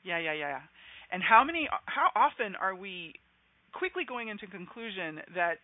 yeah 0.04 0.18
yeah 0.18 0.34
yeah 0.34 0.58
and 1.10 1.22
how 1.22 1.42
many 1.42 1.66
how 1.86 2.08
often 2.14 2.54
are 2.60 2.74
we 2.74 3.14
quickly 3.78 4.04
going 4.06 4.28
into 4.28 4.46
conclusion 4.46 5.20
that 5.34 5.58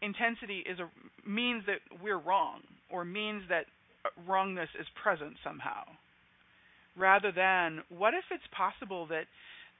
intensity 0.00 0.64
is 0.68 0.78
a 0.78 0.88
means 1.28 1.62
that 1.66 1.78
we're 2.02 2.18
wrong 2.18 2.60
or 2.90 3.04
means 3.04 3.42
that 3.48 3.66
uh, 4.04 4.08
wrongness 4.28 4.68
is 4.78 4.86
present 5.02 5.34
somehow 5.44 5.84
rather 6.96 7.32
than 7.32 7.82
what 7.88 8.14
if 8.14 8.24
it's 8.30 8.42
possible 8.56 9.06
that 9.06 9.24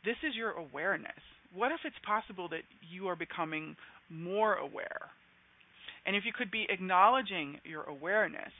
this 0.05 0.17
is 0.27 0.35
your 0.35 0.53
awareness? 0.53 1.23
What 1.55 1.73
if 1.73 1.81
it's 1.85 1.97
possible 2.07 2.49
that 2.49 2.63
you 2.91 3.09
are 3.09 3.17
becoming 3.17 3.77
more 4.11 4.55
aware? 4.55 5.11
And 6.07 6.17
if 6.17 6.25
you 6.25 6.33
could 6.37 6.51
be 6.51 6.67
acknowledging 6.69 7.59
your 7.65 7.85
awareness, 7.85 8.53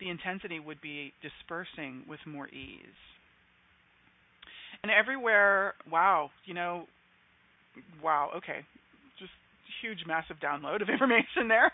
the 0.00 0.08
intensity 0.08 0.60
would 0.60 0.80
be 0.80 1.12
dispersing 1.22 2.04
with 2.08 2.20
more 2.26 2.48
ease. 2.48 2.80
And 4.82 4.92
everywhere, 4.92 5.74
wow, 5.90 6.30
you 6.46 6.54
know, 6.54 6.84
wow, 8.02 8.30
okay. 8.36 8.60
Just 9.18 9.32
huge, 9.82 10.00
massive 10.06 10.36
download 10.42 10.82
of 10.82 10.88
information 10.94 11.48
there. 11.48 11.72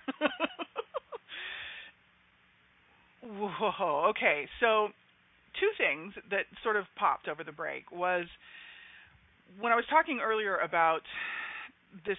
Whoa, 3.23 4.07
okay. 4.11 4.47
So, 4.61 4.89
two 5.61 5.71
things 5.79 6.13
that 6.31 6.45
sort 6.63 6.77
of 6.77 6.85
popped 6.97 7.29
over 7.29 7.43
the 7.45 7.53
break 7.53 7.91
was 7.91 8.27
when 9.61 9.73
I 9.73 9.77
was 9.77 9.85
talking 9.91 10.21
earlier 10.23 10.57
about 10.59 11.01
this 12.07 12.19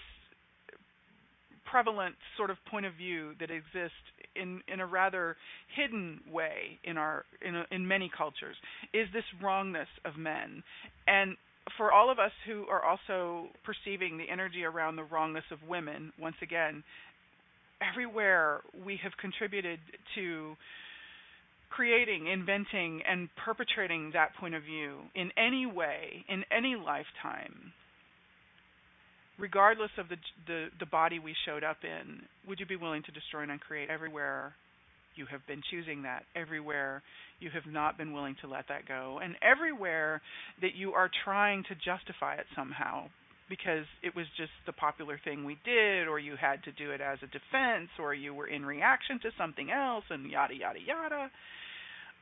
prevalent 1.70 2.16
sort 2.38 2.50
of 2.50 2.58
point 2.70 2.86
of 2.86 2.94
view 2.94 3.34
that 3.40 3.52
exists 3.52 3.98
in 4.36 4.62
in 4.72 4.80
a 4.80 4.86
rather 4.86 5.36
hidden 5.76 6.20
way 6.32 6.80
in 6.84 6.98
our 6.98 7.26
in 7.42 7.56
a, 7.56 7.66
in 7.72 7.88
many 7.88 8.10
cultures 8.16 8.56
is 8.94 9.08
this 9.14 9.24
wrongness 9.42 9.88
of 10.06 10.16
men 10.18 10.64
and 11.08 11.36
for 11.78 11.92
all 11.92 12.12
of 12.12 12.20
us 12.20 12.32
who 12.48 12.66
are 12.68 12.84
also 12.84 13.48
perceiving 13.64 14.18
the 14.18 14.30
energy 14.32 14.64
around 14.64 14.96
the 14.96 15.04
wrongness 15.04 15.44
of 15.52 15.60
women 15.68 16.12
once 16.20 16.36
again 16.42 16.84
everywhere 17.82 18.62
we 18.86 19.00
have 19.04 19.12
contributed 19.20 19.80
to 20.16 20.56
creating 21.70 22.28
inventing 22.28 23.02
and 23.10 23.28
perpetrating 23.44 24.12
that 24.14 24.34
point 24.40 24.56
of 24.56 24.64
view 24.64 25.00
in 25.16 25.30
any 25.38 25.66
way 25.66 26.24
in 26.30 26.44
any 26.52 26.76
lifetime 26.76 27.74
regardless 29.38 29.92
of 29.98 30.08
the 30.10 30.16
the 30.48 30.68
the 30.80 30.86
body 30.86 31.20
we 31.20 31.36
showed 31.46 31.64
up 31.64 31.78
in, 31.84 32.22
would 32.48 32.60
you 32.60 32.66
be 32.66 32.76
willing 32.76 33.04
to 33.04 33.12
destroy 33.12 33.42
and 33.42 33.52
uncreate 33.52 33.90
everywhere 33.90 34.54
you 35.16 35.26
have 35.26 35.46
been 35.48 35.62
choosing 35.72 36.04
that, 36.04 36.24
everywhere 36.36 37.02
you 37.40 37.50
have 37.54 37.72
not 37.72 37.98
been 37.98 38.14
willing 38.14 38.36
to 38.42 38.48
let 38.48 38.68
that 38.70 38.88
go, 38.88 39.20
and 39.22 39.36
everywhere 39.42 40.22
that 40.62 40.76
you 40.76 40.94
are 40.94 41.10
trying 41.24 41.64
to 41.64 41.76
justify 41.76 42.36
it 42.36 42.46
somehow 42.56 43.08
because 43.50 43.86
it 44.02 44.16
was 44.16 44.26
just 44.38 44.52
the 44.66 44.74
popular 44.74 45.20
thing 45.24 45.46
we 45.46 45.58
did, 45.64 46.08
or 46.08 46.18
you 46.18 46.36
had 46.40 46.64
to 46.64 46.72
do 46.72 46.92
it 46.92 47.02
as 47.02 47.20
a 47.22 47.28
defense, 47.28 47.90
or 48.00 48.14
you 48.14 48.34
were 48.34 48.48
in 48.48 48.66
reaction 48.66 49.20
to 49.22 49.30
something 49.38 49.70
else, 49.70 50.04
and 50.10 50.30
yada 50.32 50.56
yada 50.56 50.80
yada. 50.80 51.30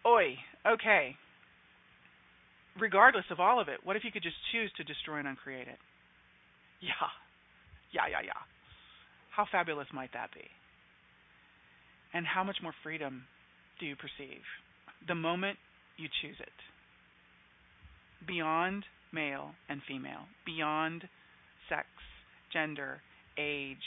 Oi, 0.05 0.35
okay. 0.67 1.15
Regardless 2.79 3.25
of 3.31 3.39
all 3.39 3.61
of 3.61 3.69
it, 3.69 3.79
what 3.83 3.95
if 3.95 4.03
you 4.03 4.11
could 4.11 4.23
just 4.23 4.35
choose 4.51 4.71
to 4.77 4.83
destroy 4.83 5.19
and 5.19 5.27
uncreate 5.27 5.67
it? 5.67 5.79
Yeah. 6.81 7.07
Yeah, 7.93 8.09
yeah, 8.09 8.25
yeah. 8.25 8.41
How 9.35 9.45
fabulous 9.49 9.87
might 9.93 10.11
that 10.13 10.33
be? 10.33 10.43
And 12.13 12.25
how 12.25 12.43
much 12.43 12.57
more 12.61 12.73
freedom 12.83 13.23
do 13.79 13.85
you 13.85 13.95
perceive 13.95 14.41
the 15.07 15.15
moment 15.15 15.57
you 15.97 16.07
choose 16.21 16.37
it? 16.39 16.49
Beyond 18.25 18.85
male 19.11 19.51
and 19.69 19.81
female, 19.87 20.25
beyond 20.45 21.03
sex, 21.69 21.87
gender, 22.51 23.01
age, 23.37 23.77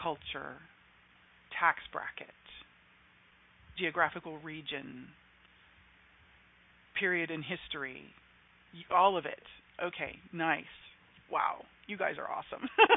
culture, 0.00 0.56
tax 1.58 1.78
bracket, 1.92 2.34
geographical 3.78 4.38
region, 4.38 5.06
period 6.98 7.30
in 7.30 7.42
history, 7.42 8.02
all 8.94 9.16
of 9.16 9.26
it. 9.26 9.42
Okay, 9.82 10.16
nice. 10.32 10.64
Wow 11.30 11.62
you 11.86 11.96
guys 11.96 12.14
are 12.18 12.30
awesome. 12.30 12.68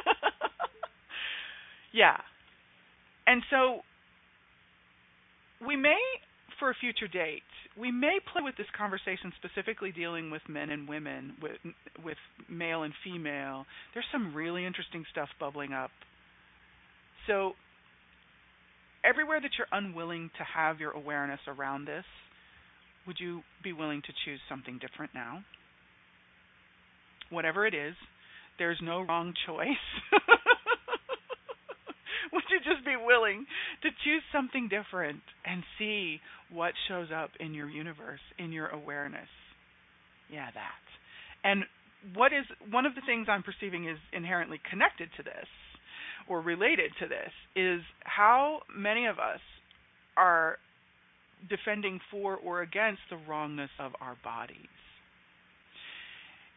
yeah. 1.94 2.18
And 3.26 3.42
so 3.50 3.82
we 5.66 5.76
may, 5.76 6.00
for 6.60 6.70
a 6.70 6.76
future 6.76 7.08
date, 7.08 7.44
we 7.80 7.92
may 7.92 8.20
play 8.32 8.42
with 8.42 8.56
this 8.58 8.68
conversation 8.78 9.32
specifically 9.38 9.92
dealing 9.92 10.32
with 10.32 10.42
men 10.50 10.70
and 10.70 10.88
women, 10.88 11.34
with 11.42 11.58
with 12.04 12.18
male 12.50 12.84
and 12.84 12.94
female. 13.04 13.66
There's 13.94 14.06
some 14.12 14.34
really 14.34 14.66
interesting 14.66 15.06
stuff 15.12 15.30
bubbling 15.40 15.74
up. 15.74 15.92
So 17.28 17.54
everywhere 19.04 19.40
that 19.42 19.52
you're 19.58 19.68
unwilling 19.72 20.30
to 20.38 20.44
have 20.44 20.80
your 20.80 20.92
awareness 20.92 21.40
around 21.48 21.86
this, 21.86 22.06
would 23.06 23.18
you 23.20 23.42
be 23.64 23.74
willing 23.74 24.02
to 24.02 24.14
choose 24.26 24.40
something 24.50 24.80
different 24.80 25.14
now? 25.14 25.44
Whatever 27.30 27.68
it 27.68 27.74
is, 27.74 27.96
there's 28.58 28.80
no 28.82 29.02
wrong 29.02 29.34
choice. 29.46 29.68
Would 32.34 32.44
you 32.50 32.60
just 32.60 32.86
be 32.86 32.96
willing 32.96 33.46
to 33.84 33.90
choose 34.04 34.24
something 34.32 34.70
different 34.70 35.22
and 35.46 35.64
see 35.78 36.20
what 36.52 36.74
shows 36.88 37.08
up 37.16 37.32
in 37.40 37.54
your 37.54 37.70
universe, 37.70 38.20
in 38.38 38.52
your 38.52 38.68
awareness? 38.68 39.30
Yeah, 40.32 40.48
that. 40.54 40.84
And 41.44 41.64
what 42.16 42.34
is 42.34 42.46
one 42.72 42.86
of 42.86 42.96
the 42.96 43.02
things 43.06 43.28
I'm 43.30 43.44
perceiving 43.44 43.88
is 43.88 43.98
inherently 44.14 44.60
connected 44.70 45.10
to 45.18 45.24
this 45.24 45.48
or 46.30 46.42
related 46.42 46.92
to 47.00 47.08
this 47.08 47.32
is 47.56 47.82
how 48.04 48.62
many 48.76 49.06
of 49.06 49.18
us 49.20 49.40
are 50.16 50.58
defending 51.50 52.00
for 52.12 52.36
or 52.36 52.62
against 52.62 53.02
the 53.10 53.18
wrongness 53.28 53.70
of 53.80 53.92
our 54.02 54.18
bodies. 54.24 54.58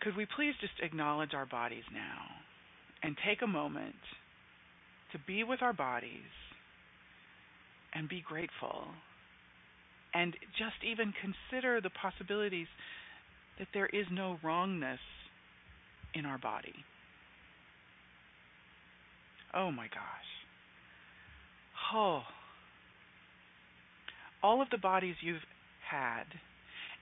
Could 0.00 0.16
we 0.16 0.26
please 0.36 0.54
just 0.60 0.72
acknowledge 0.82 1.34
our 1.34 1.46
bodies 1.46 1.84
now 1.92 2.24
and 3.02 3.16
take 3.26 3.42
a 3.42 3.46
moment 3.46 3.94
to 5.12 5.18
be 5.26 5.44
with 5.44 5.62
our 5.62 5.72
bodies 5.72 6.32
and 7.94 8.08
be 8.08 8.22
grateful 8.26 8.84
and 10.14 10.34
just 10.58 10.76
even 10.84 11.12
consider 11.20 11.80
the 11.80 11.90
possibilities 11.90 12.66
that 13.58 13.68
there 13.74 13.86
is 13.86 14.06
no 14.10 14.38
wrongness 14.42 15.00
in 16.14 16.26
our 16.26 16.38
body. 16.38 16.74
Oh 19.54 19.70
my 19.70 19.86
gosh. 19.86 20.30
Oh. 21.94 22.22
All 24.42 24.62
of 24.62 24.68
the 24.70 24.78
bodies 24.78 25.16
you've 25.20 25.42
had 25.90 26.24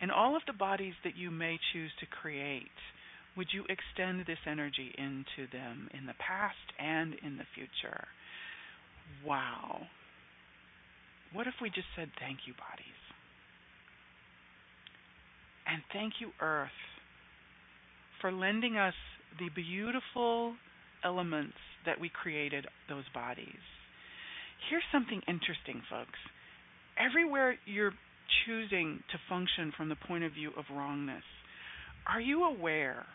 and 0.00 0.10
all 0.10 0.36
of 0.36 0.42
the 0.46 0.52
bodies 0.52 0.94
that 1.04 1.16
you 1.16 1.30
may 1.30 1.58
choose 1.72 1.90
to 2.00 2.06
create, 2.06 2.64
would 3.38 3.48
you 3.52 3.62
extend 3.70 4.26
this 4.26 4.42
energy 4.46 4.92
into 4.98 5.48
them 5.52 5.88
in 5.96 6.06
the 6.06 6.18
past 6.18 6.56
and 6.78 7.14
in 7.24 7.38
the 7.38 7.46
future? 7.54 8.04
Wow. 9.24 9.82
What 11.32 11.46
if 11.46 11.54
we 11.62 11.70
just 11.70 11.86
said 11.96 12.10
thank 12.18 12.40
you, 12.46 12.54
bodies? 12.54 12.98
And 15.70 15.82
thank 15.92 16.14
you, 16.20 16.30
Earth, 16.40 16.74
for 18.20 18.32
lending 18.32 18.76
us 18.76 18.94
the 19.38 19.50
beautiful 19.54 20.54
elements 21.04 21.56
that 21.86 22.00
we 22.00 22.10
created 22.10 22.66
those 22.88 23.04
bodies. 23.14 23.62
Here's 24.68 24.82
something 24.90 25.20
interesting, 25.28 25.82
folks. 25.88 26.18
Everywhere 26.98 27.56
you're 27.66 27.94
choosing 28.44 29.00
to 29.12 29.18
function 29.28 29.72
from 29.76 29.88
the 29.88 29.96
point 30.08 30.24
of 30.24 30.32
view 30.32 30.50
of 30.58 30.64
wrongness, 30.74 31.22
are 32.06 32.20
you 32.20 32.44
aware 32.44 33.06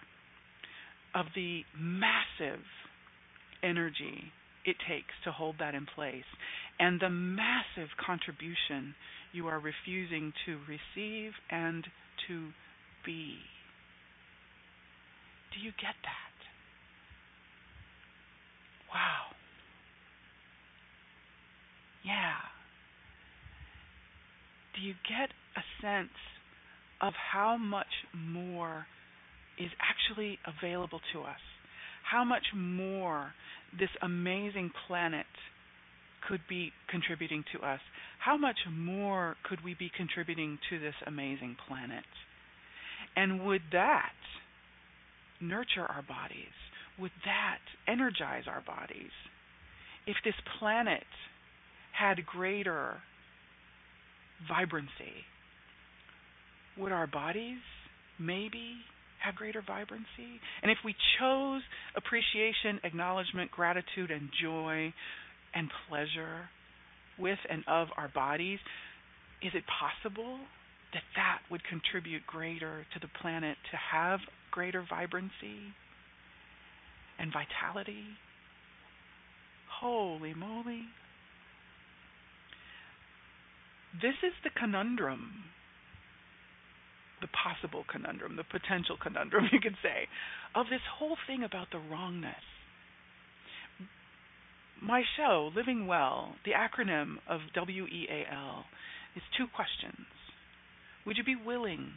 of 1.15 1.25
the 1.35 1.61
massive 1.77 2.63
energy 3.63 4.31
it 4.65 4.75
takes 4.87 5.13
to 5.23 5.31
hold 5.31 5.55
that 5.59 5.75
in 5.75 5.85
place 5.85 6.23
and 6.79 6.99
the 6.99 7.09
massive 7.09 7.89
contribution 8.03 8.95
you 9.31 9.47
are 9.47 9.59
refusing 9.59 10.33
to 10.45 10.57
receive 10.67 11.31
and 11.49 11.85
to 12.27 12.49
be? 13.05 13.35
Do 15.53 15.59
you 15.63 15.71
get 15.71 15.95
that? 16.03 16.35
Wow. 18.93 19.35
Yeah 22.03 22.53
do 24.75 24.81
you 24.81 24.93
get 25.07 25.29
a 25.55 25.63
sense 25.81 26.17
of 27.01 27.13
how 27.31 27.57
much 27.57 27.87
more 28.13 28.85
is 29.59 29.69
actually 29.81 30.39
available 30.45 30.99
to 31.13 31.21
us? 31.21 31.39
How 32.09 32.23
much 32.23 32.45
more 32.55 33.33
this 33.77 33.89
amazing 34.01 34.71
planet 34.87 35.25
could 36.27 36.41
be 36.47 36.71
contributing 36.89 37.43
to 37.53 37.65
us? 37.65 37.79
How 38.19 38.37
much 38.37 38.57
more 38.71 39.35
could 39.43 39.63
we 39.63 39.75
be 39.75 39.91
contributing 39.95 40.59
to 40.69 40.79
this 40.79 40.95
amazing 41.05 41.55
planet? 41.67 42.05
And 43.15 43.45
would 43.45 43.61
that 43.71 44.13
nurture 45.41 45.85
our 45.85 46.03
bodies? 46.07 46.55
Would 46.99 47.11
that 47.25 47.59
energize 47.87 48.43
our 48.47 48.61
bodies? 48.61 49.11
If 50.05 50.15
this 50.23 50.35
planet 50.59 51.03
had 51.93 52.25
greater 52.25 52.97
vibrancy. 54.47 55.23
Would 56.77 56.91
our 56.91 57.07
bodies 57.07 57.59
maybe 58.19 58.75
have 59.23 59.35
greater 59.35 59.63
vibrancy? 59.65 60.39
And 60.61 60.71
if 60.71 60.77
we 60.83 60.95
chose 61.19 61.61
appreciation, 61.95 62.79
acknowledgement, 62.83 63.51
gratitude, 63.51 64.11
and 64.11 64.29
joy 64.41 64.93
and 65.55 65.69
pleasure 65.87 66.49
with 67.17 67.39
and 67.49 67.63
of 67.67 67.87
our 67.97 68.09
bodies, 68.13 68.59
is 69.41 69.51
it 69.53 69.63
possible 69.79 70.37
that 70.93 71.03
that 71.15 71.39
would 71.49 71.61
contribute 71.63 72.25
greater 72.27 72.85
to 72.93 72.99
the 72.99 73.09
planet 73.21 73.57
to 73.71 73.77
have 73.77 74.19
greater 74.51 74.85
vibrancy 74.89 75.73
and 77.19 77.31
vitality? 77.31 78.03
Holy 79.79 80.33
moly. 80.33 80.83
This 84.01 84.15
is 84.23 84.33
the 84.43 84.49
conundrum, 84.59 85.43
the 87.23 87.31
possible 87.31 87.85
conundrum, 87.89 88.35
the 88.35 88.43
potential 88.43 88.97
conundrum, 89.01 89.47
you 89.51 89.59
could 89.59 89.77
say, 89.81 90.07
of 90.53 90.67
this 90.69 90.83
whole 90.99 91.17
thing 91.25 91.43
about 91.43 91.67
the 91.71 91.79
wrongness. 91.79 92.43
My 94.81 95.03
show, 95.15 95.49
Living 95.55 95.87
Well, 95.87 96.35
the 96.43 96.51
acronym 96.51 97.15
of 97.29 97.39
WEAL, 97.55 98.65
is 99.15 99.23
two 99.37 99.47
questions. 99.55 100.05
Would 101.05 101.17
you 101.17 101.23
be 101.23 101.37
willing 101.37 101.89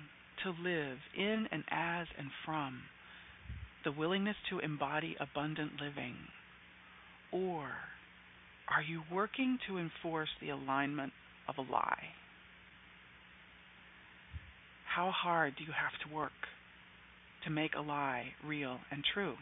to 0.44 0.50
live 0.50 0.98
in 1.16 1.48
and 1.50 1.64
as 1.70 2.06
and 2.16 2.28
from 2.44 2.82
the 3.84 3.90
willingness 3.90 4.36
to 4.50 4.60
embody 4.60 5.16
abundant 5.18 5.72
living? 5.80 6.14
Or 7.32 7.66
are 8.68 8.82
you 8.82 9.02
working 9.12 9.58
to 9.68 9.78
enforce 9.78 10.28
the 10.40 10.50
alignment 10.50 11.12
of 11.48 11.56
a 11.58 11.72
lie? 11.72 12.14
How 14.96 15.10
hard 15.10 15.56
do 15.58 15.64
you 15.64 15.72
have 15.72 15.92
to 16.08 16.14
work 16.14 16.32
to 17.44 17.50
make 17.50 17.74
a 17.76 17.82
lie 17.82 18.32
real 18.42 18.78
and 18.90 19.04
true? 19.12 19.34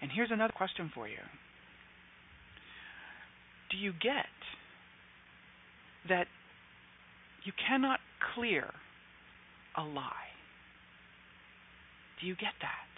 And 0.00 0.10
here's 0.10 0.32
another 0.32 0.52
question 0.52 0.90
for 0.92 1.06
you 1.06 1.22
Do 3.70 3.76
you 3.76 3.92
get 3.92 4.26
that 6.08 6.26
you 7.44 7.52
cannot 7.68 8.00
clear 8.34 8.64
a 9.76 9.84
lie? 9.84 10.34
Do 12.20 12.26
you 12.26 12.34
get 12.34 12.54
that? 12.60 12.90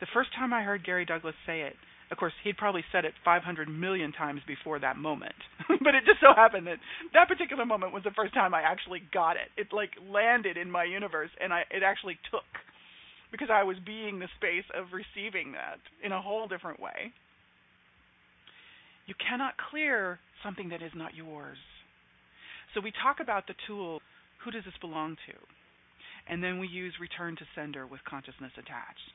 The 0.00 0.08
first 0.12 0.30
time 0.34 0.52
I 0.52 0.64
heard 0.64 0.84
Gary 0.84 1.04
Douglas 1.04 1.36
say 1.46 1.60
it, 1.60 1.76
of 2.12 2.18
course, 2.18 2.34
he'd 2.44 2.58
probably 2.58 2.84
said 2.92 3.06
it 3.06 3.14
500 3.24 3.68
million 3.68 4.12
times 4.12 4.42
before 4.46 4.78
that 4.78 4.98
moment. 4.98 5.34
but 5.80 5.94
it 5.96 6.04
just 6.04 6.20
so 6.20 6.36
happened 6.36 6.66
that 6.66 6.76
that 7.14 7.26
particular 7.26 7.64
moment 7.64 7.94
was 7.94 8.04
the 8.04 8.12
first 8.14 8.34
time 8.34 8.52
I 8.52 8.60
actually 8.60 9.00
got 9.14 9.36
it. 9.40 9.48
It 9.56 9.72
like 9.72 9.96
landed 10.12 10.58
in 10.58 10.70
my 10.70 10.84
universe 10.84 11.30
and 11.40 11.54
I 11.54 11.64
it 11.70 11.82
actually 11.82 12.18
took 12.30 12.44
because 13.32 13.48
I 13.50 13.64
was 13.64 13.78
being 13.86 14.20
the 14.20 14.28
space 14.36 14.68
of 14.76 14.92
receiving 14.92 15.52
that 15.52 15.80
in 16.04 16.12
a 16.12 16.20
whole 16.20 16.46
different 16.48 16.78
way. 16.80 17.16
You 19.06 19.14
cannot 19.16 19.54
clear 19.56 20.20
something 20.44 20.68
that 20.68 20.82
is 20.82 20.92
not 20.94 21.16
yours. 21.16 21.56
So 22.74 22.84
we 22.84 22.92
talk 22.92 23.24
about 23.24 23.46
the 23.48 23.56
tool 23.66 24.00
who 24.44 24.50
does 24.50 24.64
this 24.64 24.76
belong 24.82 25.16
to? 25.32 25.36
And 26.28 26.44
then 26.44 26.58
we 26.60 26.68
use 26.68 26.92
return 27.00 27.36
to 27.36 27.46
sender 27.56 27.86
with 27.86 28.04
consciousness 28.04 28.52
attached. 28.60 29.08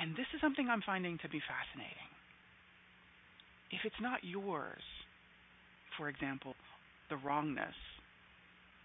And 0.00 0.16
this 0.16 0.26
is 0.32 0.40
something 0.40 0.68
I'm 0.72 0.82
finding 0.82 1.18
to 1.20 1.28
be 1.28 1.42
fascinating 1.44 2.09
if 3.70 3.80
it's 3.84 4.00
not 4.00 4.20
yours, 4.22 4.82
for 5.96 6.08
example, 6.08 6.54
the 7.08 7.16
wrongness 7.16 7.74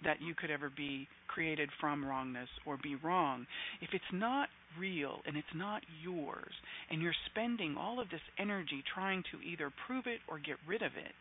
that 0.04 0.22
you 0.22 0.36
could 0.36 0.52
ever 0.52 0.70
be 0.76 1.08
created 1.28 1.70
from 1.80 2.06
wrongness 2.06 2.50
or 2.66 2.78
be 2.82 2.96
wrong, 2.96 3.46
if 3.82 3.90
it's 3.94 4.04
not 4.14 4.50
real 4.80 5.20
and 5.26 5.38
it's 5.38 5.56
not 5.56 5.82
yours, 6.04 6.54
and 6.90 7.02
you're 7.02 7.16
spending 7.32 7.76
all 7.78 8.00
of 8.00 8.10
this 8.10 8.22
energy 8.38 8.84
trying 8.94 9.24
to 9.32 9.42
either 9.42 9.72
prove 9.88 10.06
it 10.06 10.20
or 10.28 10.38
get 10.38 10.58
rid 10.68 10.82
of 10.82 10.92
it, 10.98 11.16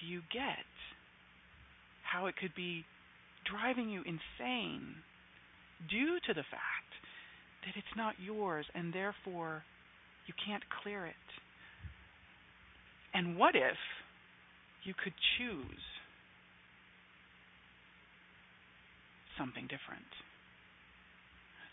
do 0.00 0.06
you 0.06 0.20
get 0.32 0.64
how 2.02 2.26
it 2.26 2.34
could 2.40 2.54
be 2.54 2.84
driving 3.50 3.88
you 3.88 4.00
insane 4.00 4.94
due 5.90 6.18
to 6.26 6.34
the 6.34 6.46
fact 6.50 6.92
that 7.64 7.76
it's 7.76 7.96
not 7.96 8.14
yours 8.22 8.66
and 8.74 8.92
therefore 8.92 9.62
you 10.26 10.34
can't 10.46 10.62
clear 10.82 11.06
it. 11.06 11.14
And 13.14 13.38
what 13.38 13.54
if 13.54 13.76
you 14.84 14.92
could 14.92 15.14
choose 15.38 15.82
something 19.38 19.64
different? 19.64 20.10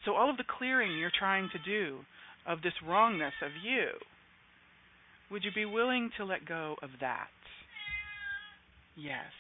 So, 0.05 0.15
all 0.15 0.29
of 0.29 0.37
the 0.37 0.43
clearing 0.57 0.97
you're 0.97 1.11
trying 1.17 1.49
to 1.53 1.59
do 1.59 1.99
of 2.47 2.61
this 2.61 2.73
wrongness 2.85 3.33
of 3.41 3.51
you, 3.63 3.87
would 5.31 5.43
you 5.43 5.51
be 5.53 5.65
willing 5.65 6.11
to 6.17 6.25
let 6.25 6.45
go 6.45 6.75
of 6.83 6.89
that? 6.99 7.27
Yes. 8.95 9.31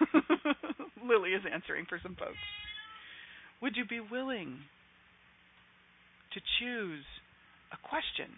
Lily 1.04 1.30
is 1.30 1.42
answering 1.50 1.86
for 1.88 1.98
some 2.02 2.14
folks. 2.14 2.38
Would 3.62 3.76
you 3.76 3.84
be 3.84 4.00
willing 4.00 4.58
to 6.34 6.40
choose 6.60 7.04
a 7.72 7.88
question. 7.88 8.30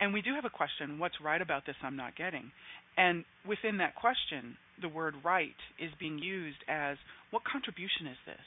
And 0.00 0.12
we 0.12 0.22
do 0.22 0.34
have 0.34 0.44
a 0.44 0.50
question 0.50 0.98
what's 0.98 1.20
right 1.24 1.40
about 1.40 1.64
this 1.66 1.76
I'm 1.82 1.96
not 1.96 2.16
getting? 2.16 2.50
And 2.96 3.24
within 3.46 3.78
that 3.78 3.94
question, 3.94 4.56
the 4.80 4.88
word 4.88 5.14
right 5.24 5.56
is 5.78 5.90
being 5.98 6.18
used 6.18 6.58
as 6.68 6.96
what 7.30 7.44
contribution 7.44 8.06
is 8.06 8.16
this? 8.26 8.46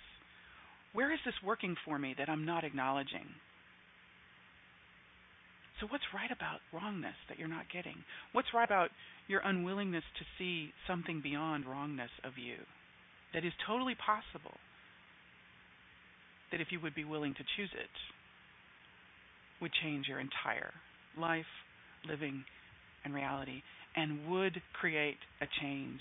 Where 0.93 1.13
is 1.13 1.19
this 1.25 1.35
working 1.45 1.75
for 1.85 1.99
me 1.99 2.15
that 2.17 2.29
I'm 2.29 2.45
not 2.45 2.63
acknowledging? 2.63 3.29
So, 5.79 5.87
what's 5.87 6.03
right 6.13 6.31
about 6.31 6.59
wrongness 6.73 7.15
that 7.29 7.39
you're 7.39 7.47
not 7.47 7.71
getting? 7.71 7.95
What's 8.33 8.53
right 8.53 8.65
about 8.67 8.89
your 9.27 9.41
unwillingness 9.45 10.03
to 10.17 10.25
see 10.37 10.73
something 10.87 11.21
beyond 11.21 11.65
wrongness 11.65 12.11
of 12.25 12.33
you 12.37 12.57
that 13.33 13.45
is 13.45 13.53
totally 13.65 13.95
possible? 13.95 14.57
That 16.51 16.61
if 16.61 16.67
you 16.71 16.79
would 16.79 16.95
be 16.95 17.03
willing 17.03 17.33
to 17.33 17.43
choose 17.55 17.69
it, 17.73 17.89
would 19.61 19.71
change 19.83 20.07
your 20.07 20.19
entire 20.19 20.73
life, 21.17 21.45
living, 22.07 22.43
and 23.03 23.13
reality, 23.13 23.61
and 23.95 24.29
would 24.29 24.61
create 24.79 25.17
a 25.41 25.45
change 25.61 25.99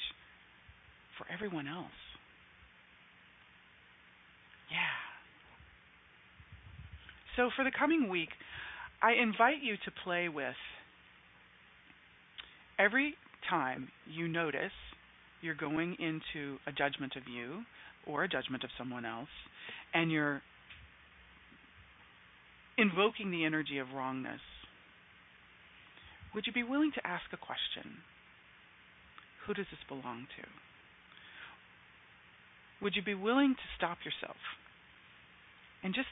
for 1.17 1.27
everyone 1.33 1.67
else. 1.67 1.87
Yeah. 4.71 4.77
So 7.37 7.51
for 7.57 7.65
the 7.65 7.73
coming 7.77 8.09
week, 8.09 8.29
I 9.03 9.13
invite 9.13 9.63
you 9.63 9.77
to 9.85 9.91
play 10.05 10.29
with 10.29 10.55
every 12.79 13.15
time 13.49 13.89
you 14.07 14.29
notice 14.29 14.73
you're 15.41 15.55
going 15.55 15.97
into 16.01 16.59
a 16.67 16.73
judgment 16.73 17.15
of 17.17 17.23
you 17.29 17.63
or 18.09 18.25
a 18.25 18.29
judgment 18.29 18.65
of 18.65 18.71
someone 18.77 19.05
else, 19.05 19.29
and 19.95 20.11
you're 20.11 20.43
invoking 22.77 23.31
the 23.31 23.45
energy 23.45 23.79
of 23.79 23.89
wrongness, 23.95 24.41
would 26.35 26.47
you 26.47 26.53
be 26.53 26.63
willing 26.63 26.93
to 26.95 27.07
ask 27.07 27.25
a 27.33 27.37
question? 27.37 27.99
Who 29.47 29.55
does 29.55 29.67
this 29.71 29.81
belong 29.89 30.27
to? 30.39 30.45
Would 32.83 32.95
you 32.95 33.03
be 33.03 33.15
willing 33.15 33.55
to 33.55 33.75
stop 33.77 33.99
yourself 34.05 34.37
and 35.83 35.95
just 35.95 36.09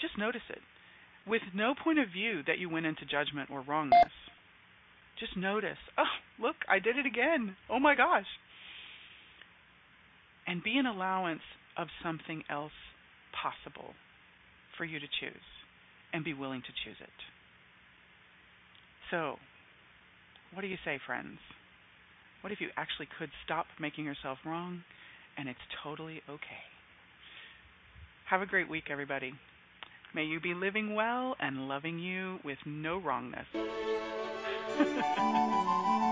just 0.00 0.18
notice 0.18 0.42
it 0.48 0.62
with 1.26 1.42
no 1.54 1.74
point 1.74 1.98
of 1.98 2.08
view 2.08 2.42
that 2.46 2.58
you 2.58 2.68
went 2.68 2.86
into 2.86 3.04
judgment 3.04 3.50
or 3.50 3.60
wrongness? 3.62 4.12
Just 5.20 5.36
notice, 5.36 5.78
oh, 5.98 6.18
look, 6.40 6.56
I 6.68 6.78
did 6.78 6.96
it 6.96 7.06
again. 7.06 7.56
Oh 7.68 7.78
my 7.78 7.94
gosh. 7.94 8.26
And 10.46 10.62
be 10.62 10.76
an 10.76 10.86
allowance 10.86 11.42
of 11.76 11.88
something 12.02 12.42
else 12.50 12.72
possible 13.32 13.94
for 14.76 14.84
you 14.84 14.98
to 14.98 15.06
choose 15.20 15.46
and 16.12 16.24
be 16.24 16.34
willing 16.34 16.60
to 16.62 16.72
choose 16.84 16.96
it. 17.00 17.08
So, 19.10 19.36
what 20.52 20.62
do 20.62 20.68
you 20.68 20.76
say, 20.84 20.98
friends? 21.06 21.38
What 22.42 22.52
if 22.52 22.60
you 22.60 22.68
actually 22.76 23.08
could 23.18 23.30
stop 23.44 23.66
making 23.80 24.04
yourself 24.04 24.38
wrong 24.44 24.82
and 25.38 25.48
it's 25.48 25.58
totally 25.82 26.20
okay? 26.28 26.64
Have 28.28 28.42
a 28.42 28.46
great 28.46 28.68
week, 28.68 28.84
everybody. 28.90 29.32
May 30.14 30.24
you 30.24 30.40
be 30.40 30.54
living 30.54 30.94
well 30.94 31.36
and 31.40 31.68
loving 31.68 31.98
you 31.98 32.38
with 32.44 32.58
no 32.66 32.98
wrongness. 32.98 33.46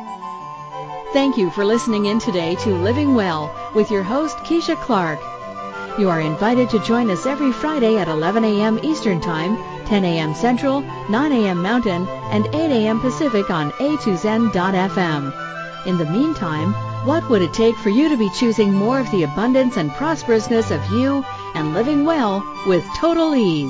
Thank 1.13 1.37
you 1.37 1.51
for 1.51 1.65
listening 1.65 2.07
in 2.07 2.19
today 2.19 2.55
to 2.57 2.75
Living 2.75 3.15
Well 3.15 3.55
with 3.75 3.91
your 3.91 4.03
host, 4.03 4.39
Keisha 4.39 4.77
Clark. 4.77 5.21
You 5.99 6.09
are 6.09 6.21
invited 6.21 6.71
to 6.71 6.79
join 6.79 7.11
us 7.11 7.27
every 7.27 7.53
Friday 7.53 7.99
at 7.99 8.09
11 8.09 8.45
a.m. 8.45 8.79
Eastern 8.83 9.21
Time, 9.21 9.57
10 9.87 10.05
a.m. 10.05 10.35
Central, 10.35 10.83
9 11.09 11.33
a.m. 11.33 11.63
Mountain, 11.63 12.07
and 12.31 12.47
8 12.47 12.55
a.m. 12.55 13.01
Pacific 13.01 13.51
on 13.51 13.73
a2zen.fm. 13.73 15.87
In 15.87 15.99
the 15.99 16.07
meantime, 16.07 16.73
what 17.07 17.29
would 17.31 17.43
it 17.43 17.55
take 17.55 17.77
for 17.77 17.89
you 17.89 18.09
to 18.09 18.17
be 18.17 18.31
choosing 18.31 18.73
more 18.73 19.01
of 19.01 19.11
the 19.11 19.25
abundance 19.25 19.77
and 19.77 19.91
prosperousness 19.91 20.71
of 20.71 20.93
you 20.93 21.25
and 21.55 21.75
living 21.75 22.05
well 22.05 22.45
with 22.67 22.85
total 22.97 23.35
ease? 23.35 23.70